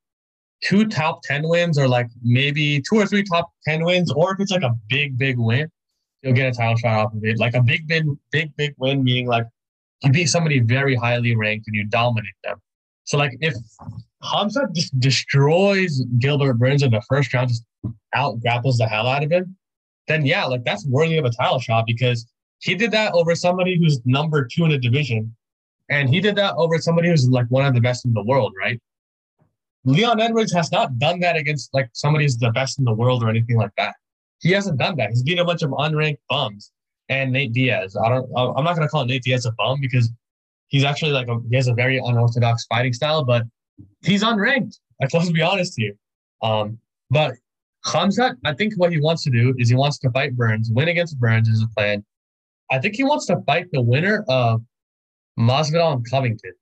Two 0.64 0.87
top 0.87 1.20
10 1.22 1.49
wins 1.49 1.79
or 1.79 1.87
like 1.87 2.09
maybe 2.22 2.81
two 2.81 2.97
or 2.97 3.07
three 3.07 3.22
top 3.22 3.51
10 3.64 3.85
wins, 3.85 4.11
or 4.12 4.33
if 4.33 4.41
it's 4.41 4.51
like 4.51 4.62
a 4.62 4.74
big, 4.89 5.18
big 5.18 5.39
win, 5.39 5.68
you'll 6.22 6.33
get 6.33 6.49
a 6.49 6.57
title 6.57 6.77
shot 6.77 6.99
off 6.99 7.14
of 7.14 7.22
it. 7.22 7.39
Like 7.39 7.55
a 7.55 7.62
big, 7.62 7.87
big, 7.87 8.05
big, 8.33 8.57
big 8.57 8.74
win, 8.79 9.05
meaning 9.05 9.29
like 9.29 9.47
you 10.03 10.11
beat 10.11 10.27
somebody 10.27 10.61
very 10.61 10.95
highly 10.95 11.37
ranked 11.37 11.66
and 11.68 11.77
you 11.77 11.87
dominate 11.87 12.35
them. 12.43 12.61
So 13.05 13.18
like 13.18 13.37
if 13.41 13.55
Hamza 14.22 14.68
just 14.72 14.99
destroys 14.99 16.03
Gilbert 16.18 16.55
Burns 16.55 16.83
in 16.83 16.91
the 16.91 17.03
first 17.03 17.33
round, 17.33 17.49
just 17.49 17.64
out 18.14 18.41
grapples 18.41 18.79
the 18.79 18.89
hell 18.89 19.07
out 19.07 19.22
of 19.22 19.31
him, 19.31 19.57
then 20.09 20.27
yeah, 20.27 20.45
like 20.45 20.64
that's 20.64 20.87
worthy 20.87 21.18
of 21.18 21.24
a 21.24 21.31
title 21.31 21.61
shot 21.61 21.87
because 21.87 22.27
he 22.59 22.74
did 22.74 22.91
that 22.93 23.12
over 23.12 23.35
somebody 23.35 23.79
who's 23.79 24.01
number 24.05 24.47
two 24.47 24.64
in 24.64 24.70
the 24.70 24.79
division. 24.79 25.35
And 25.89 26.09
he 26.09 26.20
did 26.20 26.37
that 26.37 26.55
over 26.57 26.78
somebody 26.78 27.09
who's 27.09 27.28
like 27.28 27.47
one 27.49 27.64
of 27.64 27.74
the 27.74 27.80
best 27.80 28.05
in 28.05 28.12
the 28.12 28.22
world, 28.22 28.55
right? 28.59 28.80
Leon 29.84 30.20
Edwards 30.20 30.53
has 30.53 30.72
not 30.72 30.99
done 30.99 31.20
that 31.20 31.37
against 31.37 31.72
like 31.72 31.89
somebody 31.93 32.24
who's 32.24 32.37
the 32.37 32.51
best 32.51 32.78
in 32.78 32.84
the 32.84 32.93
world 32.93 33.22
or 33.22 33.28
anything 33.28 33.57
like 33.57 33.70
that. 33.76 33.95
He 34.41 34.51
hasn't 34.51 34.78
done 34.78 34.97
that. 34.97 35.11
He's 35.11 35.22
beat 35.22 35.39
a 35.39 35.45
bunch 35.45 35.62
of 35.62 35.70
unranked 35.70 36.18
bums 36.28 36.72
and 37.09 37.32
Nate 37.32 37.53
Diaz. 37.53 37.97
I 37.97 38.09
don't. 38.09 38.28
I'm 38.37 38.64
not 38.64 38.74
gonna 38.74 38.89
call 38.89 39.05
Nate 39.05 39.22
Diaz 39.22 39.47
a 39.47 39.53
bum 39.53 39.80
because 39.80 40.11
he's 40.68 40.84
actually 40.84 41.12
like 41.12 41.28
a, 41.28 41.39
he 41.49 41.57
has 41.57 41.68
a 41.68 41.74
very 41.74 41.99
unorthodox 41.99 42.66
fighting 42.66 42.93
style, 42.93 43.24
but 43.24 43.45
he's 44.03 44.24
unranked. 44.24 44.78
Like 45.01 45.14
let's 45.14 45.30
be 45.30 45.43
honest 45.43 45.74
here. 45.76 45.95
Um, 46.43 46.78
but 47.11 47.34
Khamzat, 47.87 48.37
I 48.45 48.53
think 48.53 48.74
what 48.76 48.91
he 48.91 49.01
wants 49.01 49.22
to 49.24 49.30
do 49.30 49.55
is 49.59 49.68
he 49.68 49.76
wants 49.76 49.99
to 49.99 50.11
fight 50.11 50.37
Burns, 50.37 50.70
win 50.72 50.89
against 50.89 51.18
Burns 51.20 51.49
is 51.49 51.62
a 51.62 51.68
plan. 51.68 52.05
I 52.70 52.80
think 52.80 52.97
he 52.97 53.05
wants 53.05 53.26
to 53.26 53.41
fight 53.47 53.66
the 53.72 53.80
winner 53.80 54.24
of 54.28 54.61
Masvidal 55.39 55.95
and 55.95 56.11
Covington. 56.11 56.53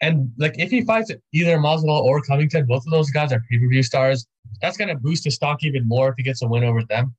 And 0.00 0.30
like 0.38 0.54
if 0.58 0.70
he 0.70 0.82
fights 0.82 1.10
either 1.32 1.58
Masvidal 1.58 2.02
or 2.02 2.20
Covington, 2.22 2.66
both 2.66 2.84
of 2.86 2.90
those 2.90 3.10
guys 3.10 3.32
are 3.32 3.42
pay-per-view 3.50 3.82
stars. 3.82 4.26
That's 4.60 4.76
gonna 4.76 4.96
boost 4.96 5.24
his 5.24 5.34
stock 5.34 5.62
even 5.62 5.86
more 5.88 6.10
if 6.10 6.14
he 6.16 6.22
gets 6.22 6.42
a 6.42 6.48
win 6.48 6.64
over 6.64 6.82
them. 6.82 7.14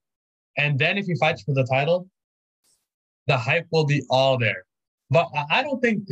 And 0.57 0.77
then 0.77 0.97
if 0.97 1.05
he 1.05 1.15
fights 1.15 1.43
for 1.43 1.53
the 1.53 1.63
title, 1.63 2.07
the 3.27 3.37
hype 3.37 3.67
will 3.71 3.85
be 3.85 4.03
all 4.09 4.37
there. 4.37 4.63
But 5.09 5.29
I 5.49 5.63
don't 5.63 5.81
think 5.81 6.07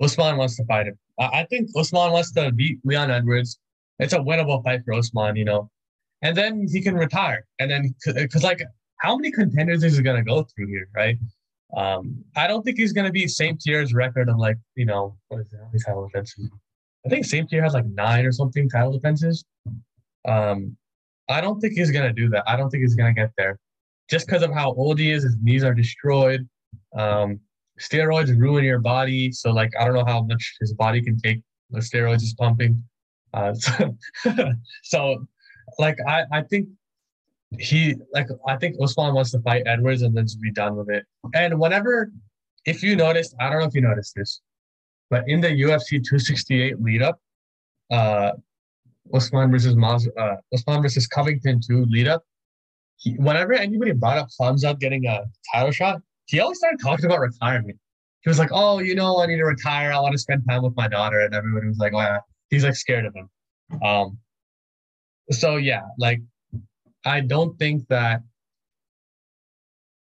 Usman 0.00 0.36
wants 0.36 0.56
to 0.56 0.64
fight 0.64 0.86
him. 0.86 0.98
I 1.18 1.44
think 1.44 1.70
Usman 1.76 2.12
wants 2.12 2.32
to 2.32 2.52
beat 2.52 2.78
Leon 2.84 3.10
Edwards. 3.10 3.58
It's 3.98 4.12
a 4.12 4.18
winnable 4.18 4.62
fight 4.62 4.82
for 4.84 4.92
Usman, 4.92 5.36
you 5.36 5.44
know 5.44 5.70
and 6.22 6.36
then 6.36 6.66
he 6.72 6.82
can 6.82 6.94
retire. 6.94 7.46
And 7.58 7.70
then, 7.70 7.94
because 8.04 8.42
like, 8.42 8.62
how 9.00 9.16
many 9.16 9.30
contenders 9.30 9.84
is 9.84 9.96
he 9.96 10.02
gonna 10.02 10.24
go 10.24 10.42
through 10.42 10.68
here, 10.68 10.88
right? 10.94 11.16
Um, 11.74 12.24
I 12.36 12.46
don't 12.46 12.62
think 12.62 12.78
he's 12.78 12.92
gonna 12.92 13.10
be 13.10 13.26
St. 13.26 13.60
Pierre's 13.62 13.94
record 13.94 14.28
of 14.28 14.36
like, 14.36 14.56
you 14.76 14.86
know, 14.86 15.16
what 15.28 15.40
is 15.40 15.50
that? 15.50 15.58
How 15.58 15.66
many 15.66 15.78
title 15.84 16.06
defenses? 16.06 16.50
I 17.04 17.08
think 17.08 17.24
St. 17.24 17.48
Pierre 17.48 17.62
has 17.62 17.74
like 17.74 17.86
nine 17.86 18.24
or 18.24 18.32
something 18.32 18.68
title 18.68 18.92
defenses. 18.92 19.44
Um, 20.26 20.76
I 21.28 21.40
don't 21.40 21.60
think 21.60 21.74
he's 21.74 21.90
gonna 21.90 22.12
do 22.12 22.28
that. 22.30 22.44
I 22.46 22.56
don't 22.56 22.70
think 22.70 22.82
he's 22.82 22.94
gonna 22.94 23.14
get 23.14 23.30
there, 23.36 23.58
just 24.08 24.26
because 24.26 24.42
of 24.42 24.52
how 24.52 24.72
old 24.74 24.98
he 24.98 25.10
is. 25.10 25.24
His 25.24 25.36
knees 25.42 25.64
are 25.64 25.74
destroyed. 25.74 26.48
Um, 26.96 27.40
steroids 27.80 28.36
ruin 28.38 28.64
your 28.64 28.78
body, 28.78 29.32
so 29.32 29.50
like 29.50 29.72
I 29.78 29.84
don't 29.84 29.94
know 29.94 30.04
how 30.04 30.22
much 30.22 30.56
his 30.60 30.72
body 30.74 31.02
can 31.02 31.18
take. 31.18 31.40
The 31.70 31.80
steroids 31.80 32.22
is 32.22 32.34
pumping. 32.34 32.82
Uh, 33.34 33.54
so, 33.54 33.94
so 34.82 35.26
like 35.78 35.98
I, 36.06 36.24
I 36.32 36.42
think 36.42 36.68
he 37.58 37.94
like 38.12 38.28
I 38.46 38.56
think 38.56 38.76
Usman 38.80 39.14
wants 39.14 39.30
to 39.32 39.40
fight 39.40 39.62
Edwards 39.66 40.02
and 40.02 40.16
then 40.16 40.24
just 40.24 40.40
be 40.40 40.52
done 40.52 40.76
with 40.76 40.90
it. 40.90 41.04
And 41.34 41.58
whenever, 41.58 42.10
if 42.64 42.82
you 42.82 42.96
noticed, 42.96 43.34
I 43.40 43.50
don't 43.50 43.60
know 43.60 43.66
if 43.66 43.74
you 43.74 43.80
noticed 43.80 44.14
this, 44.14 44.40
but 45.10 45.24
in 45.26 45.40
the 45.40 45.48
UFC 45.48 46.02
268 46.02 46.80
lead 46.80 47.02
up, 47.02 47.20
uh, 47.90 48.32
Usman 49.14 49.50
versus 49.50 49.74
Maz, 49.74 50.08
uh, 50.18 50.36
Usman 50.52 50.82
versus 50.82 51.06
Covington 51.06 51.60
2 51.60 51.86
lead 51.86 52.08
up, 52.08 52.24
he, 52.96 53.12
whenever 53.14 53.52
anybody 53.52 53.92
brought 53.92 54.18
up 54.18 54.28
Khamzat 54.40 54.80
getting 54.80 55.06
a 55.06 55.24
title 55.52 55.70
shot, 55.70 56.00
he 56.26 56.40
always 56.40 56.58
started 56.58 56.80
talking 56.82 57.04
about 57.04 57.20
retirement. 57.20 57.78
He 58.22 58.30
was 58.30 58.38
like, 58.38 58.50
"Oh, 58.52 58.80
you 58.80 58.94
know, 58.94 59.20
I 59.20 59.26
need 59.26 59.36
to 59.36 59.44
retire. 59.44 59.92
I 59.92 60.00
want 60.00 60.12
to 60.12 60.18
spend 60.18 60.42
time 60.48 60.62
with 60.62 60.74
my 60.76 60.88
daughter," 60.88 61.20
and 61.20 61.34
everybody 61.34 61.68
was 61.68 61.78
like, 61.78 61.92
"Wow." 61.92 62.20
He's 62.50 62.64
like 62.64 62.74
scared 62.74 63.06
of 63.06 63.14
him. 63.14 63.30
Um. 63.82 64.18
So 65.30 65.56
yeah, 65.56 65.82
like, 65.98 66.20
I 67.06 67.20
don't 67.20 67.56
think 67.58 67.86
that 67.88 68.20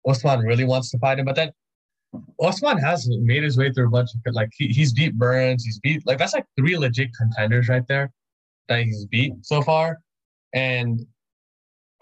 Usman 0.09 0.40
really 0.40 0.64
wants 0.64 0.90
to 0.90 0.99
fight 0.99 1.18
him, 1.18 1.26
but 1.26 1.36
then 1.36 1.53
Usman 2.42 2.78
has 2.78 3.07
made 3.20 3.42
his 3.42 3.59
way 3.59 3.70
through 3.70 3.88
a 3.88 3.90
bunch 3.90 4.11
of 4.14 4.34
like 4.34 4.49
he, 4.57 4.68
he's 4.68 4.92
beat 4.92 5.14
Burns, 5.14 5.64
he's 5.64 5.78
beat 5.78 6.07
like 6.07 6.18
that's 6.18 6.32
like 6.32 6.47
three 6.59 6.78
legit 6.78 7.11
contenders 7.14 7.68
right 7.68 7.86
there 7.86 8.11
that 8.68 8.82
he's 8.82 9.05
beat 9.07 9.34
so 9.42 9.61
far, 9.62 9.99
and 10.55 11.05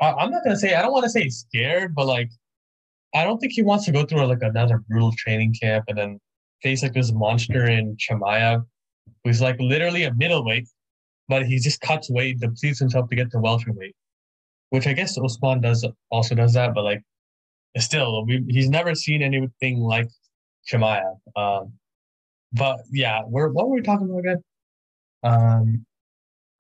I, 0.01 0.25
am 0.25 0.31
not 0.31 0.45
gonna 0.45 0.57
say 0.57 0.75
I 0.75 0.83
don't 0.83 0.93
want 0.93 1.05
to 1.05 1.11
say 1.11 1.25
he's 1.25 1.39
scared, 1.39 1.95
but 1.95 2.07
like 2.07 2.31
I 3.15 3.25
don't 3.25 3.39
think 3.39 3.53
he 3.53 3.63
wants 3.63 3.85
to 3.87 3.93
go 3.93 4.05
through 4.05 4.25
like 4.27 4.43
another 4.43 4.79
brutal 4.89 5.13
training 5.17 5.55
camp 5.61 5.87
and 5.89 5.99
then 5.99 6.21
face 6.63 6.83
like 6.83 6.95
this 6.95 7.13
monster 7.13 7.67
in 7.67 7.97
Chimaev, 7.97 8.65
who's 9.25 9.41
like 9.41 9.57
literally 9.59 10.05
a 10.05 10.15
middleweight, 10.15 10.69
but 11.29 11.47
he 11.47 11.59
just 11.59 11.81
cuts 11.81 12.11
weight, 12.11 12.39
depletes 12.39 12.79
himself 12.79 13.09
to 13.11 13.17
get 13.17 13.31
to 13.33 13.39
welterweight, 13.39 13.95
which 14.75 14.89
I 14.89 14.93
guess 14.93 15.17
Usman 15.17 15.61
does 15.61 15.87
also 16.11 16.35
does 16.35 16.53
that, 16.55 16.75
but 16.75 16.85
like 16.85 17.03
still 17.79 18.27
we, 18.27 18.45
he's 18.49 18.69
never 18.69 18.95
seen 18.95 19.23
anything 19.23 19.79
like 19.79 20.09
Chimaev. 20.69 21.17
Um, 21.37 21.73
but 22.53 22.81
yeah, 22.91 23.23
we're 23.25 23.51
what 23.51 23.69
were 23.69 23.77
we 23.77 23.83
talking 23.83 24.11
about 24.11 24.19
again? 24.19 24.43
Um, 25.23 25.87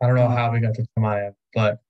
I 0.00 0.06
don't 0.06 0.16
know 0.16 0.28
how 0.28 0.52
we 0.52 0.60
got 0.60 0.74
to 0.74 0.86
Chimaev, 0.96 1.34
but 1.54 1.80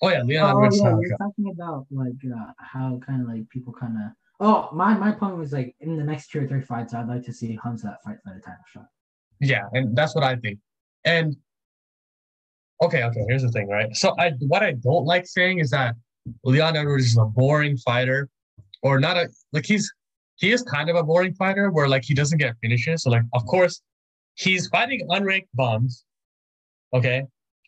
Oh 0.00 0.10
yeah, 0.10 0.22
Leon 0.22 0.54
oh, 0.54 0.62
yeah, 0.62 0.96
you're 1.00 1.16
talking 1.18 1.50
about 1.50 1.86
like 1.90 2.12
uh, 2.24 2.52
how 2.58 3.00
kind 3.04 3.22
of 3.22 3.28
like 3.28 3.48
people 3.50 3.72
kind 3.72 3.96
of. 3.96 4.12
Oh, 4.40 4.68
my 4.72 4.94
my 4.94 5.10
point 5.10 5.36
was 5.36 5.52
like 5.52 5.74
in 5.80 5.96
the 5.96 6.04
next 6.04 6.30
two 6.30 6.40
or 6.40 6.46
three 6.46 6.60
fights, 6.60 6.94
I'd 6.94 7.08
like 7.08 7.24
to 7.24 7.32
see 7.32 7.58
Khamzat 7.64 7.96
fight 8.04 8.18
for 8.24 8.32
the 8.32 8.40
title 8.40 8.64
shot. 8.72 8.86
Yeah, 9.40 9.64
and 9.72 9.96
that's 9.96 10.14
what 10.14 10.22
I 10.22 10.36
think. 10.36 10.60
And 11.04 11.36
okay, 12.82 13.02
okay, 13.04 13.24
here's 13.28 13.42
the 13.42 13.50
thing, 13.50 13.68
right? 13.68 13.94
So 13.96 14.14
I 14.18 14.32
what 14.40 14.62
I 14.62 14.72
don't 14.72 15.04
like 15.04 15.26
saying 15.26 15.58
is 15.58 15.70
that 15.70 15.94
Leon 16.44 16.76
Edwards 16.76 17.06
is 17.06 17.16
a 17.16 17.24
boring 17.24 17.76
fighter, 17.76 18.28
or 18.82 19.00
not 19.00 19.16
a 19.16 19.28
like 19.52 19.66
he's 19.66 19.92
he 20.36 20.52
is 20.52 20.62
kind 20.62 20.88
of 20.88 20.96
a 20.96 21.02
boring 21.02 21.34
fighter 21.34 21.70
where 21.70 21.88
like 21.88 22.04
he 22.04 22.14
doesn't 22.14 22.38
get 22.38 22.54
finishes. 22.62 23.02
So 23.02 23.10
like 23.10 23.22
of 23.34 23.44
course 23.46 23.82
he's 24.34 24.68
fighting 24.68 25.06
unranked 25.10 25.48
bums, 25.54 26.04
okay, 26.94 27.24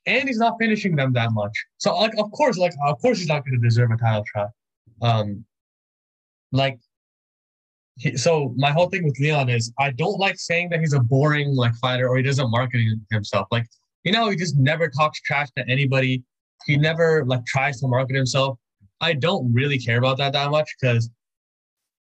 and 0.06 0.28
he's 0.28 0.38
not 0.38 0.54
finishing 0.60 0.96
them 0.96 1.12
that 1.14 1.32
much. 1.32 1.52
So 1.78 1.96
like 1.96 2.16
of 2.18 2.30
course, 2.32 2.58
like 2.58 2.72
of 2.86 2.98
course 3.00 3.18
he's 3.18 3.28
not 3.28 3.44
going 3.44 3.60
to 3.60 3.66
deserve 3.66 3.90
a 3.90 3.96
title 3.96 4.24
shot. 4.34 4.50
Um, 5.02 5.44
like, 6.52 6.78
he, 7.96 8.16
so 8.16 8.54
my 8.56 8.70
whole 8.70 8.88
thing 8.88 9.04
with 9.04 9.18
Leon 9.18 9.48
is 9.48 9.72
I 9.78 9.90
don't 9.90 10.18
like 10.18 10.38
saying 10.38 10.70
that 10.70 10.80
he's 10.80 10.94
a 10.94 11.00
boring 11.00 11.54
like 11.54 11.74
fighter 11.76 12.08
or 12.08 12.16
he 12.16 12.22
doesn't 12.22 12.50
market 12.50 12.80
himself. 13.10 13.46
Like 13.50 13.66
you 14.04 14.12
know, 14.12 14.28
he 14.30 14.36
just 14.36 14.56
never 14.56 14.88
talks 14.88 15.20
trash 15.20 15.48
to 15.56 15.68
anybody. 15.68 16.22
He 16.66 16.76
never 16.76 17.24
like 17.24 17.44
tries 17.46 17.80
to 17.80 17.88
market 17.88 18.16
himself. 18.16 18.58
I 19.00 19.14
don't 19.14 19.52
really 19.52 19.78
care 19.78 19.98
about 19.98 20.18
that 20.18 20.32
that 20.34 20.50
much 20.50 20.68
because 20.80 21.10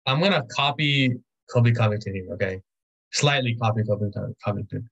I'm 0.06 0.20
gonna 0.20 0.44
copy 0.54 1.14
Colby 1.50 1.72
Covington 1.72 2.14
here. 2.14 2.28
Okay, 2.32 2.60
slightly 3.12 3.54
copy 3.54 3.82
Colby 3.84 4.10
Covington. 4.44 4.88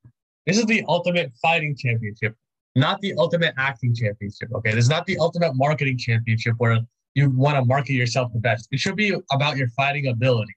This 0.47 0.59
is 0.59 0.66
the 0.66 0.84
ultimate 0.88 1.32
fighting 1.40 1.76
championship 1.76 2.34
not 2.74 3.01
the 3.01 3.14
ultimate 3.18 3.55
acting 3.59 3.95
championship. 3.95 4.51
Okay, 4.55 4.70
this 4.70 4.84
is 4.84 4.90
not 4.90 5.07
the 5.07 5.18
ultimate 5.18 5.55
marketing 5.55 5.99
championship 5.99 6.55
where 6.59 6.78
you 7.14 7.30
want 7.30 7.57
to 7.57 7.64
market 7.64 7.93
yourself 7.93 8.32
the 8.32 8.38
best. 8.38 8.68
It 8.70 8.80
should 8.80 8.97
be 8.97 9.14
about 9.30 9.57
your 9.57 9.68
fighting 9.68 10.07
ability. 10.07 10.55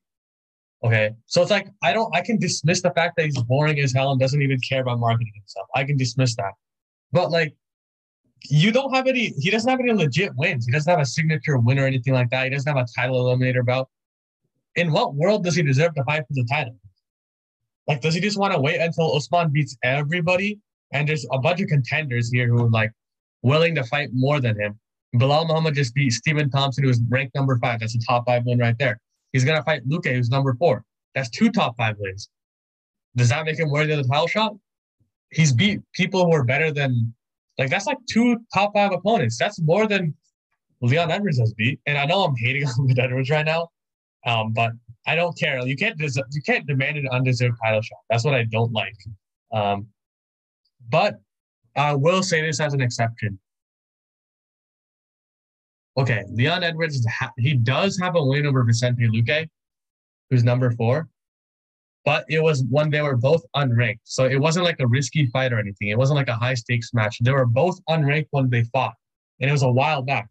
Okay, 0.84 1.12
so 1.26 1.42
it's 1.42 1.52
like 1.52 1.68
I 1.82 1.94
don't, 1.94 2.14
I 2.16 2.22
can 2.22 2.38
dismiss 2.38 2.82
the 2.82 2.92
fact 2.92 3.16
that 3.18 3.26
he's 3.26 3.42
boring 3.44 3.80
as 3.80 3.94
hell 3.94 4.12
and 4.12 4.20
doesn't 4.20 4.42
even 4.42 4.60
care 4.68 4.82
about 4.82 5.00
marketing 5.00 5.32
himself. 5.34 5.68
I 5.76 5.84
can 5.84 5.98
dismiss 5.98 6.36
that, 6.36 6.54
but 7.12 7.32
like, 7.32 7.56
you 8.44 8.72
don't 8.72 8.94
have 8.94 9.08
any. 9.08 9.34
He 9.40 9.50
doesn't 9.50 9.70
have 9.70 9.80
any 9.80 9.94
legit 9.94 10.36
wins. 10.36 10.66
He 10.66 10.72
doesn't 10.72 10.90
have 10.90 11.00
a 11.00 11.06
signature 11.06 11.58
win 11.58 11.80
or 11.80 11.86
anything 11.86 12.14
like 12.14 12.30
that. 12.30 12.44
He 12.44 12.50
doesn't 12.52 12.76
have 12.76 12.84
a 12.84 12.88
title 12.96 13.24
eliminator 13.24 13.66
belt. 13.66 13.90
In 14.76 14.92
what 14.92 15.16
world 15.16 15.44
does 15.44 15.56
he 15.56 15.64
deserve 15.64 15.96
to 15.96 16.04
fight 16.04 16.24
for 16.28 16.34
the 16.34 16.46
title? 16.52 16.76
Like, 17.88 18.02
does 18.02 18.14
he 18.14 18.22
just 18.22 18.38
want 18.38 18.54
to 18.54 18.60
wait 18.60 18.80
until 18.80 19.16
Usman 19.16 19.52
beats 19.52 19.78
everybody 19.84 20.60
and 20.92 21.08
there's 21.08 21.26
a 21.32 21.40
bunch 21.40 21.62
of 21.62 21.68
contenders 21.68 22.32
here 22.32 22.48
who 22.48 22.66
are 22.66 22.70
like 22.70 22.92
willing 23.42 23.76
to 23.76 23.84
fight 23.84 24.10
more 24.14 24.40
than 24.40 24.60
him. 24.60 24.80
Belal 25.16 25.48
Muhammad 25.48 25.76
just 25.76 25.94
beat 25.94 26.12
Stephen 26.12 26.50
Thompson, 26.50 26.84
who 26.84 26.90
is 26.90 27.02
ranked 27.10 27.36
number 27.36 27.58
five. 27.58 27.80
That's 27.80 27.96
a 27.96 28.00
top 28.00 28.26
five 28.26 28.44
win 28.46 28.60
right 28.60 28.78
there. 28.80 29.00
He's 29.34 29.46
gonna 29.46 29.64
fight 29.64 29.88
Luque, 29.88 30.14
who's 30.14 30.30
number 30.30 30.56
four. 30.56 30.84
That's 31.14 31.30
two 31.30 31.50
top 31.50 31.76
five 31.78 31.96
wins. 32.00 32.30
Does 33.16 33.30
that 33.30 33.46
make 33.46 33.60
him 33.60 33.70
worthy 33.70 33.94
of 33.94 34.04
the 34.04 34.08
title 34.08 34.28
shot? 34.28 34.56
He's 35.32 35.54
beat 35.54 35.82
people 35.94 36.26
who 36.26 36.34
are 36.34 36.44
better 36.44 36.72
than 36.72 37.14
like 37.58 37.70
that's 37.70 37.86
like 37.86 37.98
two 38.10 38.38
top 38.54 38.74
five 38.74 38.92
opponents. 38.92 39.38
That's 39.38 39.62
more 39.62 39.88
than 39.88 40.14
Leon 40.82 41.12
Edwards 41.12 41.40
has 41.40 41.54
beat. 41.54 41.80
And 41.86 41.98
I 41.98 42.06
know 42.06 42.24
I'm 42.24 42.36
hating 42.38 42.68
on 42.68 42.88
Leon 42.88 43.00
Edwards 43.00 43.30
right 43.30 43.46
now, 43.46 43.70
um, 44.26 44.54
but 44.54 44.72
I 45.08 45.16
don't 45.16 45.38
care. 45.38 45.66
You 45.66 45.76
can't 45.76 45.98
des- 45.98 46.22
you 46.32 46.42
can't 46.42 46.66
demand 46.68 46.98
an 46.98 47.08
undeserved 47.12 47.58
title 47.64 47.82
shot. 47.82 48.00
That's 48.10 48.26
what 48.26 48.34
I 48.34 48.44
don't 48.44 48.72
like. 48.72 48.96
Um, 49.52 49.88
but 50.90 51.16
I 51.76 51.94
will 51.94 52.24
say 52.24 52.42
this 52.42 52.60
as 52.60 52.74
an 52.74 52.82
exception. 52.82 53.40
Okay, 55.98 56.24
Leon 56.30 56.64
Edwards, 56.64 57.06
he 57.38 57.54
does 57.54 57.98
have 58.00 58.16
a 58.16 58.24
win 58.24 58.46
over 58.46 58.64
Vicente 58.64 59.08
Luque, 59.08 59.48
who's 60.30 60.43
number 60.43 60.72
four, 60.72 61.08
but 62.04 62.26
it 62.28 62.43
was 62.43 62.64
when 62.70 62.89
they 62.89 63.02
were 63.02 63.16
both 63.16 63.43
unranked. 63.56 64.00
So 64.04 64.26
it 64.26 64.38
wasn't 64.38 64.66
like 64.66 64.80
a 64.80 64.88
risky 64.88 65.28
fight 65.28 65.54
or 65.54 65.60
anything. 65.60 65.88
It 65.88 65.98
wasn't 65.98 66.18
like 66.18 66.28
a 66.28 66.36
high 66.36 66.54
stakes 66.54 66.93
match. 66.93 67.20
They 67.22 67.32
were 67.32 67.46
both 67.46 67.80
unranked 67.89 68.28
when 68.32 68.50
they 68.50 68.64
fought, 68.66 68.93
and 69.39 69.50
it 69.50 69.54
was 69.54 69.64
a 69.64 69.72
while 69.72 70.02
back. 70.02 70.28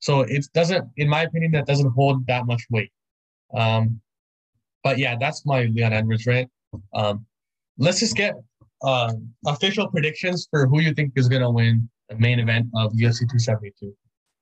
So 0.00 0.20
it 0.20 0.46
doesn't, 0.52 0.88
in 0.96 1.08
my 1.08 1.22
opinion, 1.22 1.52
that 1.52 1.66
doesn't 1.66 1.90
hold 1.92 2.26
that 2.26 2.46
much 2.46 2.62
weight. 2.70 2.92
Um, 3.54 4.00
but 4.84 4.98
yeah, 4.98 5.16
that's 5.18 5.44
my 5.46 5.64
Leon 5.64 5.92
Edwards 5.92 6.26
rant. 6.26 6.50
Um, 6.94 7.26
let's 7.78 8.00
just 8.00 8.16
get 8.16 8.34
uh, 8.82 9.12
official 9.46 9.88
predictions 9.88 10.46
for 10.50 10.66
who 10.66 10.80
you 10.80 10.94
think 10.94 11.12
is 11.16 11.28
going 11.28 11.42
to 11.42 11.50
win 11.50 11.88
the 12.08 12.16
main 12.16 12.38
event 12.38 12.66
of 12.74 12.92
UFC 12.92 13.20
272. 13.20 13.94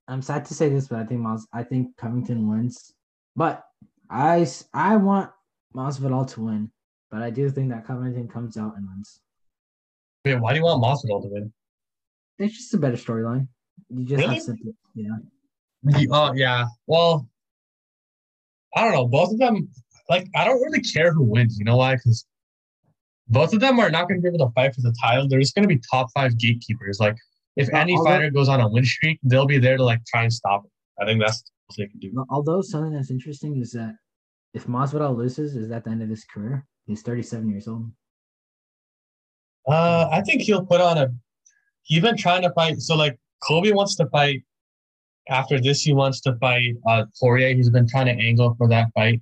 I'm 0.09 0.23
sad 0.23 0.47
to 0.47 0.55
say 0.55 0.69
this, 0.71 0.89
but 0.89 0.99
I 0.99 1.05
think 1.05 1.21
Mas- 1.21 1.47
I 1.53 1.63
think 1.63 1.97
Covington 1.97 2.49
wins. 2.49 2.95
But 3.37 3.65
I 4.11 4.47
I 4.73 4.97
want 4.97 5.31
Masvidal 5.75 6.27
to 6.35 6.41
win, 6.41 6.71
but 7.11 7.23
I 7.23 7.31
do 7.31 7.51
think 7.51 7.71
that 7.71 7.87
Covington 7.87 8.27
comes 8.27 8.57
out 8.57 8.77
and 8.77 8.89
wins. 8.89 9.21
Wait, 10.25 10.41
why 10.41 10.53
do 10.53 10.59
you 10.59 10.65
want 10.65 10.83
Masvidal 10.83 11.23
to 11.23 11.29
win? 11.29 11.53
It's 12.39 12.57
just 12.57 12.75
a 12.75 12.79
better 12.79 12.97
storyline. 12.97 13.49
You 13.91 14.05
just 14.05 14.21
really? 14.21 14.35
have 14.37 14.47
to, 14.47 14.57
yeah. 14.95 16.09
Oh 16.11 16.15
uh, 16.15 16.33
yeah. 16.33 16.67
Well, 16.87 17.29
I 18.75 18.85
don't 18.85 18.93
know. 18.93 19.07
Both 19.07 19.33
of 19.33 19.39
them, 19.39 19.69
like, 20.09 20.29
I 20.35 20.45
don't 20.45 20.61
really 20.63 20.81
care 20.81 21.13
who 21.13 21.23
wins. 21.23 21.59
You 21.59 21.65
know 21.65 21.77
why? 21.77 21.95
Because 21.95 22.27
both 23.29 23.53
of 23.53 23.61
them 23.61 23.79
are 23.79 23.91
not 23.91 24.09
going 24.09 24.21
to 24.21 24.23
be 24.23 24.35
able 24.35 24.47
to 24.47 24.53
fight 24.55 24.75
for 24.75 24.81
the 24.81 24.95
title. 25.01 25.29
They're 25.29 25.41
just 25.41 25.55
going 25.55 25.69
to 25.69 25.75
be 25.75 25.81
top 25.91 26.09
five 26.15 26.39
gatekeepers. 26.39 26.99
Like 26.99 27.17
if 27.59 27.69
any 27.75 27.97
fighter 28.05 28.31
goes 28.31 28.49
on 28.49 28.61
a 28.61 28.69
win 28.69 28.85
streak, 28.85 29.19
they'll 29.25 29.47
be 29.47 29.59
there 29.59 29.77
to 29.77 29.85
like 29.85 30.05
try 30.07 30.23
and 30.23 30.33
stop 30.33 30.65
it. 30.65 30.71
I 31.03 31.05
think 31.05 31.21
that's 31.21 31.43
what 31.67 31.77
they 31.77 31.87
can 31.87 31.99
do. 31.99 32.25
Although 32.31 32.63
something 32.63 32.93
that's 32.93 33.11
interesting 33.11 33.61
is 33.61 33.73
that 33.73 33.97
if 34.55 34.67
Masvidal 34.67 35.17
loses, 35.17 35.57
is 35.57 35.69
that 35.69 35.85
the 35.85 35.91
end 35.91 36.03
of 36.03 36.09
his 36.09 36.25
career? 36.25 36.65
He's 36.87 37.03
37 37.03 37.51
years 37.51 37.69
old. 37.69 37.91
Uh, 39.67 40.09
I 40.11 40.23
think 40.23 40.43
he'll 40.43 40.65
put 40.65 40.81
on 40.81 40.99
a. 40.99 41.09
He's 41.83 42.01
been 42.01 42.17
trying 42.17 42.43
to 42.43 42.53
fight. 42.53 42.79
So 42.79 42.97
like 42.97 43.19
Colby 43.47 43.73
wants 43.73 43.97
to 43.97 44.07
fight. 44.07 44.45
After 45.29 45.61
this, 45.61 45.83
he 45.83 45.93
wants 45.93 46.23
to 46.23 46.37
fight 46.37 46.77
uh, 46.87 47.05
Poirier. 47.21 47.55
He's 47.55 47.69
been 47.69 47.87
trying 47.87 48.07
to 48.07 48.13
angle 48.13 48.55
for 48.57 48.67
that 48.69 48.89
fight. 48.95 49.21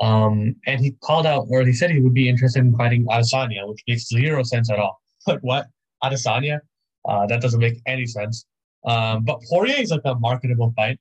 Um, 0.00 0.56
and 0.66 0.80
he 0.80 0.92
called 1.02 1.26
out, 1.26 1.46
or 1.50 1.62
he 1.64 1.72
said 1.72 1.90
he 1.90 2.00
would 2.00 2.14
be 2.14 2.28
interested 2.28 2.60
in 2.60 2.76
fighting 2.76 3.06
Adesanya, 3.06 3.66
which 3.68 3.82
makes 3.86 4.08
zero 4.08 4.42
sense 4.42 4.70
at 4.70 4.78
all. 4.78 5.00
Like 5.26 5.40
what? 5.40 5.66
Adesanya? 6.02 6.60
Uh, 7.08 7.26
that 7.26 7.40
doesn't 7.40 7.60
make 7.60 7.80
any 7.86 8.06
sense. 8.06 8.46
Um, 8.84 9.24
but 9.24 9.40
Poirier 9.48 9.80
is 9.80 9.90
like 9.90 10.00
a 10.04 10.14
marketable 10.14 10.72
fight. 10.76 10.98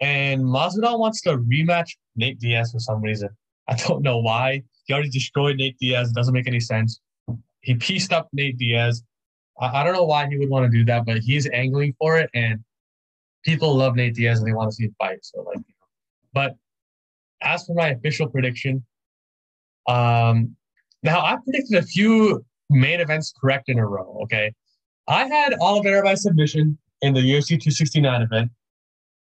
And 0.00 0.42
Masvidal 0.42 0.98
wants 0.98 1.22
to 1.22 1.38
rematch 1.38 1.90
Nate 2.16 2.38
Diaz 2.38 2.72
for 2.72 2.78
some 2.78 3.00
reason. 3.00 3.30
I 3.68 3.76
don't 3.76 4.02
know 4.02 4.18
why. 4.18 4.62
He 4.84 4.92
already 4.92 5.10
destroyed 5.10 5.56
Nate 5.56 5.78
Diaz. 5.78 6.10
It 6.10 6.14
doesn't 6.14 6.34
make 6.34 6.46
any 6.46 6.60
sense. 6.60 7.00
He 7.60 7.74
pieced 7.74 8.12
up 8.12 8.28
Nate 8.32 8.58
Diaz. 8.58 9.02
I, 9.60 9.80
I 9.80 9.84
don't 9.84 9.94
know 9.94 10.04
why 10.04 10.28
he 10.28 10.36
would 10.36 10.50
want 10.50 10.70
to 10.70 10.78
do 10.78 10.84
that, 10.84 11.06
but 11.06 11.18
he's 11.18 11.48
angling 11.48 11.94
for 11.98 12.18
it. 12.18 12.30
And 12.34 12.62
people 13.44 13.74
love 13.74 13.96
Nate 13.96 14.14
Diaz 14.14 14.38
and 14.38 14.46
they 14.46 14.52
want 14.52 14.70
to 14.70 14.76
see 14.76 14.84
him 14.84 14.94
fight. 14.98 15.18
So 15.22 15.42
like, 15.42 15.64
but 16.32 16.54
as 17.42 17.64
for 17.64 17.74
my 17.74 17.88
official 17.88 18.28
prediction, 18.28 18.84
um, 19.88 20.54
now 21.02 21.20
I 21.20 21.36
predicted 21.42 21.78
a 21.78 21.82
few 21.82 22.44
main 22.70 23.00
events 23.00 23.32
correct 23.40 23.68
in 23.68 23.78
a 23.78 23.86
row. 23.86 24.18
Okay, 24.24 24.52
I 25.08 25.26
had 25.26 25.54
Oliveira 25.60 26.02
by 26.02 26.14
submission 26.14 26.78
in 27.02 27.14
the 27.14 27.20
UFC 27.20 27.48
269 27.50 28.22
event. 28.22 28.50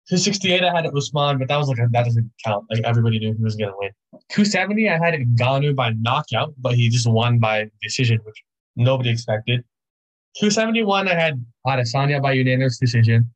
268, 0.08 0.62
I 0.62 0.72
had 0.72 0.86
it 0.86 0.94
Usman, 0.96 1.38
but 1.38 1.48
that 1.48 1.56
was 1.56 1.68
like 1.68 1.78
a, 1.78 1.88
that 1.90 2.04
doesn't 2.04 2.30
count. 2.44 2.64
Like 2.70 2.84
everybody 2.84 3.18
knew 3.18 3.34
he 3.34 3.42
was 3.42 3.56
gonna 3.56 3.72
win. 3.76 3.90
270, 4.30 4.88
I 4.88 4.98
had 4.98 5.14
Ngannou 5.14 5.74
by 5.74 5.90
knockout, 6.00 6.54
but 6.58 6.74
he 6.74 6.88
just 6.88 7.08
won 7.08 7.40
by 7.40 7.68
decision, 7.82 8.20
which 8.22 8.42
nobody 8.76 9.10
expected. 9.10 9.64
271, 10.38 11.08
I 11.08 11.14
had 11.14 11.44
Adesanya 11.66 12.22
by 12.22 12.32
unanimous 12.32 12.78
decision. 12.78 13.28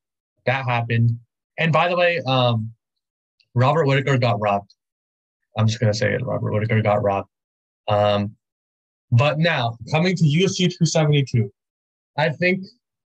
That 0.47 0.64
happened. 0.64 1.18
And 1.59 1.72
by 1.72 1.88
the 1.88 1.97
way, 1.97 2.20
um, 2.26 2.72
Robert 3.55 3.86
Whitaker 3.86 4.16
got 4.16 4.41
robbed. 4.41 4.72
I'm 5.59 5.66
just 5.66 5.80
gonna 5.80 5.93
say 5.93 6.14
it. 6.14 6.24
Robert 6.24 6.53
Whitaker 6.53 6.80
got 6.82 7.03
robbed. 7.03 7.28
Um, 7.88 8.36
but 9.11 9.41
now 9.41 9.76
coming 9.91 10.14
to 10.16 10.22
UFC 10.22 10.68
272, 10.68 11.53
I 12.16 12.30
think 12.30 12.64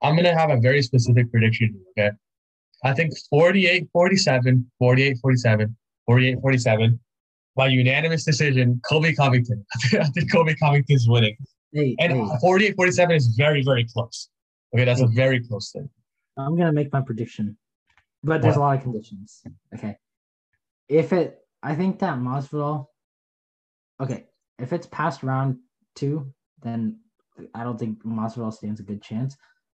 I'm 0.03 0.17
gonna 0.17 0.37
have 0.37 0.51
a 0.51 0.59
very 0.61 0.83
specific 0.83 1.31
prediction. 1.31 1.81
Okay, 1.99 2.11
I 2.85 2.93
think 2.93 3.13
48 3.31 3.89
47, 3.93 4.71
48 4.79 5.19
47, 5.21 5.77
48 6.07 6.39
47 6.41 7.01
by 7.55 7.67
unanimous 7.69 8.25
decision, 8.25 8.81
Colby 8.89 9.15
Covington. 9.15 9.65
I 9.93 10.05
think 10.05 10.33
Colby 10.33 10.55
Covington's 10.55 11.07
winning. 11.09 11.37
Hey, 11.73 11.95
And 11.99 12.13
hey, 12.13 12.29
48 12.41 12.75
47 12.77 13.17
is 13.17 13.29
very, 13.37 13.63
very 13.63 13.87
close. 13.93 14.29
Okay, 14.75 14.85
that's 14.85 15.01
a 15.01 15.07
very 15.07 15.47
close 15.47 15.71
thing. 15.71 15.89
I'm 16.37 16.57
gonna 16.57 16.73
make 16.73 16.93
my 16.93 17.01
prediction, 17.01 17.57
but 18.23 18.43
there's 18.43 18.57
a 18.57 18.61
lot 18.61 18.77
of 18.77 18.83
conditions. 18.83 19.43
Okay, 19.75 19.97
if 20.89 21.13
it, 21.13 21.39
I 21.63 21.75
think 21.75 21.99
that 22.01 22.19
Masvidal. 22.19 22.87
Okay, 24.01 24.25
if 24.59 24.73
it's 24.73 24.87
past 24.87 25.23
round 25.23 25.59
two, 25.95 26.33
then 26.63 26.99
I 27.55 27.65
don't 27.65 27.79
think 27.79 28.03
Masvidal 28.05 28.53
stands 28.53 28.81
a 28.81 28.83
good 28.85 29.03
chance. 29.03 29.37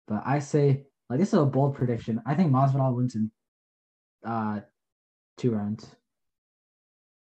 But 0.08 0.22
I 0.26 0.40
say, 0.40 0.84
like 1.10 1.20
this 1.20 1.30
is 1.30 1.40
a 1.40 1.46
bold 1.46 1.76
prediction. 1.76 2.22
I 2.26 2.36
think 2.36 2.52
Masvidal 2.52 2.96
wins 2.96 3.16
in 3.16 3.32
uh 4.26 4.62
two 5.38 5.52
rounds. 5.52 5.96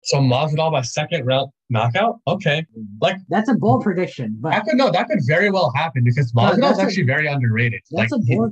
So 0.04 0.18
Masvidal 0.20 0.72
by 0.72 0.82
second 0.82 1.26
round 1.26 1.50
knockout? 1.70 2.20
Okay. 2.28 2.66
Like 3.02 3.18
That's 3.30 3.50
a 3.50 3.54
bold 3.56 3.84
prediction, 3.84 4.38
but 4.42 4.52
that 4.52 4.66
could 4.66 4.76
no, 4.78 4.92
that 4.92 5.08
could 5.08 5.20
very 5.26 5.50
well 5.50 5.72
happen 5.76 6.04
because 6.04 6.34
No, 6.34 6.44
Masvidal's 6.44 6.60
that's 6.62 6.80
a- 6.80 6.82
actually 6.84 7.04
very 7.04 7.28
underrated. 7.28 7.82
Like 7.92 8.10
that's 8.10 8.22
a 8.22 8.26
he- 8.26 8.36
bold 8.36 8.52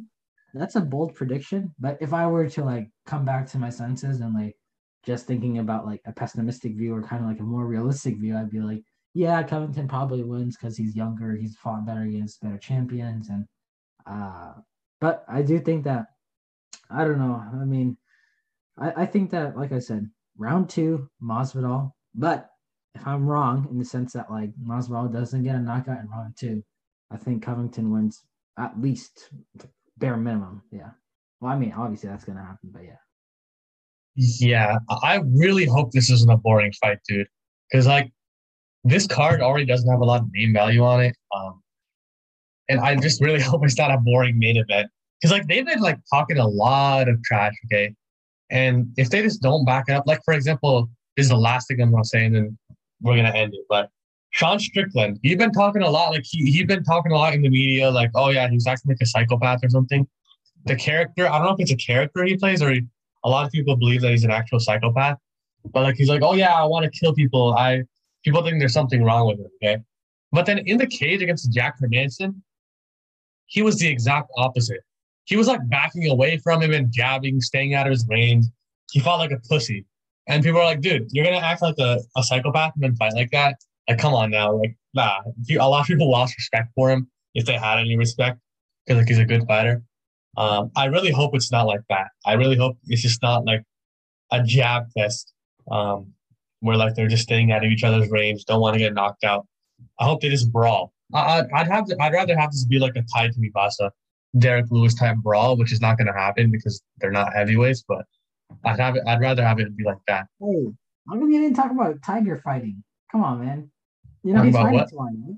that's 0.54 0.76
a 0.76 0.82
bold 0.82 1.16
prediction 1.16 1.74
but 1.80 1.98
if 2.02 2.12
i 2.12 2.28
were 2.28 2.46
to 2.46 2.62
like 2.66 2.90
come 3.06 3.24
back 3.24 3.48
to 3.48 3.58
my 3.58 3.70
senses 3.70 4.20
and 4.20 4.34
like 4.36 4.54
just 5.06 5.26
thinking 5.26 5.60
about 5.60 5.86
like 5.86 6.02
a 6.06 6.12
pessimistic 6.12 6.76
view 6.76 6.94
or 6.94 7.02
kind 7.02 7.24
of 7.24 7.30
like 7.30 7.40
a 7.40 7.44
more 7.44 7.66
realistic 7.66 8.18
view 8.18 8.36
i'd 8.38 8.50
be 8.52 8.60
like 8.60 8.84
yeah 9.14 9.44
covington 9.44 9.88
probably 9.88 10.24
wins 10.24 10.56
because 10.58 10.78
he's 10.78 10.96
younger 10.96 11.36
he's 11.36 11.56
fought 11.56 11.86
better 11.86 12.04
against 12.04 12.42
better 12.42 12.58
champions 12.58 13.30
and 13.30 13.46
uh 14.06 14.54
but 15.00 15.26
i 15.28 15.42
do 15.42 15.60
think 15.60 15.84
that 15.84 16.06
i 16.90 17.04
don't 17.04 17.20
know 17.20 17.44
i 17.54 17.66
mean 17.66 17.98
i 18.78 19.04
i 19.04 19.06
think 19.06 19.30
that 19.30 19.58
like 19.58 19.72
i 19.72 19.80
said 19.80 20.10
round 20.38 20.70
two 20.70 21.10
masvidal 21.22 21.92
but 22.16 22.50
if 22.96 23.06
i'm 23.06 23.28
wrong 23.28 23.68
in 23.70 23.78
the 23.78 23.86
sense 23.86 24.14
that 24.14 24.32
like 24.32 24.52
masvidal 24.66 25.12
doesn't 25.12 25.44
get 25.44 25.56
a 25.56 25.60
knockout 25.60 26.00
in 26.00 26.10
round 26.10 26.34
two 26.38 26.64
i 27.12 27.18
think 27.18 27.44
covington 27.44 27.92
wins 27.92 28.24
at 28.58 28.80
least 28.80 29.30
bare 29.98 30.18
minimum. 30.18 30.62
Yeah. 30.72 30.92
Well, 31.40 31.52
I 31.52 31.58
mean, 31.58 31.74
obviously 31.76 32.10
that's 32.10 32.26
gonna 32.26 32.44
happen, 32.44 32.70
but 32.72 32.84
yeah. 32.84 32.98
Yeah, 34.16 34.78
I 34.90 35.22
really 35.26 35.66
hope 35.66 35.92
this 35.92 36.10
isn't 36.10 36.30
a 36.30 36.38
boring 36.38 36.74
fight, 36.82 37.00
dude. 37.08 37.28
Because 37.72 37.88
like 37.88 38.12
this 38.84 39.08
card 39.08 39.42
already 39.42 39.66
doesn't 39.66 39.90
have 39.90 40.00
a 40.00 40.06
lot 40.06 40.22
of 40.22 40.28
name 40.34 40.54
value 40.54 40.84
on 40.84 41.02
it. 41.02 41.16
Um, 41.36 41.62
and 42.70 42.80
I 42.80 42.96
just 42.96 43.22
really 43.22 43.42
hope 43.50 43.64
it's 43.64 43.78
not 43.78 43.92
a 43.92 43.98
boring 43.98 44.40
main 44.40 44.58
event. 44.58 44.90
Because 45.22 45.32
like 45.32 45.48
they've 45.48 45.66
been 45.66 45.82
like 45.82 46.00
talking 46.12 46.38
a 46.38 46.48
lot 46.48 47.08
of 47.08 47.22
trash, 47.24 47.54
okay? 47.66 47.94
And 48.50 48.88
if 48.98 49.10
they 49.10 49.22
just 49.22 49.42
don't 49.42 49.66
back 49.66 49.86
it 49.88 49.94
up, 49.94 50.06
like 50.08 50.22
for 50.26 50.34
example, 50.34 50.90
this 51.16 51.26
is 51.26 51.30
the 51.30 51.38
last 51.38 51.68
thing 51.68 51.80
I'm 51.82 51.92
gonna 51.92 52.04
say, 52.04 52.26
and 52.26 52.36
then 52.36 52.58
we're 53.02 53.16
gonna 53.16 53.30
end 53.30 53.54
it. 53.54 53.66
But 53.70 53.90
Sean 54.32 54.60
Strickland, 54.60 55.20
he's 55.22 55.38
been 55.38 55.52
talking 55.52 55.84
a 55.84 55.90
lot, 55.90 56.10
like 56.10 56.24
he 56.26 56.52
he's 56.52 56.66
been 56.66 56.84
talking 56.84 57.12
a 57.12 57.16
lot 57.16 57.34
in 57.34 57.42
the 57.44 57.50
media, 57.50 57.92
like, 57.92 58.10
oh 58.16 58.30
yeah, 58.30 58.50
he's 58.50 58.66
acting 58.66 58.90
like 58.90 58.98
a 59.02 59.06
psychopath 59.06 59.60
or 59.64 59.70
something. 59.70 60.08
The 60.66 60.76
character, 60.76 61.28
I 61.28 61.38
don't 61.38 61.48
know 61.48 61.54
if 61.54 61.60
it's 61.60 61.72
a 61.72 61.76
character 61.76 62.24
he 62.24 62.36
plays 62.36 62.62
or 62.62 62.72
he, 62.72 62.82
a 63.24 63.30
lot 63.30 63.46
of 63.46 63.52
people 63.52 63.76
believe 63.76 64.02
that 64.02 64.12
he's 64.12 64.24
an 64.24 64.32
actual 64.32 64.60
psychopath. 64.60 65.18
But 65.72 65.84
like 65.84 65.96
he's 65.96 66.10
like, 66.10 66.24
oh 66.24 66.34
yeah, 66.34 66.54
I 66.54 66.66
want 66.66 66.92
to 66.92 67.00
kill 67.00 67.14
people. 67.14 67.54
I 67.58 67.84
people 68.24 68.44
think 68.44 68.60
there's 68.60 68.74
something 68.74 69.04
wrong 69.04 69.28
with 69.28 69.40
him, 69.40 69.48
okay? 69.64 69.78
But 70.32 70.46
then 70.46 70.60
in 70.60 70.78
the 70.78 70.88
cage 70.88 71.22
against 71.22 71.52
Jack 71.52 71.80
Hermansson, 71.80 72.36
he 73.48 73.62
was 73.62 73.78
the 73.78 73.88
exact 73.88 74.32
opposite. 74.38 74.82
He 75.26 75.36
was 75.36 75.48
like 75.48 75.60
backing 75.70 76.10
away 76.10 76.38
from 76.38 76.62
him 76.62 76.74
and 76.74 76.92
jabbing, 76.92 77.42
staying 77.42 77.74
out 77.74 77.86
of 77.86 77.92
his 77.92 78.06
range. 78.08 78.46
He 78.92 79.00
fought 79.00 79.20
like 79.20 79.32
a 79.32 79.40
pussy. 79.50 79.86
And 80.28 80.44
people 80.44 80.60
are 80.60 80.66
like, 80.66 80.82
dude, 80.82 81.10
you're 81.12 81.26
gonna 81.26 81.38
act 81.38 81.62
like 81.62 81.78
a, 81.80 82.00
a 82.16 82.24
psychopath 82.24 82.74
and 82.76 82.84
then 82.84 82.96
fight 82.96 83.14
like 83.14 83.32
that? 83.32 83.58
Like, 83.90 84.00
come 84.00 84.14
on 84.14 84.32
now. 84.32 84.54
Like, 84.54 84.76
nah. 84.94 85.20
A 85.50 85.68
lot 85.68 85.82
of 85.82 85.88
people 85.88 86.10
lost 86.10 86.38
respect 86.38 86.70
for 86.76 86.90
him 86.90 87.10
if 87.34 87.46
they 87.46 87.58
had 87.58 87.80
any 87.80 87.98
respect 87.98 88.40
because 88.86 89.00
like 89.00 89.08
he's 89.08 89.20
a 89.20 89.26
good 89.26 89.46
fighter. 89.48 89.84
Um, 90.38 90.72
I 90.78 90.86
really 90.86 91.12
hope 91.12 91.36
it's 91.36 91.52
not 91.52 91.68
like 91.68 91.82
that. 91.90 92.08
I 92.26 92.34
really 92.34 92.56
hope 92.56 92.78
it's 92.86 93.02
just 93.02 93.22
not 93.22 93.46
like 93.46 93.64
a 94.32 94.42
jab 94.44 94.86
fest 94.94 95.34
um, 95.70 96.14
where 96.62 96.78
like 96.78 96.96
they're 96.96 97.08
just 97.08 97.24
staying 97.24 97.52
out 97.52 97.66
of 97.66 97.72
each 97.72 97.84
other's 97.84 98.10
range, 98.10 98.46
don't 98.46 98.62
want 98.62 98.76
to 98.76 98.80
get 98.80 98.94
knocked 98.94 99.24
out. 99.24 99.46
I 100.00 100.06
hope 100.06 100.22
they 100.22 100.30
just 100.30 100.52
brawl. 100.52 100.94
I, 101.14 101.40
I'd, 101.40 101.52
I'd 101.54 101.68
have 101.68 101.86
to, 101.88 102.02
I'd 102.02 102.14
rather 102.14 102.38
have 102.38 102.52
this 102.52 102.66
be 102.66 102.80
like 102.80 102.96
a 102.96 103.04
Tai 103.14 103.30
Tuivasa, 103.30 103.92
Derrick 104.38 104.68
Lewis 104.70 104.94
type 104.94 105.18
brawl, 105.18 105.58
which 105.58 105.72
is 105.72 105.82
not 105.82 105.98
going 105.98 106.08
to 106.08 106.14
happen 106.14 106.52
because 106.52 106.82
they're 107.00 107.12
not 107.12 107.34
heavyweights. 107.34 107.84
But 107.88 108.06
I'd 108.64 108.80
have 108.80 108.96
it. 108.96 109.04
I'd 109.08 109.20
rather 109.20 109.44
have 109.44 109.60
it 109.60 109.76
be 109.76 109.84
like 109.84 109.98
that. 110.08 110.28
Hey, 110.40 110.68
how 111.08 111.16
come 111.16 111.30
you 111.30 111.42
didn't 111.42 111.56
talk 111.56 111.72
about 111.72 112.02
Tiger 112.04 112.42
fighting? 112.44 112.84
Come 113.12 113.24
on, 113.24 113.44
man. 113.44 113.72
You 114.24 114.34
know 114.34 114.38
Talk 114.38 114.46
he's 114.46 114.56
fighting 114.56 114.74
what? 114.74 114.90
right? 114.94 115.36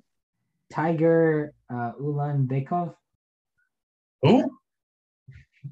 Tiger 0.72 1.54
uh, 1.70 1.92
Ulanbekov. 2.02 2.94
Who? 4.22 4.52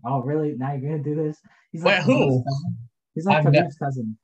Oh, 0.06 0.22
really? 0.22 0.56
Now 0.58 0.74
you're 0.74 0.91
gonna 0.91 1.04
do 1.04 1.16
this? 1.16 1.38
He's 1.72 1.84
Wait, 1.84 2.02
who? 2.04 2.43
Cousin. 2.43 2.78
He's 3.14 3.26
like 3.26 3.43
Khabib's 3.43 3.78
cousin. 3.78 4.18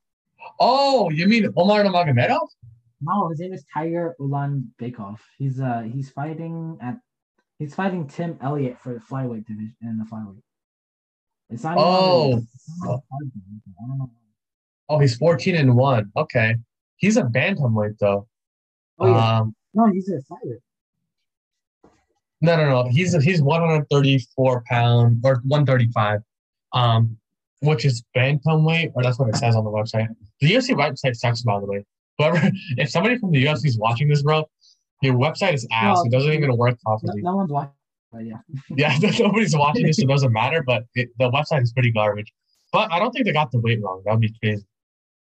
Oh, 0.59 1.09
you 1.09 1.27
mean 1.27 1.51
Omar 1.55 1.83
Nurmagomedov? 1.83 2.47
No, 3.01 3.29
his 3.29 3.39
name 3.39 3.53
is 3.53 3.63
Tiger 3.73 4.15
Ulan 4.19 4.71
Bekov. 4.81 5.19
He's 5.37 5.59
uh 5.59 5.81
he's 5.81 6.09
fighting 6.09 6.77
at 6.81 6.97
he's 7.59 7.75
fighting 7.75 8.07
Tim 8.07 8.37
Elliott 8.41 8.77
for 8.79 8.93
the 8.93 8.99
flyweight 8.99 9.45
division 9.45 9.75
in 9.83 9.97
the 9.97 10.05
flyweight. 10.05 10.41
It's 11.49 11.63
not 11.63 11.73
even 11.73 11.83
on 11.83 11.93
Oh. 11.93 12.29
the- 12.31 12.37
it's 12.37 12.81
not 12.83 12.89
on 12.89 12.95
the 12.95 13.01
card, 13.09 13.31
I 13.83 13.87
don't 13.87 13.97
know. 13.99 14.11
Oh, 14.89 14.99
he's 14.99 15.15
fourteen 15.17 15.55
and 15.55 15.75
one. 15.75 16.11
Okay, 16.17 16.55
he's 16.97 17.17
a 17.17 17.23
bantamweight 17.23 17.97
though. 17.99 18.27
Oh 18.99 19.07
yeah, 19.07 19.39
Um, 19.39 19.55
no, 19.73 19.85
he's 19.91 20.09
a 20.09 20.21
fighter. 20.23 20.59
No, 22.41 22.55
no, 22.55 22.69
no. 22.69 22.89
He's 22.89 23.13
he's 23.23 23.41
134 23.41 24.63
pound 24.67 25.21
or 25.25 25.41
135, 25.45 26.21
um, 26.73 27.17
which 27.61 27.85
is 27.85 28.03
bantamweight, 28.15 28.91
or 28.95 29.03
that's 29.03 29.19
what 29.19 29.29
it 29.29 29.35
says 29.35 29.55
on 29.55 29.63
the 29.63 29.71
website. 29.71 30.07
The 30.41 30.51
UFC 30.51 30.75
website 30.75 31.15
sucks, 31.15 31.41
by 31.41 31.59
the 31.59 31.65
way. 31.65 31.85
Whoever, 32.17 32.39
if 32.77 32.89
somebody 32.89 33.17
from 33.17 33.31
the 33.31 33.43
UFC 33.45 33.65
is 33.65 33.77
watching 33.77 34.07
this, 34.07 34.21
bro, 34.21 34.45
your 35.01 35.15
website 35.15 35.53
is 35.53 35.67
ass. 35.71 35.97
No, 35.97 36.03
it 36.05 36.11
doesn't 36.11 36.33
even 36.33 36.55
work 36.57 36.79
properly. 36.81 37.21
no 37.21 37.35
one's 37.35 37.51
watching, 37.51 37.71
but 38.11 38.25
yeah. 38.25 38.37
Yeah, 38.69 38.97
nobody's 39.19 39.55
watching 39.55 39.85
this, 39.85 39.97
so 39.97 40.03
it 40.03 40.07
doesn't 40.07 40.31
matter. 40.31 40.63
But 40.63 40.83
it, 40.95 41.09
the 41.19 41.29
website 41.31 41.63
is 41.63 41.73
pretty 41.73 41.91
garbage. 41.91 42.31
But 42.71 42.91
I 42.91 42.99
don't 42.99 43.11
think 43.11 43.25
they 43.25 43.33
got 43.33 43.51
the 43.51 43.59
weight 43.59 43.79
wrong. 43.81 44.01
That 44.05 44.11
would 44.13 44.21
be 44.21 44.33
crazy. 44.43 44.65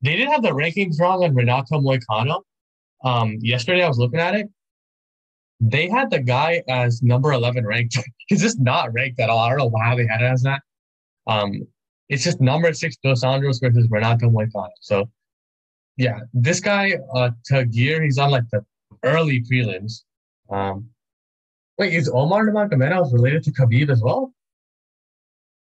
They 0.01 0.15
did 0.15 0.27
have 0.27 0.43
the 0.43 0.49
rankings 0.49 0.99
wrong 0.99 1.23
on 1.23 1.33
Renato 1.33 1.79
Moicano. 1.79 2.41
Um, 3.03 3.37
yesterday 3.41 3.83
I 3.83 3.87
was 3.87 3.97
looking 3.97 4.19
at 4.19 4.35
it. 4.35 4.47
They 5.59 5.89
had 5.89 6.11
the 6.11 6.19
guy 6.19 6.61
as 6.69 7.01
number 7.01 7.31
11 7.31 7.65
ranked. 7.65 7.97
He's 8.27 8.41
just 8.41 8.59
not 8.59 8.93
ranked 8.93 9.19
at 9.19 9.29
all. 9.29 9.39
I 9.39 9.49
don't 9.49 9.57
know 9.57 9.69
why 9.69 9.95
they 9.95 10.05
had 10.05 10.21
it 10.21 10.25
as 10.25 10.43
that. 10.43 10.61
Um, 11.25 11.67
it's 12.09 12.23
just 12.23 12.39
number 12.39 12.71
six 12.73 12.97
Dos 13.03 13.23
Anjos 13.23 13.59
versus 13.61 13.87
Renato 13.89 14.29
Moicano. 14.29 14.69
So, 14.81 15.09
yeah, 15.97 16.19
this 16.33 16.59
guy, 16.59 16.97
uh, 17.13 17.31
Tagir, 17.49 18.03
he's 18.03 18.17
on 18.17 18.31
like 18.31 18.49
the 18.51 18.63
early 19.03 19.41
prelims. 19.41 20.03
Um, 20.49 20.89
wait, 21.77 21.93
is 21.93 22.09
Omar 22.09 22.45
Nurmagomedov 22.45 23.11
related 23.11 23.43
to 23.43 23.51
Khabib 23.51 23.89
as 23.89 24.01
well? 24.01 24.33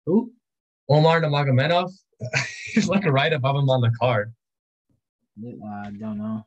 Who? 0.05 0.31
Omar 0.87 1.21
Nurmagomedov, 1.21 1.91
he's 2.73 2.87
like 2.87 3.05
right 3.05 3.33
above 3.33 3.55
him 3.55 3.69
on 3.69 3.81
the 3.81 3.91
card. 3.99 4.33
Uh, 5.43 5.65
I 5.65 5.91
don't 5.91 6.17
know. 6.17 6.45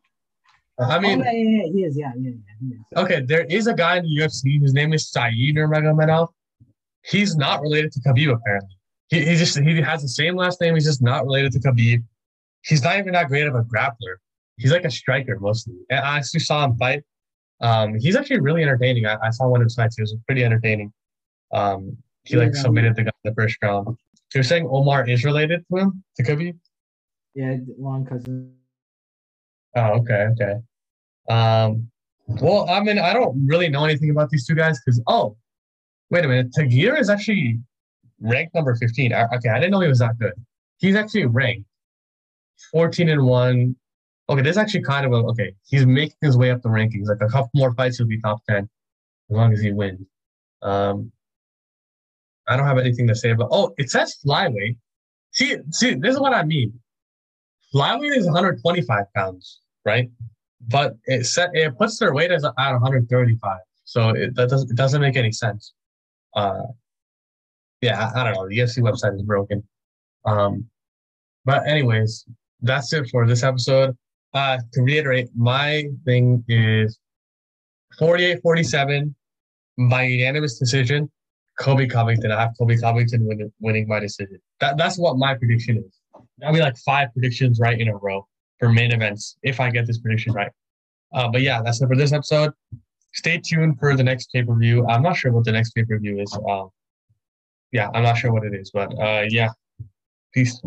I 0.79 0.99
mean, 0.99 1.21
oh, 1.21 1.25
yeah, 1.25 1.33
yeah, 1.33 1.65
yeah, 1.65 1.73
he 1.73 1.85
is. 1.85 1.97
Yeah, 1.97 2.13
yeah, 2.17 2.31
yeah, 2.31 2.55
he 2.61 2.67
is. 2.75 2.81
okay, 2.97 3.21
there 3.21 3.45
is 3.45 3.67
a 3.67 3.75
guy 3.75 3.99
in 3.99 4.05
the 4.05 4.23
UFC. 4.23 4.61
His 4.61 4.73
name 4.73 4.93
is 4.93 5.11
Saeed 5.11 5.57
Nurmagomedov. 5.57 6.29
He's 7.05 7.37
not 7.37 7.61
related 7.61 7.93
to 7.93 8.01
Khabib 8.01 8.33
apparently. 8.33 8.77
He, 9.13 9.23
he 9.27 9.37
just 9.37 9.59
he 9.59 9.81
has 9.83 10.01
the 10.01 10.09
same 10.09 10.37
last 10.37 10.59
name. 10.59 10.75
He's 10.75 10.87
just 10.87 11.03
not 11.03 11.27
related 11.27 11.53
to 11.53 11.59
Khabib. 11.59 12.03
He's 12.65 12.83
not 12.83 12.99
even 12.99 13.13
that 13.13 13.29
great 13.29 13.47
of 13.47 13.55
a 13.55 13.63
grappler. 13.63 14.17
He's 14.57 14.73
like 14.73 14.87
a 14.87 14.91
striker 14.91 15.39
mostly. 15.39 15.75
And 15.91 16.01
I 16.01 16.17
actually 16.17 16.41
saw 16.41 16.65
him 16.65 16.79
fight. 16.79 17.05
Um, 17.61 17.99
he's 17.99 18.17
actually 18.17 18.41
really 18.41 18.63
entertaining. 18.63 19.05
I, 19.05 19.19
I 19.23 19.29
saw 19.29 19.49
one 19.49 19.61
of 19.61 19.67
his 19.67 19.75
fights. 19.75 19.97
He 19.97 20.03
was 20.03 20.17
pretty 20.27 20.43
entertaining. 20.45 20.95
Um, 21.53 21.95
he 22.25 22.37
like 22.37 22.55
Yeah. 22.55 22.63
submitted 22.63 22.97
the 22.97 23.03
guy 23.05 23.11
in 23.25 23.31
the 23.31 23.35
first 23.35 23.59
round. 23.63 23.99
You're 24.35 24.45
saying 24.45 24.67
Omar 24.71 25.07
is 25.07 25.25
related 25.25 25.63
to 25.71 25.77
him, 25.79 26.03
to 26.17 26.23
Khabib? 26.23 26.59
Yeah, 27.35 27.57
long 27.79 28.07
cousin. 28.07 28.55
Oh, 29.77 30.01
okay, 30.01 30.29
okay. 30.33 30.55
Um, 31.29 31.91
well, 32.41 32.67
I 32.71 32.81
mean, 32.81 32.99
I 32.99 33.13
don't 33.13 33.47
really 33.47 33.69
know 33.69 33.85
anything 33.85 34.09
about 34.09 34.31
these 34.31 34.47
two 34.47 34.55
guys 34.55 34.81
because 34.81 35.03
oh, 35.07 35.37
wait 36.09 36.25
a 36.25 36.29
minute, 36.29 36.53
Tagir 36.57 36.99
is 36.99 37.11
actually 37.11 37.61
ranked 38.23 38.55
number 38.55 38.75
fifteen. 38.75 39.13
Okay, 39.13 39.49
I 39.49 39.59
didn't 39.59 39.73
know 39.73 39.81
he 39.81 39.89
was 39.89 39.99
that 39.99 40.19
good. 40.19 40.33
He's 40.79 40.97
actually 40.97 41.27
ranked 41.27 41.69
fourteen 42.71 43.09
and 43.09 43.27
one. 43.27 43.77
Okay, 44.29 44.43
this 44.43 44.53
is 44.53 44.59
actually 44.59 44.83
kind 44.83 45.05
of 45.05 45.13
a 45.13 45.17
okay. 45.17 45.55
He's 45.67 45.85
making 45.85 46.17
his 46.21 46.37
way 46.37 46.51
up 46.51 46.63
the 46.63 46.69
rankings. 46.69 47.09
Like 47.09 47.21
a 47.21 47.29
couple 47.29 47.51
more 47.55 47.75
fights, 47.75 47.99
he'll 47.99 48.07
be 48.07 48.21
top 48.21 48.43
ten 48.49 48.69
as 49.31 49.37
long 49.37 49.53
as 49.53 49.61
he 49.61 49.73
wins. 49.73 50.07
Um, 50.63 51.13
I 52.49 52.57
don't 52.57 52.67
have 52.67 52.79
anything 52.79 53.07
to 53.09 53.15
say 53.15 53.31
about. 53.31 53.49
Oh, 53.51 53.75
it 53.79 53.91
says 53.91 54.17
flyweight. 54.25 54.77
See, 55.33 55.57
see, 55.71 55.95
this 55.95 56.15
is 56.15 56.21
what 56.21 56.35
I 56.35 56.45
mean. 56.45 56.79
Flyweight 57.75 58.17
is 58.17 58.27
125 58.27 59.05
pounds, 59.15 59.61
right? 59.85 60.11
But 60.69 60.97
it 61.07 61.25
set 61.25 61.51
it 61.55 61.77
puts 61.79 61.99
their 61.99 62.13
weight 62.13 62.31
as 62.31 62.45
at 62.45 62.53
135. 62.57 63.59
So 63.85 64.11
it 64.11 64.35
that 64.37 64.49
doesn't 64.51 64.71
it 64.71 64.77
doesn't 64.77 65.01
make 65.01 65.17
any 65.17 65.33
sense. 65.33 65.73
Uh, 66.35 66.63
yeah, 67.83 68.11
I, 68.15 68.25
don't 68.25 68.35
know. 68.35 68.49
The 68.49 68.59
UFC 68.59 68.79
website 68.79 69.15
is 69.17 69.23
broken. 69.23 69.63
Um, 70.25 70.67
but 71.45 71.67
anyways, 71.67 72.25
that's 72.61 72.93
it 72.93 73.09
for 73.11 73.27
this 73.27 73.43
episode. 73.43 73.97
Uh, 74.33 74.59
to 74.73 74.83
reiterate, 74.83 75.29
my 75.37 75.85
thing 76.05 76.43
is 76.49 76.99
48-47 78.01 79.13
by 79.91 80.05
unanimous 80.05 80.59
decision. 80.59 81.11
Colby 81.59 81.87
Covington. 81.87 82.31
I 82.31 82.41
have 82.41 82.53
Colby 82.57 82.79
Covington 82.79 83.27
win, 83.27 83.53
winning 83.61 83.87
by 83.87 84.01
decision. 84.01 84.41
That, 84.61 84.79
that's 84.79 84.97
what 84.97 85.19
my 85.19 85.35
prediction 85.35 85.79
is. 85.79 86.01
That'll 86.39 86.55
be 86.55 86.61
like 86.61 86.79
five 86.79 87.13
predictions 87.13 87.59
right 87.61 87.79
in 87.79 87.89
a 87.89 87.97
row 87.97 88.27
for 88.59 88.71
main 88.71 88.93
events 88.93 89.37
if 89.43 89.61
I 89.61 89.71
get 89.71 89.87
this 89.87 89.99
prediction 89.99 90.33
right. 90.33 90.51
Uh, 91.13 91.29
but 91.29 91.43
yeah, 91.43 91.61
that's 91.63 91.83
it 91.83 91.89
for 91.89 91.97
this 91.97 92.13
episode. 92.13 92.53
Stay 93.13 93.39
tuned 93.39 93.79
for 93.79 93.95
the 93.97 94.03
next 94.03 94.33
pay 94.33 94.43
per 94.43 94.55
view. 94.55 94.87
I'm 94.87 95.03
not 95.03 95.17
sure 95.17 95.33
what 95.33 95.45
the 95.45 95.53
next 95.53 95.73
pay 95.73 95.85
per 95.85 95.99
view 95.99 96.19
is. 96.21 96.33
Um, 96.49 96.71
yeah, 97.73 97.89
I'm 97.95 98.03
not 98.03 98.17
sure 98.19 98.33
what 98.33 98.45
it 98.45 98.55
is, 98.55 98.71
but 98.71 98.93
uh, 99.01 99.25
yeah, 99.29 99.49
peace. 100.33 100.61